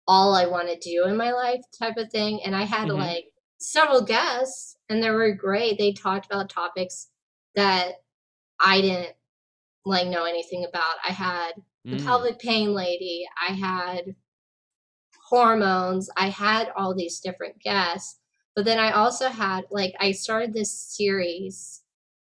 all 0.08 0.34
I 0.34 0.46
want 0.46 0.68
to 0.68 0.78
do 0.78 1.04
in 1.06 1.16
my 1.16 1.32
life 1.32 1.60
type 1.78 1.96
of 1.96 2.10
thing. 2.10 2.42
And 2.44 2.54
I 2.54 2.62
had 2.62 2.88
Mhm. 2.88 2.96
like 2.98 3.32
several 3.58 4.02
guests, 4.02 4.76
and 4.88 5.02
they 5.02 5.10
were 5.10 5.32
great. 5.34 5.78
They 5.78 5.92
talked 5.92 6.26
about 6.26 6.50
topics 6.50 7.10
that 7.54 8.02
I 8.60 8.80
didn't 8.80 9.16
like 9.84 10.08
know 10.08 10.24
anything 10.24 10.64
about. 10.64 10.96
I 11.06 11.12
had 11.12 11.52
the 11.84 11.96
Mm. 11.96 12.04
pelvic 12.04 12.38
pain 12.38 12.74
lady. 12.74 13.26
I 13.40 13.52
had 13.52 14.16
hormones. 15.28 16.08
I 16.16 16.28
had 16.28 16.70
all 16.76 16.94
these 16.94 17.20
different 17.20 17.58
guests. 17.60 18.20
But 18.54 18.64
then 18.64 18.78
I 18.78 18.92
also 18.92 19.28
had 19.28 19.64
like 19.70 19.94
I 20.00 20.12
started 20.12 20.52
this 20.52 20.72
series 20.72 21.82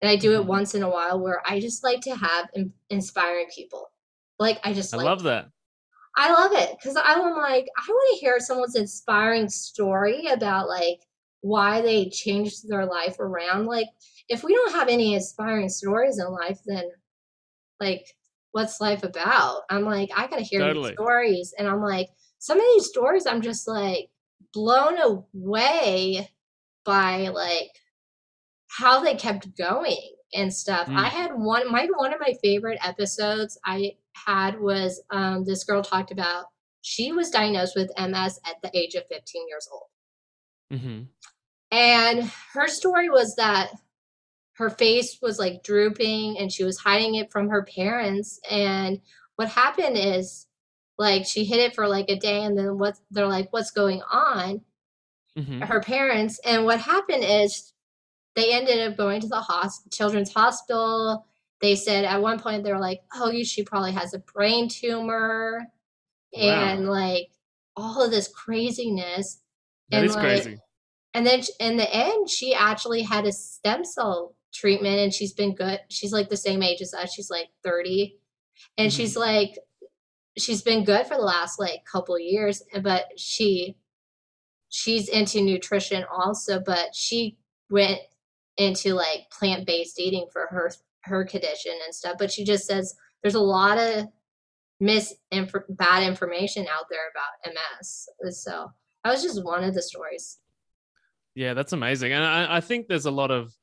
and 0.02 0.10
I 0.10 0.16
do 0.16 0.34
it 0.40 0.44
Mhm. 0.44 0.48
once 0.48 0.76
in 0.76 0.84
a 0.84 0.90
while 0.90 1.20
where 1.20 1.42
I 1.46 1.60
just 1.60 1.84
like 1.84 2.02
to 2.02 2.16
have 2.16 2.50
in- 2.54 2.74
inspiring 2.90 3.48
people. 3.54 3.92
Like 4.40 4.60
I 4.64 4.74
just 4.74 4.94
I 4.94 4.98
like 4.98 5.06
love 5.06 5.24
that. 5.24 5.50
I 6.16 6.32
love 6.32 6.52
it 6.54 6.76
because 6.78 6.96
I'm 6.96 7.36
like, 7.36 7.66
I 7.78 7.90
want 7.90 8.14
to 8.14 8.20
hear 8.20 8.40
someone's 8.40 8.76
inspiring 8.76 9.50
story 9.50 10.28
about 10.28 10.68
like 10.68 11.00
why 11.42 11.82
they 11.82 12.10
changed 12.10 12.70
their 12.70 12.86
life 12.86 13.20
around. 13.20 13.66
Like, 13.66 13.88
if 14.30 14.44
we 14.44 14.54
don't 14.54 14.74
have 14.74 14.88
any 14.88 15.16
inspiring 15.16 15.70
stories 15.70 16.20
in 16.20 16.32
life, 16.32 16.60
then 16.66 16.84
like, 17.80 18.06
what's 18.52 18.80
life 18.80 19.04
about? 19.04 19.62
I'm 19.70 19.84
like, 19.84 20.10
I 20.16 20.28
gotta 20.28 20.44
hear 20.44 20.60
Totally. 20.60 20.90
these 20.90 20.96
stories, 20.96 21.54
and 21.58 21.68
I'm 21.68 21.82
like, 21.82 22.10
some 22.40 22.60
of 22.60 22.66
these 22.74 22.88
stories, 22.88 23.26
I'm 23.26 23.42
just 23.42 23.68
like 23.68 24.10
blown 24.54 25.00
away 25.00 26.30
by 26.86 27.30
like 27.30 27.72
how 28.68 29.04
they 29.04 29.16
kept 29.16 29.58
going 29.58 30.16
and 30.36 30.54
stuff. 30.54 30.90
I 30.96 31.08
Mm. 31.08 31.12
had 31.12 31.32
one 31.36 31.72
my 31.72 31.88
one 31.98 32.14
of 32.14 32.20
my 32.20 32.34
favorite 32.44 32.80
episodes 32.86 33.58
I 33.66 33.98
had 34.14 34.60
was 34.60 35.02
um 35.12 35.44
this 35.46 35.64
girl 35.64 35.82
talked 35.84 36.12
about 36.12 36.46
she 36.82 37.12
was 37.12 37.32
diagnosed 37.32 37.76
with 37.76 37.92
MS 37.98 38.40
at 38.46 38.62
the 38.62 38.78
age 38.78 38.96
of 38.96 39.04
15 39.10 39.48
years 39.48 39.68
old. 39.72 39.88
hmm 40.72 41.08
And 41.72 42.24
her 42.54 42.68
story 42.68 43.10
was 43.10 43.36
that 43.36 43.72
her 44.54 44.70
face 44.70 45.20
was 45.22 45.40
like 45.40 45.64
drooping 45.64 46.38
and 46.40 46.52
she 46.52 46.64
was 46.64 46.80
hiding 46.80 47.16
it 47.16 47.32
from 47.32 47.50
her 47.50 47.64
parents 47.64 48.40
and 48.50 49.02
what 49.38 49.50
happened 49.50 49.98
is 49.98 50.48
like 51.00 51.26
she 51.26 51.46
hid 51.46 51.60
it 51.60 51.76
for 51.76 51.88
like 51.88 52.10
a 52.10 52.18
day 52.20 52.44
and 52.44 52.58
then 52.58 52.78
what 52.80 53.00
they're 53.12 53.28
like 53.28 53.54
what's 53.54 53.72
going 53.72 54.02
on 54.12 54.62
hmm 55.38 55.64
her 55.64 55.82
parents 55.82 56.40
and 56.46 56.66
what 56.66 56.80
happened 56.80 57.24
is 57.24 57.73
they 58.36 58.54
ended 58.54 58.80
up 58.92 58.98
going 58.98 59.22
to 59.22 59.28
the 59.28 59.40
hos- 59.42 59.84
children's 59.92 60.34
hospital 60.34 61.26
they 61.62 61.76
said 61.76 62.04
at 62.06 62.22
one 62.22 62.40
point 62.40 62.64
they 62.64 62.72
were 62.74 62.80
like 62.80 63.02
oh 63.16 63.32
she 63.44 63.64
probably 63.64 63.92
has 63.92 64.14
a 64.14 64.20
brain 64.20 64.68
tumor 64.68 65.66
and 66.36 66.88
like 66.90 67.30
all 67.76 68.02
of 68.04 68.12
this 68.12 68.28
craziness 68.28 69.42
That 69.90 69.98
and 69.98 70.06
is 70.08 70.16
like 70.16 70.24
crazy. 70.24 70.58
and 71.14 71.26
then 71.26 71.42
in 71.60 71.78
the 71.78 71.94
end 71.96 72.30
she 72.30 72.54
actually 72.54 73.02
had 73.04 73.26
a 73.26 73.32
stem 73.32 73.84
cell 73.86 74.36
treatment 74.54 75.00
and 75.00 75.12
she's 75.12 75.34
been 75.34 75.56
good. 75.56 75.80
She's 75.90 76.14
like 76.14 76.30
the 76.30 76.38
same 76.38 76.62
age 76.62 76.80
as 76.82 76.94
us. 76.94 77.12
She's 77.12 77.32
like 77.32 77.48
30. 77.64 78.20
And 78.78 78.92
Mhm. 78.92 78.96
she's 78.96 79.18
like 79.18 79.58
she's 80.38 80.62
been 80.62 80.84
good 80.84 81.08
for 81.08 81.16
the 81.16 81.24
last 81.24 81.60
like 81.60 81.84
couple 81.92 82.20
years, 82.20 82.62
but 82.82 83.06
she 83.18 83.76
she's 84.70 85.08
into 85.10 85.42
nutrition 85.42 86.04
also, 86.12 86.60
but 86.60 86.96
she 86.96 87.38
went 87.70 88.00
into 88.58 88.94
like 88.94 89.30
plant-based 89.32 90.00
eating 90.00 90.28
for 90.32 90.48
her 90.50 90.72
her 91.04 91.26
condition 91.26 91.74
and 91.86 91.94
stuff. 91.94 92.16
But 92.18 92.32
she 92.32 92.46
just 92.46 92.66
says 92.66 92.96
there's 93.22 93.36
a 93.36 93.40
lot 93.40 93.78
of 93.78 94.06
mis 94.80 95.16
bad 95.70 96.04
information 96.04 96.68
out 96.68 96.86
there 96.90 97.10
about 97.12 97.54
MS. 97.54 98.08
So 98.44 98.72
that 99.04 99.12
was 99.12 99.24
just 99.24 99.44
one 99.44 99.64
of 99.64 99.74
the 99.74 99.82
stories. 99.82 100.40
Yeah, 101.36 101.54
that's 101.54 101.74
amazing. 101.74 102.14
And 102.14 102.24
I, 102.24 102.58
I 102.58 102.62
think 102.62 102.88
there's 102.88 103.06
a 103.06 103.12
lot 103.12 103.32
of 103.32 103.54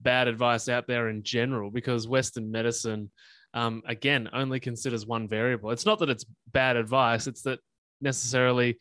bad 0.00 0.26
advice 0.26 0.68
out 0.68 0.86
there 0.86 1.08
in 1.08 1.22
general 1.22 1.70
because 1.70 2.08
Western 2.08 2.50
medicine, 2.50 3.10
um, 3.54 3.82
again, 3.86 4.28
only 4.32 4.58
considers 4.58 5.06
one 5.06 5.28
variable. 5.28 5.70
It's 5.70 5.86
not 5.86 5.98
that 6.00 6.10
it's 6.10 6.24
bad 6.50 6.76
advice, 6.76 7.26
it's 7.26 7.42
that 7.42 7.60
necessarily 8.00 8.78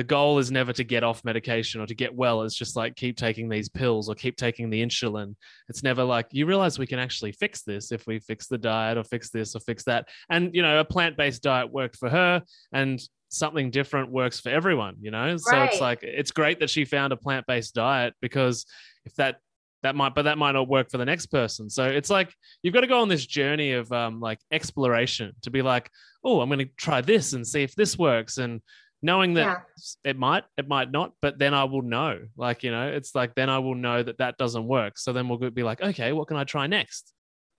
the 0.00 0.04
goal 0.04 0.38
is 0.38 0.50
never 0.50 0.72
to 0.72 0.82
get 0.82 1.04
off 1.04 1.22
medication 1.26 1.78
or 1.78 1.86
to 1.86 1.94
get 1.94 2.14
well. 2.14 2.40
It's 2.40 2.54
just 2.54 2.74
like 2.74 2.96
keep 2.96 3.18
taking 3.18 3.50
these 3.50 3.68
pills 3.68 4.08
or 4.08 4.14
keep 4.14 4.34
taking 4.34 4.70
the 4.70 4.82
insulin. 4.82 5.34
It's 5.68 5.82
never 5.82 6.02
like 6.02 6.28
you 6.30 6.46
realize 6.46 6.78
we 6.78 6.86
can 6.86 6.98
actually 6.98 7.32
fix 7.32 7.60
this 7.64 7.92
if 7.92 8.06
we 8.06 8.18
fix 8.18 8.46
the 8.46 8.56
diet 8.56 8.96
or 8.96 9.04
fix 9.04 9.28
this 9.28 9.54
or 9.54 9.60
fix 9.60 9.84
that. 9.84 10.08
And, 10.30 10.54
you 10.54 10.62
know, 10.62 10.80
a 10.80 10.86
plant 10.86 11.18
based 11.18 11.42
diet 11.42 11.70
worked 11.70 11.98
for 11.98 12.08
her 12.08 12.42
and 12.72 12.98
something 13.28 13.70
different 13.70 14.10
works 14.10 14.40
for 14.40 14.48
everyone, 14.48 14.96
you 15.02 15.10
know? 15.10 15.36
So 15.36 15.58
Right. 15.58 15.70
it's 15.70 15.82
like, 15.82 15.98
it's 16.02 16.30
great 16.30 16.60
that 16.60 16.70
she 16.70 16.86
found 16.86 17.12
a 17.12 17.16
plant 17.18 17.44
based 17.46 17.74
diet 17.74 18.14
because 18.22 18.64
if 19.04 19.14
that, 19.16 19.36
that 19.82 19.94
might, 19.94 20.14
but 20.14 20.22
that 20.22 20.38
might 20.38 20.52
not 20.52 20.66
work 20.66 20.90
for 20.90 20.96
the 20.96 21.04
next 21.04 21.26
person. 21.26 21.68
So 21.68 21.84
it's 21.84 22.08
like 22.08 22.32
you've 22.62 22.72
got 22.72 22.80
to 22.80 22.86
go 22.86 23.02
on 23.02 23.08
this 23.08 23.26
journey 23.26 23.72
of 23.72 23.92
um, 23.92 24.18
like 24.18 24.38
exploration 24.50 25.32
to 25.42 25.50
be 25.50 25.60
like, 25.60 25.90
oh, 26.24 26.40
I'm 26.40 26.48
going 26.48 26.60
to 26.60 26.70
try 26.78 27.02
this 27.02 27.34
and 27.34 27.46
see 27.46 27.62
if 27.62 27.74
this 27.74 27.98
works. 27.98 28.38
And 28.38 28.62
knowing 29.02 29.34
that 29.34 29.46
Yeah. 29.46 29.60
it 30.04 30.18
might 30.18 30.44
it 30.56 30.68
might 30.68 30.90
not 30.90 31.12
but 31.22 31.38
then 31.38 31.54
i 31.54 31.64
will 31.64 31.82
know 31.82 32.18
like 32.36 32.62
you 32.62 32.70
know 32.70 32.88
it's 32.88 33.14
like 33.14 33.34
then 33.34 33.48
i 33.48 33.58
will 33.58 33.74
know 33.74 34.02
that 34.02 34.18
that 34.18 34.36
doesn't 34.38 34.66
work 34.66 34.98
so 34.98 35.12
then 35.12 35.28
we'll 35.28 35.38
be 35.50 35.62
like 35.62 35.80
okay 35.80 36.12
what 36.12 36.28
can 36.28 36.36
i 36.36 36.44
try 36.44 36.66
next 36.66 37.12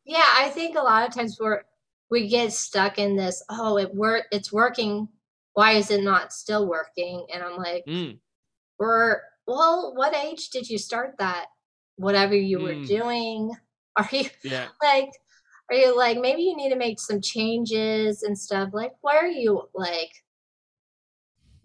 Yeah, 0.05 0.27
I 0.43 0.49
think 0.49 0.75
a 0.75 0.81
lot 0.81 1.07
of 1.07 1.13
times 1.13 1.37
we're 1.39 1.61
we 2.09 2.27
get 2.27 2.51
stuck 2.51 2.97
in 2.99 3.15
this, 3.15 3.43
oh, 3.49 3.77
it 3.77 3.93
work 3.95 4.25
it's 4.31 4.51
working. 4.51 5.07
Why 5.53 5.73
is 5.73 5.91
it 5.91 6.03
not 6.03 6.33
still 6.33 6.67
working? 6.67 7.25
And 7.33 7.43
I'm 7.43 7.55
like, 7.57 7.85
Mm, 7.87 8.19
we're 8.79 9.21
well, 9.47 9.93
what 9.95 10.15
age 10.15 10.49
did 10.49 10.69
you 10.69 10.77
start 10.77 11.15
that? 11.19 11.45
Whatever 11.97 12.35
you 12.35 12.59
were 12.61 12.75
Mm. 12.75 12.87
doing. 12.87 13.51
Are 13.97 14.07
you 14.11 14.29
yeah 14.43 14.69
like 14.81 15.09
are 15.69 15.75
you 15.75 15.95
like 15.97 16.17
maybe 16.17 16.43
you 16.43 16.55
need 16.55 16.69
to 16.69 16.77
make 16.77 16.99
some 16.99 17.21
changes 17.21 18.23
and 18.23 18.37
stuff? 18.37 18.69
Like 18.73 18.93
why 19.01 19.17
are 19.17 19.27
you 19.27 19.69
like 19.75 20.11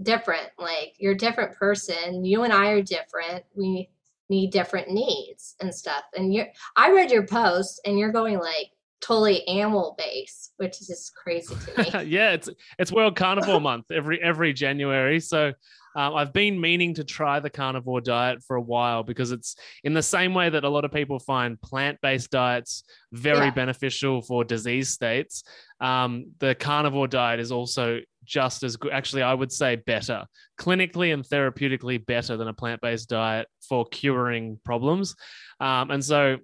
different? 0.02 0.48
Like 0.58 0.94
you're 0.98 1.12
a 1.12 1.16
different 1.18 1.56
person. 1.56 2.24
You 2.24 2.42
and 2.42 2.52
I 2.52 2.68
are 2.70 2.82
different. 2.82 3.44
We 3.54 3.90
need 4.28 4.50
different 4.50 4.90
needs 4.90 5.54
and 5.60 5.74
stuff. 5.74 6.02
And 6.16 6.32
you're 6.34 6.48
I 6.76 6.90
read 6.90 7.10
your 7.10 7.26
post 7.26 7.80
and 7.84 7.98
you're 7.98 8.12
going 8.12 8.38
like 8.38 8.70
totally 9.00 9.46
animal 9.46 9.94
based, 9.98 10.52
which 10.56 10.80
is 10.80 10.88
just 10.88 11.14
crazy 11.14 11.54
to 11.54 11.82
me. 11.82 11.90
yeah 12.10 12.30
it's 12.32 12.48
it's 12.78 12.90
world 12.90 13.14
carnivore 13.14 13.60
month 13.70 13.84
every 13.92 14.20
every 14.22 14.52
january 14.54 15.20
so 15.20 15.52
um, 15.94 16.14
i've 16.14 16.32
been 16.32 16.58
meaning 16.60 16.94
to 16.94 17.04
try 17.04 17.38
the 17.38 17.50
carnivore 17.50 18.00
diet 18.00 18.42
for 18.42 18.56
a 18.56 18.60
while 18.60 19.02
because 19.02 19.32
it's 19.32 19.54
in 19.84 19.92
the 19.92 20.02
same 20.02 20.32
way 20.34 20.48
that 20.48 20.64
a 20.64 20.68
lot 20.68 20.84
of 20.84 20.92
people 20.92 21.18
find 21.18 21.60
plant-based 21.60 22.30
diets 22.30 22.84
very 23.12 23.46
Yeah. 23.46 23.50
beneficial 23.50 24.22
for 24.22 24.44
disease 24.44 24.88
states 24.88 25.44
um, 25.80 26.26
the 26.38 26.54
carnivore 26.54 27.06
diet 27.06 27.38
is 27.38 27.52
also 27.52 28.00
just 28.26 28.62
as 28.62 28.76
good 28.76 28.92
actually 28.92 29.22
i 29.22 29.32
would 29.32 29.52
say 29.52 29.76
better 29.76 30.24
clinically 30.60 31.14
and 31.14 31.24
therapeutically 31.24 32.04
better 32.04 32.36
than 32.36 32.48
a 32.48 32.52
plant-based 32.52 33.08
diet 33.08 33.46
for 33.68 33.86
curing 33.86 34.58
problems 34.64 35.14
um, 35.60 35.90
and 35.90 36.04
so 36.04 36.36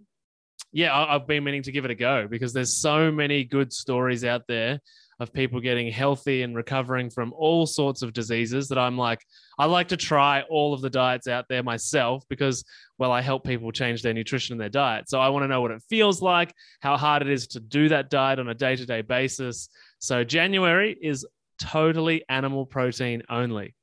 yeah, 0.73 0.93
I- 0.93 1.15
I've 1.15 1.27
been 1.27 1.45
meaning 1.45 1.63
to 1.65 1.73
give 1.73 1.85
it 1.85 1.91
a 1.91 1.95
go 1.95 2.27
because 2.27 2.53
there's 2.53 2.81
so 2.81 3.13
many 3.13 3.45
good 3.45 3.73
stories 3.73 4.25
out 4.25 4.47
there 4.49 4.81
of 5.21 5.33
people 5.33 5.61
getting 5.61 5.93
healthy 5.93 6.43
and 6.43 6.57
recovering 6.57 7.11
from 7.11 7.33
all 7.37 7.67
sorts 7.67 8.03
of 8.03 8.13
diseases 8.13 8.69
that 8.69 8.79
I'm 8.79 8.97
like, 8.97 9.21
I 9.59 9.67
like 9.67 9.89
to 9.89 9.97
try 9.97 10.43
all 10.51 10.73
of 10.73 10.81
the 10.81 10.91
diets 10.91 11.29
out 11.29 11.45
there 11.49 11.63
myself 11.63 12.25
because, 12.29 12.65
well, 12.99 13.13
I 13.13 13.21
help 13.21 13.45
people 13.45 13.71
change 13.71 14.03
their 14.03 14.15
nutrition 14.15 14.55
and 14.55 14.61
their 14.61 14.71
diet. 14.71 15.09
So 15.11 15.21
I 15.21 15.29
want 15.29 15.45
to 15.45 15.49
know 15.49 15.61
what 15.61 15.71
it 15.71 15.83
feels 15.89 16.23
like, 16.23 16.53
how 16.81 16.97
hard 16.97 17.23
it 17.23 17.29
is 17.29 17.47
to 17.49 17.61
do 17.61 17.91
that 17.91 18.11
diet 18.11 18.39
on 18.39 18.49
a 18.49 18.55
day 18.55 18.75
to 18.75 18.87
day 18.87 19.03
basis. 19.03 19.69
So 19.99 20.25
January 20.25 20.97
is 21.01 21.27
totally 21.63 22.25
animal 22.29 22.67
protein 22.67 23.23
only. 23.31 23.75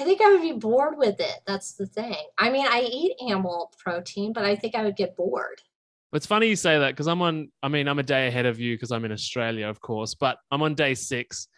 I 0.00 0.04
think 0.04 0.22
I 0.22 0.30
would 0.32 0.40
be 0.40 0.52
bored 0.52 0.96
with 0.96 1.20
it. 1.20 1.40
That's 1.46 1.74
the 1.74 1.86
thing. 1.86 2.16
I 2.38 2.50
mean, 2.50 2.66
I 2.66 2.80
eat 2.80 3.14
animal 3.28 3.70
protein, 3.78 4.32
but 4.32 4.44
I 4.44 4.56
think 4.56 4.74
I 4.74 4.84
would 4.84 4.96
get 4.96 5.16
bored. 5.16 5.60
It's 6.14 6.26
funny 6.26 6.48
you 6.48 6.56
say 6.56 6.78
that 6.78 6.90
because 6.90 7.06
I'm 7.08 7.20
on, 7.22 7.50
I 7.62 7.68
mean, 7.68 7.88
I'm 7.88 7.98
a 7.98 8.02
day 8.02 8.26
ahead 8.26 8.46
of 8.46 8.58
you 8.58 8.74
because 8.76 8.90
I'm 8.90 9.04
in 9.04 9.12
Australia, 9.12 9.66
of 9.68 9.80
course, 9.80 10.14
but 10.14 10.38
I'm 10.50 10.62
on 10.62 10.74
day 10.74 10.94
six 10.94 11.48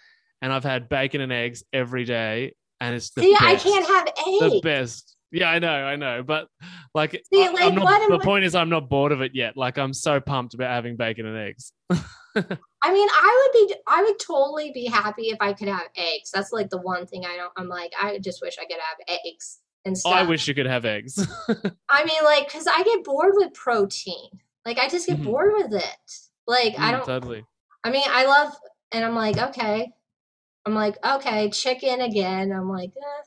and 0.43 0.53
I've 0.53 0.65
had 0.65 0.89
bacon 0.89 1.21
and 1.21 1.33
eggs 1.33 1.63
every 1.73 2.05
day. 2.05 2.55
And 2.81 2.95
it's 2.95 3.11
the 3.11 3.23
See, 3.23 3.33
best. 3.33 3.43
I 3.45 3.55
can't 3.57 3.87
have 3.87 4.07
eggs. 4.27 4.53
the 4.55 4.61
best. 4.63 5.17
Yeah, 5.33 5.49
I 5.51 5.59
know, 5.59 5.73
I 5.73 5.97
know. 5.97 6.23
But 6.23 6.49
like, 6.95 7.13
See, 7.33 7.45
I- 7.45 7.51
like, 7.51 7.75
not, 7.75 7.85
what 7.85 8.09
the 8.09 8.19
I- 8.19 8.25
point 8.25 8.45
is, 8.45 8.55
I'm 8.55 8.69
not 8.69 8.89
bored 8.89 9.11
of 9.13 9.21
it 9.23 9.33
yet. 9.35 9.57
Like, 9.57 9.79
I'm 9.79 9.93
so 9.93 10.21
pumped 10.21 10.55
about 10.55 10.71
having 10.71 10.97
bacon 10.97 11.27
and 11.27 11.37
eggs. 11.39 11.73
I 12.85 12.93
mean, 12.93 13.09
I 13.11 13.51
would 13.55 13.69
be, 13.69 13.75
I 13.87 14.03
would 14.03 14.19
totally 14.19 14.71
be 14.73 14.85
happy 14.87 15.29
if 15.29 15.39
I 15.41 15.55
could 15.55 15.69
have 15.69 15.89
eggs. 15.97 16.31
That's 16.31 16.53
like 16.53 16.69
the 16.69 16.81
one 16.81 17.07
thing 17.07 17.25
I 17.25 17.37
don't. 17.37 17.53
I'm 17.57 17.69
like, 17.69 17.93
I 18.01 18.19
just 18.19 18.43
wish 18.43 18.57
I 18.61 18.67
could 18.67 18.77
have 18.77 19.19
eggs 19.25 19.61
and 19.87 19.97
stuff. 19.97 20.13
I 20.13 20.29
wish 20.29 20.47
you 20.47 20.55
could 20.55 20.67
have 20.67 20.85
eggs. 20.85 21.27
I 21.91 22.05
mean, 22.05 22.23
like, 22.25 22.51
cause 22.53 22.67
I 22.67 22.83
get 22.83 23.03
bored 23.05 23.33
with 23.37 23.55
protein. 23.55 24.29
Like, 24.67 24.79
I 24.79 24.89
just 24.89 25.07
get 25.07 25.19
Mhm. 25.19 25.25
bored 25.25 25.53
with 25.55 25.73
it. 25.73 26.13
Like, 26.47 26.75
I 26.79 26.89
Mm, 26.89 26.93
don't. 26.93 27.07
totally. 27.07 27.47
I 27.85 27.91
mean, 27.91 28.05
I 28.07 28.27
love, 28.27 28.55
and 28.93 29.03
I'm 29.05 29.15
like, 29.15 29.39
okay. 29.39 29.93
I'm 30.67 30.75
like, 30.75 30.97
okay, 31.07 31.51
chicken 31.51 32.03
again. 32.03 32.53
I'm 32.53 32.69
like, 32.69 32.91
eh. 32.91 33.23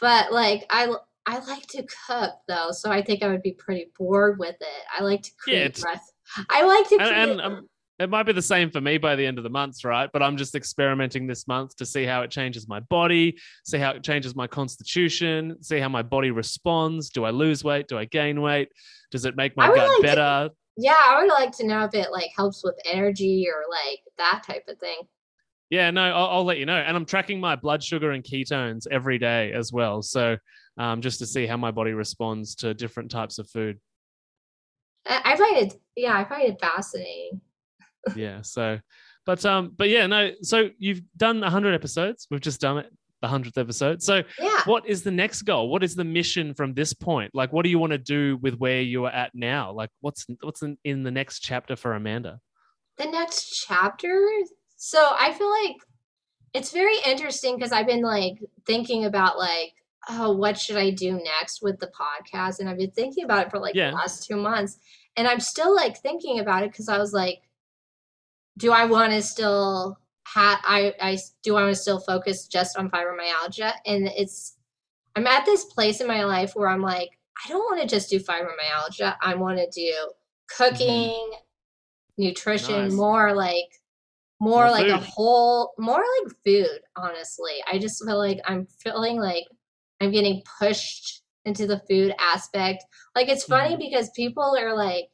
But 0.00 0.32
like, 0.32 0.66
I 0.70 0.94
I 1.26 1.38
like 1.40 1.66
to 1.68 1.86
cook 2.06 2.34
though, 2.48 2.70
so 2.70 2.90
I 2.90 3.02
think 3.02 3.22
I 3.22 3.28
would 3.28 3.42
be 3.42 3.52
pretty 3.52 3.90
bored 3.98 4.38
with 4.38 4.56
it. 4.60 4.84
I 4.96 5.02
like 5.02 5.22
to 5.22 5.30
Yeah, 5.46 5.58
create 5.68 5.82
rest. 5.84 6.12
I 6.50 6.62
like 6.64 6.88
to 6.90 6.96
create. 6.98 7.12
And, 7.12 7.30
and 7.32 7.40
um, 7.40 7.68
it 7.98 8.10
might 8.10 8.24
be 8.24 8.32
the 8.32 8.42
same 8.42 8.70
for 8.70 8.80
me 8.80 8.98
by 8.98 9.16
the 9.16 9.24
end 9.24 9.38
of 9.38 9.44
the 9.44 9.50
month, 9.50 9.84
right? 9.84 10.10
But 10.12 10.22
I'm 10.22 10.36
just 10.36 10.54
experimenting 10.54 11.26
this 11.26 11.48
month 11.48 11.76
to 11.76 11.86
see 11.86 12.04
how 12.04 12.22
it 12.22 12.30
changes 12.30 12.68
my 12.68 12.80
body, 12.80 13.38
see 13.64 13.78
how 13.78 13.90
it 13.90 14.02
changes 14.02 14.34
my 14.36 14.46
constitution, 14.46 15.62
see 15.62 15.78
how 15.78 15.88
my 15.88 16.02
body 16.02 16.30
responds. 16.30 17.08
Do 17.10 17.24
I 17.24 17.30
lose 17.30 17.64
weight? 17.64 17.88
Do 17.88 17.98
I 17.98 18.04
gain 18.04 18.42
weight? 18.42 18.68
Does 19.10 19.24
it 19.24 19.36
make 19.36 19.56
my 19.56 19.68
gut 19.68 19.78
like 19.78 19.96
to- 19.96 20.02
better? 20.02 20.50
yeah, 20.76 20.94
I 21.06 21.20
would 21.20 21.30
like 21.30 21.56
to 21.56 21.66
know 21.66 21.84
if 21.84 21.94
it 21.94 22.12
like 22.12 22.30
helps 22.36 22.62
with 22.62 22.78
energy 22.84 23.46
or 23.48 23.64
like 23.70 24.00
that 24.18 24.42
type 24.46 24.64
of 24.68 24.78
thing. 24.78 24.98
Yeah, 25.70 25.90
no, 25.90 26.02
I'll, 26.02 26.26
I'll 26.26 26.44
let 26.44 26.58
you 26.58 26.66
know. 26.66 26.76
And 26.76 26.96
I'm 26.96 27.06
tracking 27.06 27.40
my 27.40 27.56
blood 27.56 27.82
sugar 27.82 28.12
and 28.12 28.22
ketones 28.22 28.86
every 28.90 29.18
day 29.18 29.52
as 29.52 29.72
well. 29.72 30.02
So 30.02 30.36
um, 30.78 31.00
just 31.00 31.18
to 31.20 31.26
see 31.26 31.46
how 31.46 31.56
my 31.56 31.70
body 31.70 31.92
responds 31.92 32.54
to 32.56 32.74
different 32.74 33.10
types 33.10 33.38
of 33.38 33.48
food. 33.48 33.80
I 35.08 35.36
find 35.36 35.56
it, 35.56 35.74
yeah, 35.96 36.18
I 36.18 36.24
find 36.24 36.48
it 36.48 36.60
fascinating. 36.60 37.40
Yeah. 38.14 38.42
So, 38.42 38.78
but 39.24 39.44
um, 39.44 39.72
but 39.76 39.88
yeah, 39.88 40.06
no. 40.06 40.30
So 40.42 40.70
you've 40.78 41.00
done 41.16 41.40
100 41.40 41.74
episodes. 41.74 42.26
We've 42.30 42.40
just 42.40 42.60
done 42.60 42.78
it, 42.78 42.92
the 43.22 43.28
100th 43.28 43.58
episode. 43.58 44.02
So 44.02 44.22
Yeah. 44.38 44.60
what 44.66 44.86
is 44.86 45.02
the 45.02 45.10
next 45.10 45.42
goal? 45.42 45.68
What 45.68 45.82
is 45.82 45.94
the 45.96 46.04
mission 46.04 46.54
from 46.54 46.74
this 46.74 46.92
point? 46.92 47.34
Like, 47.34 47.52
what 47.52 47.64
do 47.64 47.70
you 47.70 47.78
want 47.78 47.92
to 47.92 47.98
do 47.98 48.36
with 48.42 48.54
where 48.58 48.80
you 48.82 49.04
are 49.06 49.10
at 49.10 49.34
now? 49.34 49.72
Like, 49.72 49.90
what's 50.00 50.26
what's 50.42 50.62
in, 50.62 50.78
in 50.84 51.02
the 51.02 51.10
next 51.10 51.40
chapter 51.40 51.74
for 51.76 51.94
Amanda? 51.94 52.40
the 52.98 53.04
next 53.10 53.62
chapter 53.68 54.26
so 54.78 54.98
i 55.20 55.30
feel 55.30 55.50
like 55.50 55.76
it's 56.54 56.72
very 56.72 56.96
interesting 57.04 57.54
because 57.54 57.70
i've 57.70 57.86
been 57.86 58.00
like 58.00 58.38
thinking 58.64 59.04
about 59.04 59.36
like 59.36 59.74
oh 60.08 60.32
what 60.32 60.58
should 60.58 60.78
i 60.78 60.88
do 60.88 61.12
next 61.22 61.60
with 61.60 61.78
the 61.78 61.88
podcast 61.88 62.58
and 62.58 62.70
i've 62.70 62.78
been 62.78 62.90
thinking 62.92 63.22
about 63.24 63.44
it 63.46 63.50
for 63.50 63.58
like 63.58 63.74
Yeah. 63.74 63.90
the 63.90 63.96
last 63.96 64.24
two 64.26 64.36
months 64.36 64.78
and 65.14 65.28
i'm 65.28 65.40
still 65.40 65.74
like 65.76 65.98
thinking 65.98 66.38
about 66.38 66.62
it 66.62 66.70
because 66.72 66.88
i 66.88 66.96
was 66.96 67.12
like 67.12 67.42
do 68.58 68.72
i 68.72 68.84
want 68.84 69.12
to 69.12 69.22
still 69.22 69.98
have 70.26 70.58
i 70.64 70.92
i 71.00 71.18
do 71.42 71.56
i 71.56 71.62
want 71.62 71.74
to 71.74 71.80
still 71.80 72.00
focus 72.00 72.46
just 72.46 72.76
on 72.76 72.90
fibromyalgia 72.90 73.72
and 73.86 74.08
it's 74.16 74.56
i'm 75.16 75.26
at 75.26 75.44
this 75.44 75.64
place 75.64 76.00
in 76.00 76.06
my 76.06 76.24
life 76.24 76.52
where 76.54 76.68
i'm 76.68 76.82
like 76.82 77.10
i 77.44 77.48
don't 77.48 77.64
want 77.64 77.80
to 77.80 77.86
just 77.86 78.10
do 78.10 78.18
fibromyalgia 78.18 79.14
i 79.22 79.34
want 79.34 79.58
to 79.58 79.68
do 79.70 79.94
cooking 80.56 81.30
nutrition 82.18 82.84
Nice. 82.84 82.92
more 82.92 83.34
like 83.34 83.64
more, 84.38 84.64
More 84.66 84.70
like 84.70 84.88
a 84.88 84.98
whole 84.98 85.72
more 85.78 86.02
like 86.24 86.34
food 86.44 86.80
honestly 86.96 87.54
i 87.70 87.78
just 87.78 88.04
feel 88.04 88.18
like 88.18 88.38
i'm 88.46 88.66
feeling 88.66 89.18
like 89.18 89.44
i'm 90.00 90.10
getting 90.10 90.42
pushed 90.58 91.22
into 91.46 91.66
the 91.66 91.80
food 91.88 92.12
aspect. 92.18 92.84
Like 93.14 93.28
it's 93.28 93.44
funny 93.44 93.76
Mhm. 93.76 93.78
because 93.78 94.10
people 94.10 94.56
are 94.58 94.74
like 94.74 95.08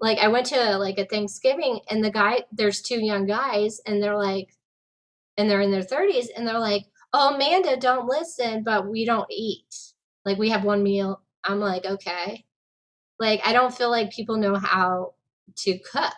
like 0.00 0.18
I 0.18 0.28
went 0.28 0.46
to 0.46 0.78
like 0.78 0.98
a 0.98 1.06
Thanksgiving 1.06 1.80
and 1.90 2.02
the 2.04 2.10
guy 2.10 2.44
there's 2.52 2.82
two 2.82 3.00
young 3.04 3.26
guys 3.26 3.80
and 3.86 4.02
they're 4.02 4.16
like 4.18 4.48
and 5.36 5.50
they're 5.50 5.60
in 5.62 5.70
their 5.72 5.82
30s 5.82 6.30
and 6.36 6.46
they're 6.46 6.58
like, 6.58 6.84
"Oh, 7.12 7.34
Amanda, 7.34 7.76
don't 7.76 8.08
listen, 8.08 8.62
but 8.64 8.88
we 8.88 9.04
don't 9.06 9.30
eat. 9.30 9.74
Like 10.24 10.38
we 10.38 10.50
have 10.50 10.64
one 10.64 10.82
meal." 10.82 11.22
I'm 11.44 11.60
like, 11.60 11.84
"Okay." 11.86 12.44
Like 13.20 13.40
I 13.46 13.52
don't 13.52 13.74
feel 13.74 13.90
like 13.90 14.12
people 14.12 14.36
know 14.38 14.56
how 14.56 15.14
to 15.58 15.78
cook 15.80 16.14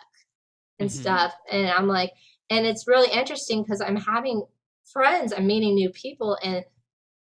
and 0.79 0.89
Mhm. 0.89 0.93
stuff 0.93 1.35
and 1.51 1.67
I'm 1.69 1.87
like 1.87 2.11
and 2.49 2.65
it's 2.65 2.87
really 2.87 3.11
interesting 3.11 3.65
cuz 3.65 3.81
I'm 3.81 3.97
having 3.97 4.45
friends, 4.85 5.33
I'm 5.33 5.47
meeting 5.47 5.75
new 5.75 5.91
people 5.91 6.37
and 6.43 6.65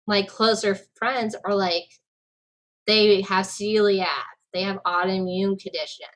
my 0.07 0.23
closer 0.23 0.75
friends 0.95 1.35
are 1.45 1.55
like 1.55 1.89
they 2.87 3.21
have 3.23 3.45
celiac, 3.45 4.25
they 4.53 4.63
have 4.63 4.83
autoimmune 4.85 5.59
conditions. 5.61 6.09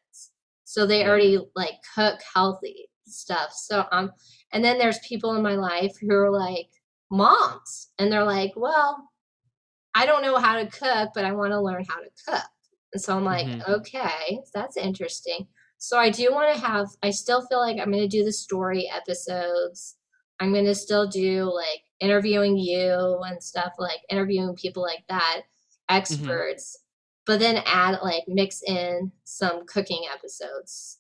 So 0.74 0.88
they 0.88 1.06
already 1.06 1.38
like 1.56 1.76
cook 1.94 2.20
healthy 2.34 2.90
stuff. 3.06 3.52
So 3.54 3.86
um 3.92 4.12
and 4.52 4.64
then 4.64 4.80
there's 4.80 4.98
people 5.08 5.36
in 5.36 5.44
my 5.44 5.54
life 5.56 5.92
who 6.02 6.12
are 6.16 6.32
like 6.32 6.70
moms 7.12 7.92
and 8.00 8.12
they're 8.12 8.24
like, 8.24 8.54
"Well, 8.56 9.08
I 9.96 10.06
don't 10.06 10.24
know 10.24 10.38
how 10.38 10.58
to 10.58 10.68
cook, 10.70 11.12
but 11.16 11.26
I 11.26 11.34
want 11.34 11.52
to 11.52 11.62
learn 11.62 11.86
how 11.88 12.00
to 12.00 12.10
cook." 12.28 12.44
And 12.94 13.02
so 13.02 13.16
I'm 13.18 13.26
like, 13.26 13.48
Mhm. 13.48 13.68
"Okay, 13.70 14.42
that's 14.54 14.78
interesting." 14.78 15.48
So 15.78 16.00
I 16.00 16.10
do 16.10 16.32
want 16.32 16.56
to 16.56 16.62
have 16.66 16.88
I 17.04 17.12
still 17.12 17.46
feel 17.48 17.60
like 17.60 17.78
I'm 17.80 17.92
going 17.92 18.04
to 18.04 18.18
do 18.18 18.24
the 18.26 18.34
story 18.34 18.90
episodes. 18.90 19.98
I'm 20.40 20.54
going 20.54 20.66
to 20.66 20.76
still 20.76 21.08
do 21.08 21.46
like 21.54 21.84
interviewing 22.00 22.58
you 22.58 23.20
and 23.24 23.44
stuff 23.44 23.74
like 23.80 24.02
interviewing 24.10 24.56
people 24.56 24.84
like 24.84 25.06
that, 25.10 25.44
experts. 25.90 26.83
But 27.26 27.40
then 27.40 27.62
add 27.66 28.00
like 28.02 28.24
mix 28.28 28.62
in 28.64 29.12
some 29.24 29.66
cooking 29.66 30.04
episodes 30.14 31.00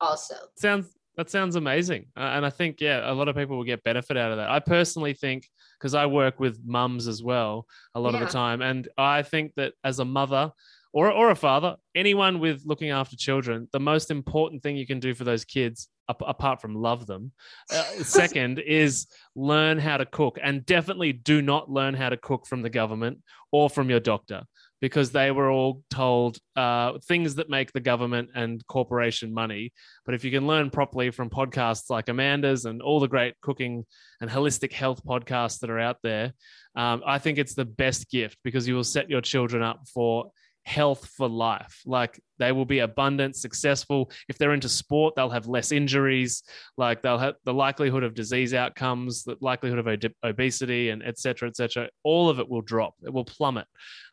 also. 0.00 0.34
sounds 0.56 0.86
that 1.16 1.28
sounds 1.28 1.56
amazing 1.56 2.06
uh, 2.16 2.20
and 2.20 2.46
i 2.46 2.50
think 2.50 2.80
yeah 2.80 3.10
a 3.10 3.12
lot 3.12 3.28
of 3.28 3.36
people 3.36 3.56
will 3.56 3.64
get 3.64 3.82
benefit 3.82 4.16
out 4.16 4.30
of 4.30 4.38
that. 4.38 4.48
I 4.48 4.60
personally 4.60 5.14
think 5.14 5.48
because 5.78 5.94
i 5.94 6.06
work 6.06 6.40
with 6.40 6.60
mums 6.64 7.08
as 7.08 7.22
well 7.22 7.66
a 7.94 8.00
lot 8.00 8.14
of 8.14 8.20
the 8.20 8.26
time 8.26 8.62
and 8.62 8.88
i 8.96 9.22
think 9.22 9.52
that 9.56 9.74
as 9.84 9.98
a 9.98 10.04
mother 10.04 10.52
or, 10.92 11.10
or 11.10 11.30
a 11.30 11.36
father 11.36 11.76
anyone 11.94 12.38
with 12.38 12.62
looking 12.64 12.90
after 12.90 13.16
children 13.16 13.68
the 13.72 13.80
most 13.80 14.10
important 14.10 14.62
thing 14.62 14.76
you 14.76 14.86
can 14.86 15.00
do 15.00 15.12
for 15.12 15.24
those 15.24 15.44
kids 15.44 15.88
ap- 16.08 16.22
apart 16.26 16.60
from 16.60 16.74
love 16.74 17.06
them 17.06 17.32
uh, 17.72 17.82
second 18.02 18.60
is 18.60 19.06
learn 19.34 19.78
how 19.78 19.96
to 19.96 20.06
cook 20.06 20.38
and 20.42 20.64
definitely 20.66 21.12
do 21.12 21.42
not 21.42 21.70
learn 21.70 21.94
how 21.94 22.08
to 22.08 22.16
cook 22.16 22.46
from 22.46 22.62
the 22.62 22.70
government 22.70 23.18
or 23.52 23.68
from 23.68 23.90
your 23.90 24.00
doctor 24.00 24.42
because 24.80 25.10
they 25.10 25.30
were 25.30 25.50
all 25.50 25.82
told 25.90 26.38
uh, 26.56 26.98
things 27.06 27.36
that 27.36 27.50
make 27.50 27.72
the 27.72 27.80
government 27.80 28.30
and 28.34 28.64
corporation 28.66 29.32
money. 29.32 29.72
But 30.06 30.14
if 30.14 30.24
you 30.24 30.30
can 30.30 30.46
learn 30.46 30.70
properly 30.70 31.10
from 31.10 31.30
podcasts 31.30 31.90
like 31.90 32.08
Amanda's 32.08 32.64
and 32.64 32.80
all 32.80 33.00
the 33.00 33.08
great 33.08 33.34
cooking 33.40 33.84
and 34.20 34.30
holistic 34.30 34.72
health 34.72 35.04
podcasts 35.04 35.60
that 35.60 35.70
are 35.70 35.80
out 35.80 35.98
there, 36.02 36.32
um, 36.76 37.02
I 37.06 37.18
think 37.18 37.38
it's 37.38 37.54
the 37.54 37.64
best 37.64 38.10
gift 38.10 38.38
because 38.44 38.68
you 38.68 38.74
will 38.74 38.84
set 38.84 39.10
your 39.10 39.20
children 39.20 39.62
up 39.62 39.86
for 39.92 40.30
health 40.68 41.08
for 41.16 41.28
life. 41.28 41.80
Like 41.86 42.20
they 42.38 42.52
will 42.52 42.66
be 42.66 42.80
abundant, 42.80 43.36
successful. 43.36 44.10
If 44.28 44.36
they're 44.36 44.52
into 44.52 44.68
sport, 44.68 45.14
they'll 45.16 45.30
have 45.30 45.46
less 45.46 45.72
injuries. 45.72 46.42
Like 46.76 47.00
they'll 47.00 47.18
have 47.18 47.36
the 47.44 47.54
likelihood 47.54 48.04
of 48.04 48.14
disease 48.14 48.52
outcomes, 48.52 49.24
the 49.24 49.36
likelihood 49.40 49.78
of 49.78 50.12
obesity, 50.22 50.90
and 50.90 51.02
etc. 51.02 51.18
cetera, 51.18 51.48
et 51.48 51.56
cetera. 51.56 51.88
All 52.04 52.28
of 52.28 52.38
it 52.38 52.48
will 52.48 52.60
drop. 52.60 52.94
It 53.02 53.12
will 53.12 53.24
plummet. 53.24 53.66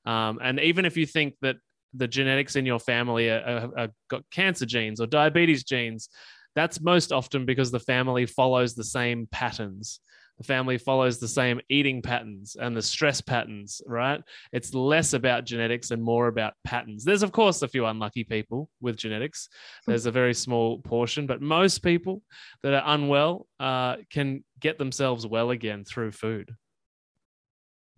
Um, 0.06 0.40
and 0.42 0.60
even 0.62 0.86
if 0.86 0.96
you 0.96 1.06
think 1.06 1.36
that 1.42 1.58
the 1.94 2.08
genetics 2.08 2.56
in 2.56 2.66
your 2.66 2.80
family 2.80 3.30
are, 3.30 3.42
are, 3.42 3.80
are 3.80 3.90
got 4.10 4.24
cancer 4.32 4.66
genes 4.66 5.02
or 5.02 5.08
diabetes 5.08 5.64
genes, 5.66 6.10
that's 6.56 6.80
most 6.80 7.12
often 7.12 7.46
because 7.46 7.70
the 7.72 7.80
family 7.82 8.26
follows 8.26 8.76
the 8.76 8.84
same 8.84 9.28
patterns. 9.30 10.00
The 10.38 10.44
family 10.44 10.78
follows 10.78 11.20
the 11.20 11.28
same 11.28 11.62
eating 11.70 12.02
patterns 12.02 12.58
and 12.60 12.76
the 12.76 12.82
stress 12.82 13.22
patterns, 13.22 13.82
right? 13.86 14.22
It's 14.52 14.74
less 14.74 15.14
about 15.14 15.46
genetics 15.46 15.92
and 15.92 16.04
more 16.04 16.28
about 16.28 16.54
patterns. 16.66 17.06
There's, 17.06 17.24
of 17.24 17.32
course, 17.32 17.62
a 17.62 17.68
few 17.68 17.86
unlucky 17.86 18.26
people 18.26 18.70
with 18.82 18.98
genetics. 18.98 19.48
There's 19.88 20.06
a 20.06 20.12
very 20.12 20.34
small 20.34 20.80
portion, 20.80 21.26
but 21.26 21.42
most 21.42 21.84
people 21.84 22.22
that 22.64 22.74
are 22.74 22.96
unwell 22.96 23.48
uh, 23.60 23.98
can 24.10 24.44
get 24.60 24.78
themselves 24.78 25.26
well 25.26 25.52
again 25.52 25.86
through 25.86 26.12
food. 26.12 26.54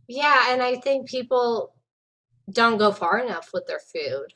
Yeah, 0.08 0.54
and 0.54 0.62
I 0.62 0.76
think 0.76 1.10
people 1.10 1.74
don't 2.50 2.78
go 2.78 2.92
far 2.92 3.20
enough 3.20 3.50
with 3.54 3.66
their 3.68 3.80
food. 3.80 4.34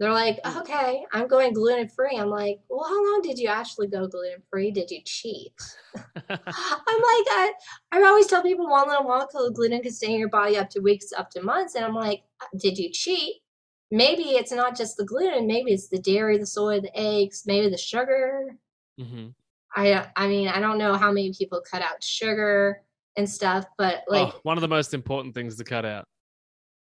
They're 0.00 0.12
like, 0.12 0.42
Mm. 0.42 0.60
okay, 0.62 1.04
I'm 1.12 1.28
going 1.28 1.52
gluten 1.52 1.88
free. 1.88 2.16
I'm 2.16 2.30
like, 2.30 2.58
well, 2.70 2.88
how 2.88 2.96
long 3.04 3.20
did 3.22 3.38
you 3.38 3.48
actually 3.48 3.86
go 3.86 4.08
gluten 4.08 4.42
free? 4.50 4.70
Did 4.70 4.90
you 4.90 5.00
cheat? 5.04 5.52
I'm 5.94 6.00
like, 6.38 6.40
I, 6.40 7.52
I 7.92 8.02
always 8.02 8.26
tell 8.26 8.42
people 8.42 8.66
one 8.68 8.88
little 8.88 9.04
molecule 9.04 9.46
of 9.46 9.54
gluten 9.54 9.82
can 9.82 9.92
stay 9.92 10.12
in 10.14 10.18
your 10.18 10.30
body 10.30 10.56
up 10.56 10.70
to 10.70 10.80
weeks, 10.80 11.12
up 11.16 11.30
to 11.32 11.42
months. 11.42 11.74
And 11.74 11.84
I'm 11.84 11.94
like, 11.94 12.22
"Uh, 12.40 12.46
did 12.58 12.78
you 12.78 12.90
cheat? 12.90 13.42
Maybe 13.90 14.22
it's 14.22 14.52
not 14.52 14.74
just 14.76 14.96
the 14.96 15.04
gluten. 15.04 15.46
Maybe 15.46 15.72
it's 15.72 15.88
the 15.88 15.98
dairy, 15.98 16.38
the 16.38 16.46
soy, 16.46 16.80
the 16.80 16.98
eggs, 16.98 17.42
maybe 17.46 17.68
the 17.68 17.76
sugar. 17.78 18.56
hmm 18.98 19.28
I, 19.76 20.06
I 20.16 20.26
mean, 20.28 20.48
I 20.48 20.58
don't 20.60 20.78
know 20.78 20.94
how 20.94 21.12
many 21.12 21.32
people 21.32 21.60
cut 21.70 21.82
out 21.82 22.02
sugar 22.02 22.82
and 23.16 23.28
stuff, 23.28 23.66
but 23.78 24.02
like, 24.08 24.28
oh, 24.34 24.40
one 24.44 24.56
of 24.56 24.62
the 24.62 24.68
most 24.68 24.94
important 24.94 25.34
things 25.34 25.56
to 25.56 25.64
cut 25.64 25.84
out. 25.84 26.04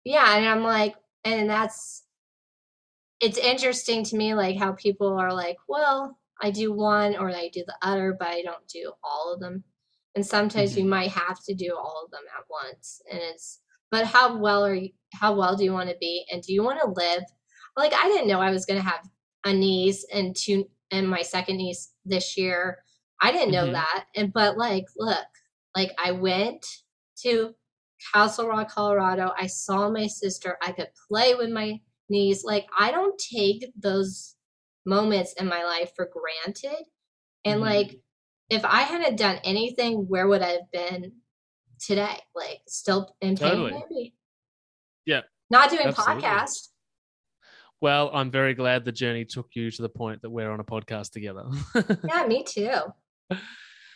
yeah 0.04 0.36
and 0.36 0.48
i'm 0.48 0.62
like 0.62 0.94
and 1.24 1.50
that's 1.50 2.04
it's 3.20 3.38
interesting 3.38 4.04
to 4.04 4.16
me 4.16 4.34
like 4.34 4.56
how 4.56 4.72
people 4.72 5.18
are 5.18 5.32
like 5.32 5.56
well 5.68 6.18
i 6.40 6.50
do 6.50 6.72
one 6.72 7.16
or 7.16 7.30
i 7.30 7.48
do 7.52 7.62
the 7.66 7.76
other 7.82 8.16
but 8.18 8.28
i 8.28 8.42
don't 8.42 8.66
do 8.68 8.92
all 9.02 9.32
of 9.32 9.40
them 9.40 9.62
and 10.14 10.24
sometimes 10.24 10.76
you 10.76 10.84
might 10.84 11.10
have 11.10 11.42
to 11.44 11.54
do 11.54 11.74
all 11.76 12.02
of 12.04 12.10
them 12.10 12.22
at 12.36 12.44
once 12.48 13.00
and 13.10 13.20
it's 13.20 13.60
but 13.90 14.06
how 14.06 14.36
well 14.36 14.64
are 14.64 14.74
you 14.74 14.90
how 15.14 15.34
well 15.34 15.56
do 15.56 15.64
you 15.64 15.72
want 15.72 15.88
to 15.88 15.96
be 16.00 16.24
and 16.30 16.42
do 16.42 16.52
you 16.52 16.62
want 16.62 16.80
to 16.80 16.88
live 16.90 17.22
like 17.76 17.92
i 17.94 18.04
didn't 18.08 18.28
know 18.28 18.40
i 18.40 18.50
was 18.50 18.66
going 18.66 18.80
to 18.80 18.86
have 18.86 19.00
a 19.44 19.52
niece 19.52 20.04
and 20.12 20.36
two 20.36 20.64
and 20.90 21.08
my 21.08 21.22
second 21.22 21.56
niece 21.56 21.92
this 22.04 22.36
year 22.36 22.78
i 23.22 23.32
didn't 23.32 23.52
know 23.52 23.66
Mhm. 23.68 23.72
that 23.72 24.04
and 24.16 24.32
but 24.32 24.56
like 24.56 24.86
look 24.96 25.26
like 25.76 25.92
i 26.02 26.12
went 26.12 26.64
to 27.22 27.54
Castle 28.14 28.46
Rock, 28.46 28.70
Colorado. 28.70 29.32
I 29.36 29.48
saw 29.48 29.90
my 29.90 30.06
sister. 30.06 30.56
I 30.62 30.70
could 30.70 30.86
play 31.08 31.34
with 31.34 31.50
my 31.50 31.80
niece. 32.08 32.44
Like 32.44 32.66
I 32.76 32.90
don't 32.90 33.18
take 33.18 33.70
those 33.78 34.34
moments 34.86 35.32
in 35.34 35.46
my 35.46 35.64
life 35.64 35.92
for 35.96 36.08
granted. 36.12 36.84
And 37.44 37.60
Mhm. 37.60 37.64
like 37.64 38.00
if 38.50 38.64
I 38.64 38.82
hadn't 38.82 39.16
done 39.16 39.38
anything, 39.44 40.06
where 40.08 40.26
would 40.26 40.42
I 40.42 40.50
have 40.50 40.70
been 40.72 41.12
today? 41.80 42.18
Like 42.34 42.60
still 42.66 43.14
in 43.20 43.36
pain 43.36 43.50
Totally. 43.50 43.72
maybe. 43.72 44.14
Yeah, 45.06 45.22
Not 45.50 45.70
doing 45.70 45.86
absolutely. 45.86 46.22
podcast. 46.22 46.68
Well, 47.80 48.10
I'm 48.12 48.30
very 48.30 48.54
glad 48.54 48.84
the 48.84 48.92
journey 48.92 49.24
took 49.24 49.48
you 49.54 49.70
to 49.70 49.82
the 49.82 49.88
point 49.88 50.22
that 50.22 50.30
we're 50.30 50.50
on 50.50 50.60
a 50.60 50.64
podcast 50.64 51.12
together. 51.12 51.44
Yeah, 52.08 52.26
me 52.26 52.42
too. 52.42 52.70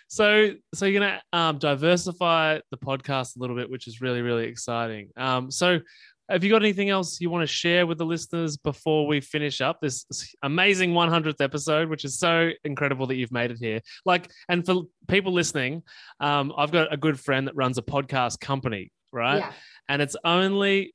so, 0.09 0.51
so 0.75 0.87
you're 0.87 1.01
gonna 1.01 1.21
um, 1.33 1.59
diversify 1.59 2.61
the 2.71 2.77
podcast 2.77 3.37
a 3.37 3.41
little 3.41 3.57
bit, 3.57 3.71
which 3.71 3.87
is 3.89 4.01
really, 4.01 4.21
really 4.23 4.45
exciting. 4.47 5.09
Um, 5.17 5.51
so, 5.51 5.81
have 6.29 6.45
you 6.45 6.51
got 6.51 6.63
anything 6.63 6.89
else 6.91 7.21
you 7.21 7.29
want 7.31 7.43
to 7.43 7.47
share 7.53 7.87
with 7.87 7.99
the 7.99 8.07
listeners 8.07 8.57
before 8.57 9.07
we 9.07 9.21
finish 9.21 9.61
up 9.61 9.81
this 9.81 10.07
amazing 10.43 10.93
100th 10.93 11.41
episode, 11.41 11.89
which 11.91 12.05
is 12.05 12.19
so 12.19 12.51
incredible 12.65 13.07
that 13.09 13.17
you've 13.17 13.33
made 13.33 13.51
it 13.51 13.59
here? 13.59 13.81
Like, 14.07 14.31
and 14.49 14.65
for 14.65 14.83
people 15.09 15.33
listening, 15.33 15.83
um, 16.21 16.53
I've 16.57 16.71
got 16.71 16.93
a 16.93 16.97
good 16.97 17.19
friend 17.21 17.47
that 17.49 17.57
runs 17.57 17.77
a 17.79 17.83
podcast 17.83 18.41
company, 18.41 18.93
right? 19.13 19.39
Yeah. 19.39 19.53
and 19.89 20.01
it's 20.01 20.17
only 20.25 20.95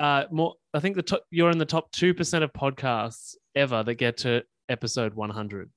uh 0.00 0.24
more 0.32 0.54
i 0.74 0.80
think 0.80 0.96
the 0.96 1.02
top 1.02 1.22
you're 1.30 1.52
in 1.52 1.58
the 1.58 1.64
top 1.64 1.92
2% 1.92 2.42
of 2.42 2.52
podcasts 2.52 3.36
ever 3.54 3.84
that 3.84 3.94
get 3.94 4.16
to 4.16 4.42
episode 4.68 5.14
100 5.14 5.70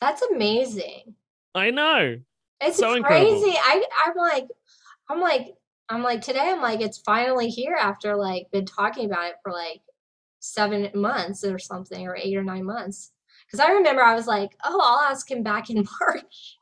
That's 0.00 0.20
amazing. 0.22 1.14
i 1.54 1.70
know 1.70 2.16
It's 2.60 2.76
So 2.78 2.94
incredible. 2.94 3.40
crazy. 3.40 3.56
I 3.56 3.84
I'm 4.04 4.16
like 4.16 4.48
I'm 5.08 5.20
like 5.20 5.54
I'm 5.92 6.02
like 6.02 6.22
today 6.22 6.40
I'm 6.50 6.62
like 6.62 6.80
it's 6.80 6.98
finally 6.98 7.48
here 7.48 7.76
after 7.78 8.16
like 8.16 8.50
been 8.50 8.64
talking 8.66 9.06
about 9.06 9.26
it 9.26 9.36
for 9.42 9.52
like 9.52 9.82
seven 10.40 10.90
months 10.94 11.44
or 11.44 11.58
something 11.58 12.06
or 12.06 12.16
eight 12.16 12.36
or 12.36 12.42
nine 12.42 12.64
months. 12.64 13.12
Because 13.46 13.60
I 13.60 13.72
remember 13.72 14.02
I 14.02 14.14
was 14.14 14.26
like, 14.26 14.50
oh, 14.64 14.80
I'll 14.82 15.10
ask 15.10 15.30
him 15.30 15.42
back 15.42 15.68
in 15.70 15.76
March 16.00 16.58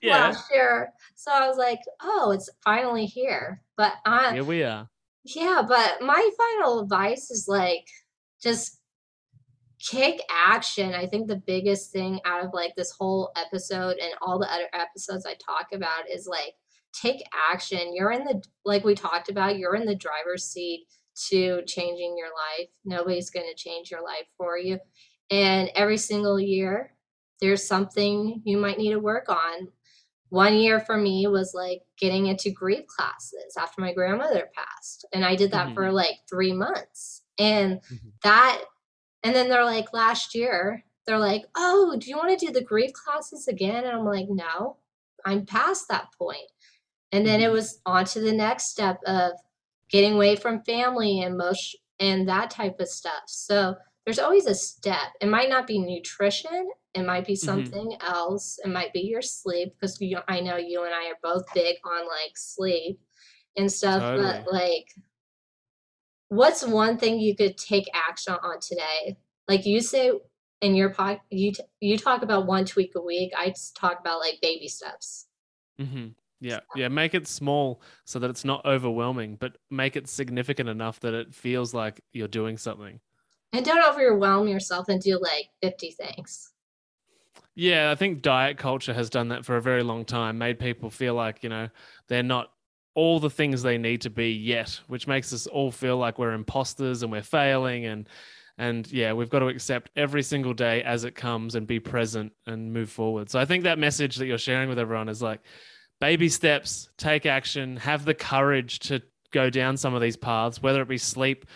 Yeah. 0.00 0.12
last 0.12 0.50
year. 0.52 0.92
So 1.14 1.30
I 1.30 1.46
was 1.46 1.58
like, 1.58 1.80
oh, 2.02 2.30
it's 2.32 2.48
finally 2.64 3.06
here. 3.06 3.62
But 3.76 3.92
I 4.06 4.32
here 4.32 4.44
we 4.44 4.62
are 4.62 4.88
yeah, 5.24 5.62
but 5.66 6.02
my 6.02 6.30
final 6.36 6.80
advice 6.80 7.30
is 7.30 7.46
like 7.48 7.86
just 8.42 8.80
kick 9.78 10.20
action. 10.30 10.94
I 10.94 11.06
think 11.06 11.28
the 11.28 11.36
biggest 11.46 11.92
thing 11.92 12.20
out 12.24 12.44
of 12.44 12.52
like 12.52 12.74
this 12.76 12.92
whole 12.98 13.32
episode 13.36 13.96
and 13.98 14.12
all 14.22 14.38
the 14.38 14.50
other 14.52 14.68
episodes 14.72 15.26
I 15.26 15.34
talk 15.34 15.68
about 15.72 16.10
is 16.10 16.26
like 16.26 16.54
take 17.00 17.22
action. 17.52 17.94
You're 17.94 18.12
in 18.12 18.24
the 18.24 18.42
like 18.64 18.84
we 18.84 18.94
talked 18.94 19.28
about, 19.28 19.58
you're 19.58 19.76
in 19.76 19.86
the 19.86 19.94
driver's 19.94 20.44
seat. 20.44 20.86
to 21.28 21.62
changing 21.66 22.16
your 22.18 22.28
life. 22.28 22.68
Nobody's 22.84 23.30
going 23.30 23.46
to 23.48 23.54
change 23.54 23.90
your 23.90 24.02
life 24.02 24.26
for 24.36 24.58
you. 24.58 24.78
And 25.30 25.70
every 25.74 25.96
single 25.96 26.38
year, 26.40 26.92
there's 27.40 27.66
something 27.66 28.42
you 28.44 28.58
might 28.58 28.78
need 28.78 28.90
to 28.90 28.98
work 28.98 29.28
on. 29.28 29.68
One 30.30 30.56
year 30.56 30.80
for 30.80 30.96
me 30.96 31.26
was 31.26 31.52
like 31.54 31.82
getting 31.98 32.26
into 32.26 32.50
grief 32.50 32.86
classes 32.86 33.54
after 33.58 33.80
my 33.80 33.92
grandmother 33.92 34.50
passed. 34.54 35.06
And 35.12 35.24
I 35.24 35.36
did 35.36 35.52
that 35.52 35.66
mm-hmm. 35.66 35.74
for 35.74 35.92
like 35.92 36.16
three 36.28 36.52
months. 36.52 37.22
And 37.38 37.76
mm-hmm. 37.76 38.08
that, 38.24 38.62
and 39.22 39.34
then 39.34 39.48
they're 39.48 39.64
like, 39.64 39.92
last 39.92 40.34
year, 40.34 40.84
they're 41.06 41.18
like, 41.18 41.44
oh, 41.56 41.96
do 41.98 42.10
you 42.10 42.16
want 42.16 42.36
to 42.36 42.46
do 42.46 42.52
the 42.52 42.64
grief 42.64 42.92
classes 42.92 43.46
again? 43.46 43.84
And 43.84 43.96
I'm 43.96 44.04
like, 44.04 44.26
no, 44.28 44.78
I'm 45.24 45.46
past 45.46 45.88
that 45.88 46.08
point. 46.18 46.50
And 47.14 47.24
then 47.24 47.40
it 47.40 47.44
mm-hmm. 47.44 47.52
was 47.52 47.80
on 47.86 48.04
to 48.06 48.20
the 48.20 48.32
next 48.32 48.70
step 48.70 48.98
of 49.06 49.34
getting 49.88 50.14
away 50.14 50.34
from 50.34 50.64
family 50.64 51.22
and 51.22 51.38
most 51.38 51.76
and 52.00 52.28
that 52.28 52.50
type 52.50 52.80
of 52.80 52.88
stuff. 52.88 53.22
So 53.28 53.76
there's 54.04 54.18
always 54.18 54.46
a 54.46 54.54
step. 54.54 55.12
It 55.20 55.28
might 55.28 55.48
not 55.48 55.68
be 55.68 55.78
nutrition. 55.78 56.70
It 56.92 57.06
might 57.06 57.24
be 57.24 57.34
mm-hmm. 57.34 57.46
something 57.46 57.92
mm-hmm. 57.92 58.12
else. 58.12 58.58
It 58.64 58.68
might 58.68 58.92
be 58.92 59.02
your 59.02 59.22
sleep 59.22 59.74
because 59.78 60.00
you, 60.00 60.18
I 60.26 60.40
know 60.40 60.56
you 60.56 60.82
and 60.82 60.92
I 60.92 61.10
are 61.10 61.18
both 61.22 61.44
big 61.54 61.76
on 61.84 62.00
like 62.00 62.36
sleep 62.36 62.98
and 63.56 63.70
stuff. 63.70 64.00
Totally. 64.00 64.24
But 64.24 64.52
like, 64.52 64.86
what's 66.30 66.66
one 66.66 66.98
thing 66.98 67.20
you 67.20 67.36
could 67.36 67.56
take 67.56 67.86
action 67.94 68.34
on 68.42 68.58
today? 68.58 69.18
Like 69.46 69.66
you 69.66 69.80
say 69.80 70.10
in 70.62 70.74
your 70.74 70.90
pod, 70.90 71.20
you 71.30 71.52
t- 71.52 71.62
you 71.78 71.96
talk 71.96 72.22
about 72.22 72.46
one 72.46 72.64
tweak 72.64 72.96
a 72.96 73.00
week. 73.00 73.32
I 73.38 73.54
talk 73.76 74.00
about 74.00 74.18
like 74.18 74.40
baby 74.42 74.66
steps. 74.66 75.28
Mm-hmm. 75.80 76.08
Yeah, 76.44 76.60
yeah. 76.76 76.88
Make 76.88 77.14
it 77.14 77.26
small 77.26 77.80
so 78.04 78.18
that 78.18 78.28
it's 78.28 78.44
not 78.44 78.64
overwhelming, 78.66 79.36
but 79.36 79.56
make 79.70 79.96
it 79.96 80.06
significant 80.08 80.68
enough 80.68 81.00
that 81.00 81.14
it 81.14 81.34
feels 81.34 81.72
like 81.72 82.02
you're 82.12 82.28
doing 82.28 82.58
something. 82.58 83.00
And 83.54 83.64
don't 83.64 83.82
overwhelm 83.82 84.46
yourself 84.46 84.90
and 84.90 85.00
do 85.00 85.18
like 85.18 85.48
50 85.62 85.92
things. 85.92 86.52
Yeah, 87.54 87.90
I 87.90 87.94
think 87.94 88.20
diet 88.20 88.58
culture 88.58 88.92
has 88.92 89.08
done 89.08 89.28
that 89.28 89.46
for 89.46 89.56
a 89.56 89.62
very 89.62 89.82
long 89.82 90.04
time, 90.04 90.36
made 90.36 90.58
people 90.58 90.90
feel 90.90 91.14
like, 91.14 91.42
you 91.42 91.48
know, 91.48 91.70
they're 92.08 92.22
not 92.22 92.50
all 92.94 93.20
the 93.20 93.30
things 93.30 93.62
they 93.62 93.78
need 93.78 94.02
to 94.02 94.10
be 94.10 94.32
yet, 94.32 94.78
which 94.88 95.06
makes 95.06 95.32
us 95.32 95.46
all 95.46 95.70
feel 95.70 95.96
like 95.96 96.18
we're 96.18 96.32
imposters 96.32 97.02
and 97.02 97.10
we're 97.10 97.22
failing 97.22 97.86
and 97.86 98.08
and 98.56 98.90
yeah, 98.92 99.12
we've 99.12 99.30
got 99.30 99.40
to 99.40 99.48
accept 99.48 99.90
every 99.96 100.22
single 100.22 100.54
day 100.54 100.82
as 100.84 101.02
it 101.02 101.16
comes 101.16 101.56
and 101.56 101.66
be 101.66 101.80
present 101.80 102.32
and 102.46 102.72
move 102.72 102.88
forward. 102.88 103.28
So 103.28 103.40
I 103.40 103.46
think 103.46 103.64
that 103.64 103.80
message 103.80 104.14
that 104.16 104.26
you're 104.26 104.38
sharing 104.38 104.68
with 104.68 104.78
everyone 104.78 105.08
is 105.08 105.20
like 105.20 105.40
baby 106.00 106.28
steps, 106.28 106.88
take 106.96 107.26
action, 107.26 107.76
have 107.76 108.04
the 108.04 108.14
courage 108.14 108.78
to 108.80 109.02
go 109.32 109.50
down 109.50 109.76
some 109.76 109.94
of 109.94 110.02
these 110.02 110.16
paths, 110.16 110.62
whether 110.62 110.80
it 110.82 110.88
be 110.88 110.98
sleep, 110.98 111.46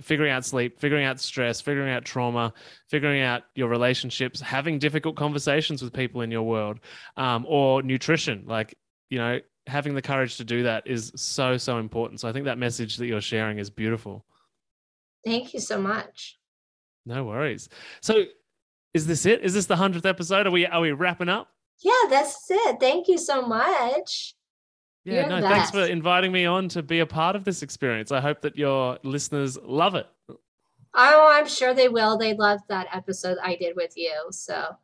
figuring 0.00 0.30
out 0.30 0.44
sleep, 0.44 0.78
figuring 0.78 1.04
out 1.04 1.20
stress, 1.20 1.60
figuring 1.60 1.90
out 1.90 2.04
trauma, 2.04 2.52
figuring 2.88 3.22
out 3.22 3.42
your 3.54 3.68
relationships, 3.68 4.40
having 4.40 4.78
difficult 4.78 5.16
conversations 5.16 5.82
with 5.82 5.92
people 5.92 6.20
in 6.22 6.30
your 6.30 6.42
world, 6.42 6.78
um, 7.16 7.44
or 7.48 7.82
nutrition. 7.82 8.44
Like, 8.46 8.74
you 9.10 9.18
know, 9.18 9.40
having 9.66 9.94
the 9.94 10.02
courage 10.02 10.36
to 10.38 10.44
do 10.44 10.64
that 10.64 10.86
is 10.86 11.12
so, 11.16 11.56
so 11.56 11.78
important. 11.78 12.20
So 12.20 12.28
I 12.28 12.32
think 12.32 12.46
that 12.46 12.58
message 12.58 12.96
that 12.96 13.06
you're 13.06 13.20
sharing 13.20 13.58
is 13.58 13.70
beautiful. 13.70 14.24
Thank 15.24 15.54
you 15.54 15.60
so 15.60 15.80
much. 15.80 16.38
No 17.06 17.24
worries. 17.24 17.68
So 18.00 18.24
is 18.94 19.06
this 19.06 19.26
it? 19.26 19.42
Is 19.42 19.54
this 19.54 19.66
the 19.66 19.76
hundredth 19.76 20.06
episode? 20.06 20.46
Are 20.46 20.50
we 20.50 20.66
are 20.66 20.80
we 20.80 20.92
wrapping 20.92 21.28
up? 21.28 21.48
Yeah, 21.80 22.08
that's 22.08 22.46
it. 22.50 22.78
Thank 22.78 23.08
you 23.08 23.18
so 23.18 23.42
much. 23.42 24.34
Yeah, 25.04 25.26
You're 25.26 25.40
no, 25.40 25.48
thanks 25.48 25.70
for 25.70 25.84
inviting 25.84 26.30
me 26.30 26.46
on 26.46 26.68
to 26.70 26.82
be 26.82 27.00
a 27.00 27.06
part 27.06 27.34
of 27.34 27.44
this 27.44 27.62
experience. 27.62 28.12
I 28.12 28.20
hope 28.20 28.40
that 28.42 28.56
your 28.56 28.98
listeners 29.02 29.58
love 29.64 29.96
it. 29.96 30.06
Oh, 30.94 31.28
I'm 31.32 31.46
sure 31.46 31.74
they 31.74 31.88
will. 31.88 32.18
They 32.18 32.34
loved 32.34 32.64
that 32.68 32.86
episode 32.92 33.38
I 33.42 33.56
did 33.56 33.74
with 33.74 33.94
you. 33.96 34.12
So, 34.30 34.76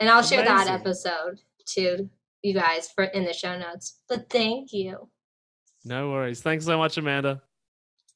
and 0.00 0.08
I'll 0.08 0.18
Amazing. 0.18 0.38
share 0.38 0.46
that 0.46 0.68
episode 0.68 1.40
to 1.66 2.08
you 2.42 2.54
guys 2.54 2.88
for 2.88 3.04
in 3.04 3.24
the 3.24 3.32
show 3.32 3.56
notes. 3.58 4.00
But 4.08 4.28
thank 4.30 4.72
you. 4.72 5.08
No 5.84 6.10
worries. 6.10 6.42
Thanks 6.42 6.64
so 6.64 6.76
much, 6.76 6.96
Amanda. 6.96 7.42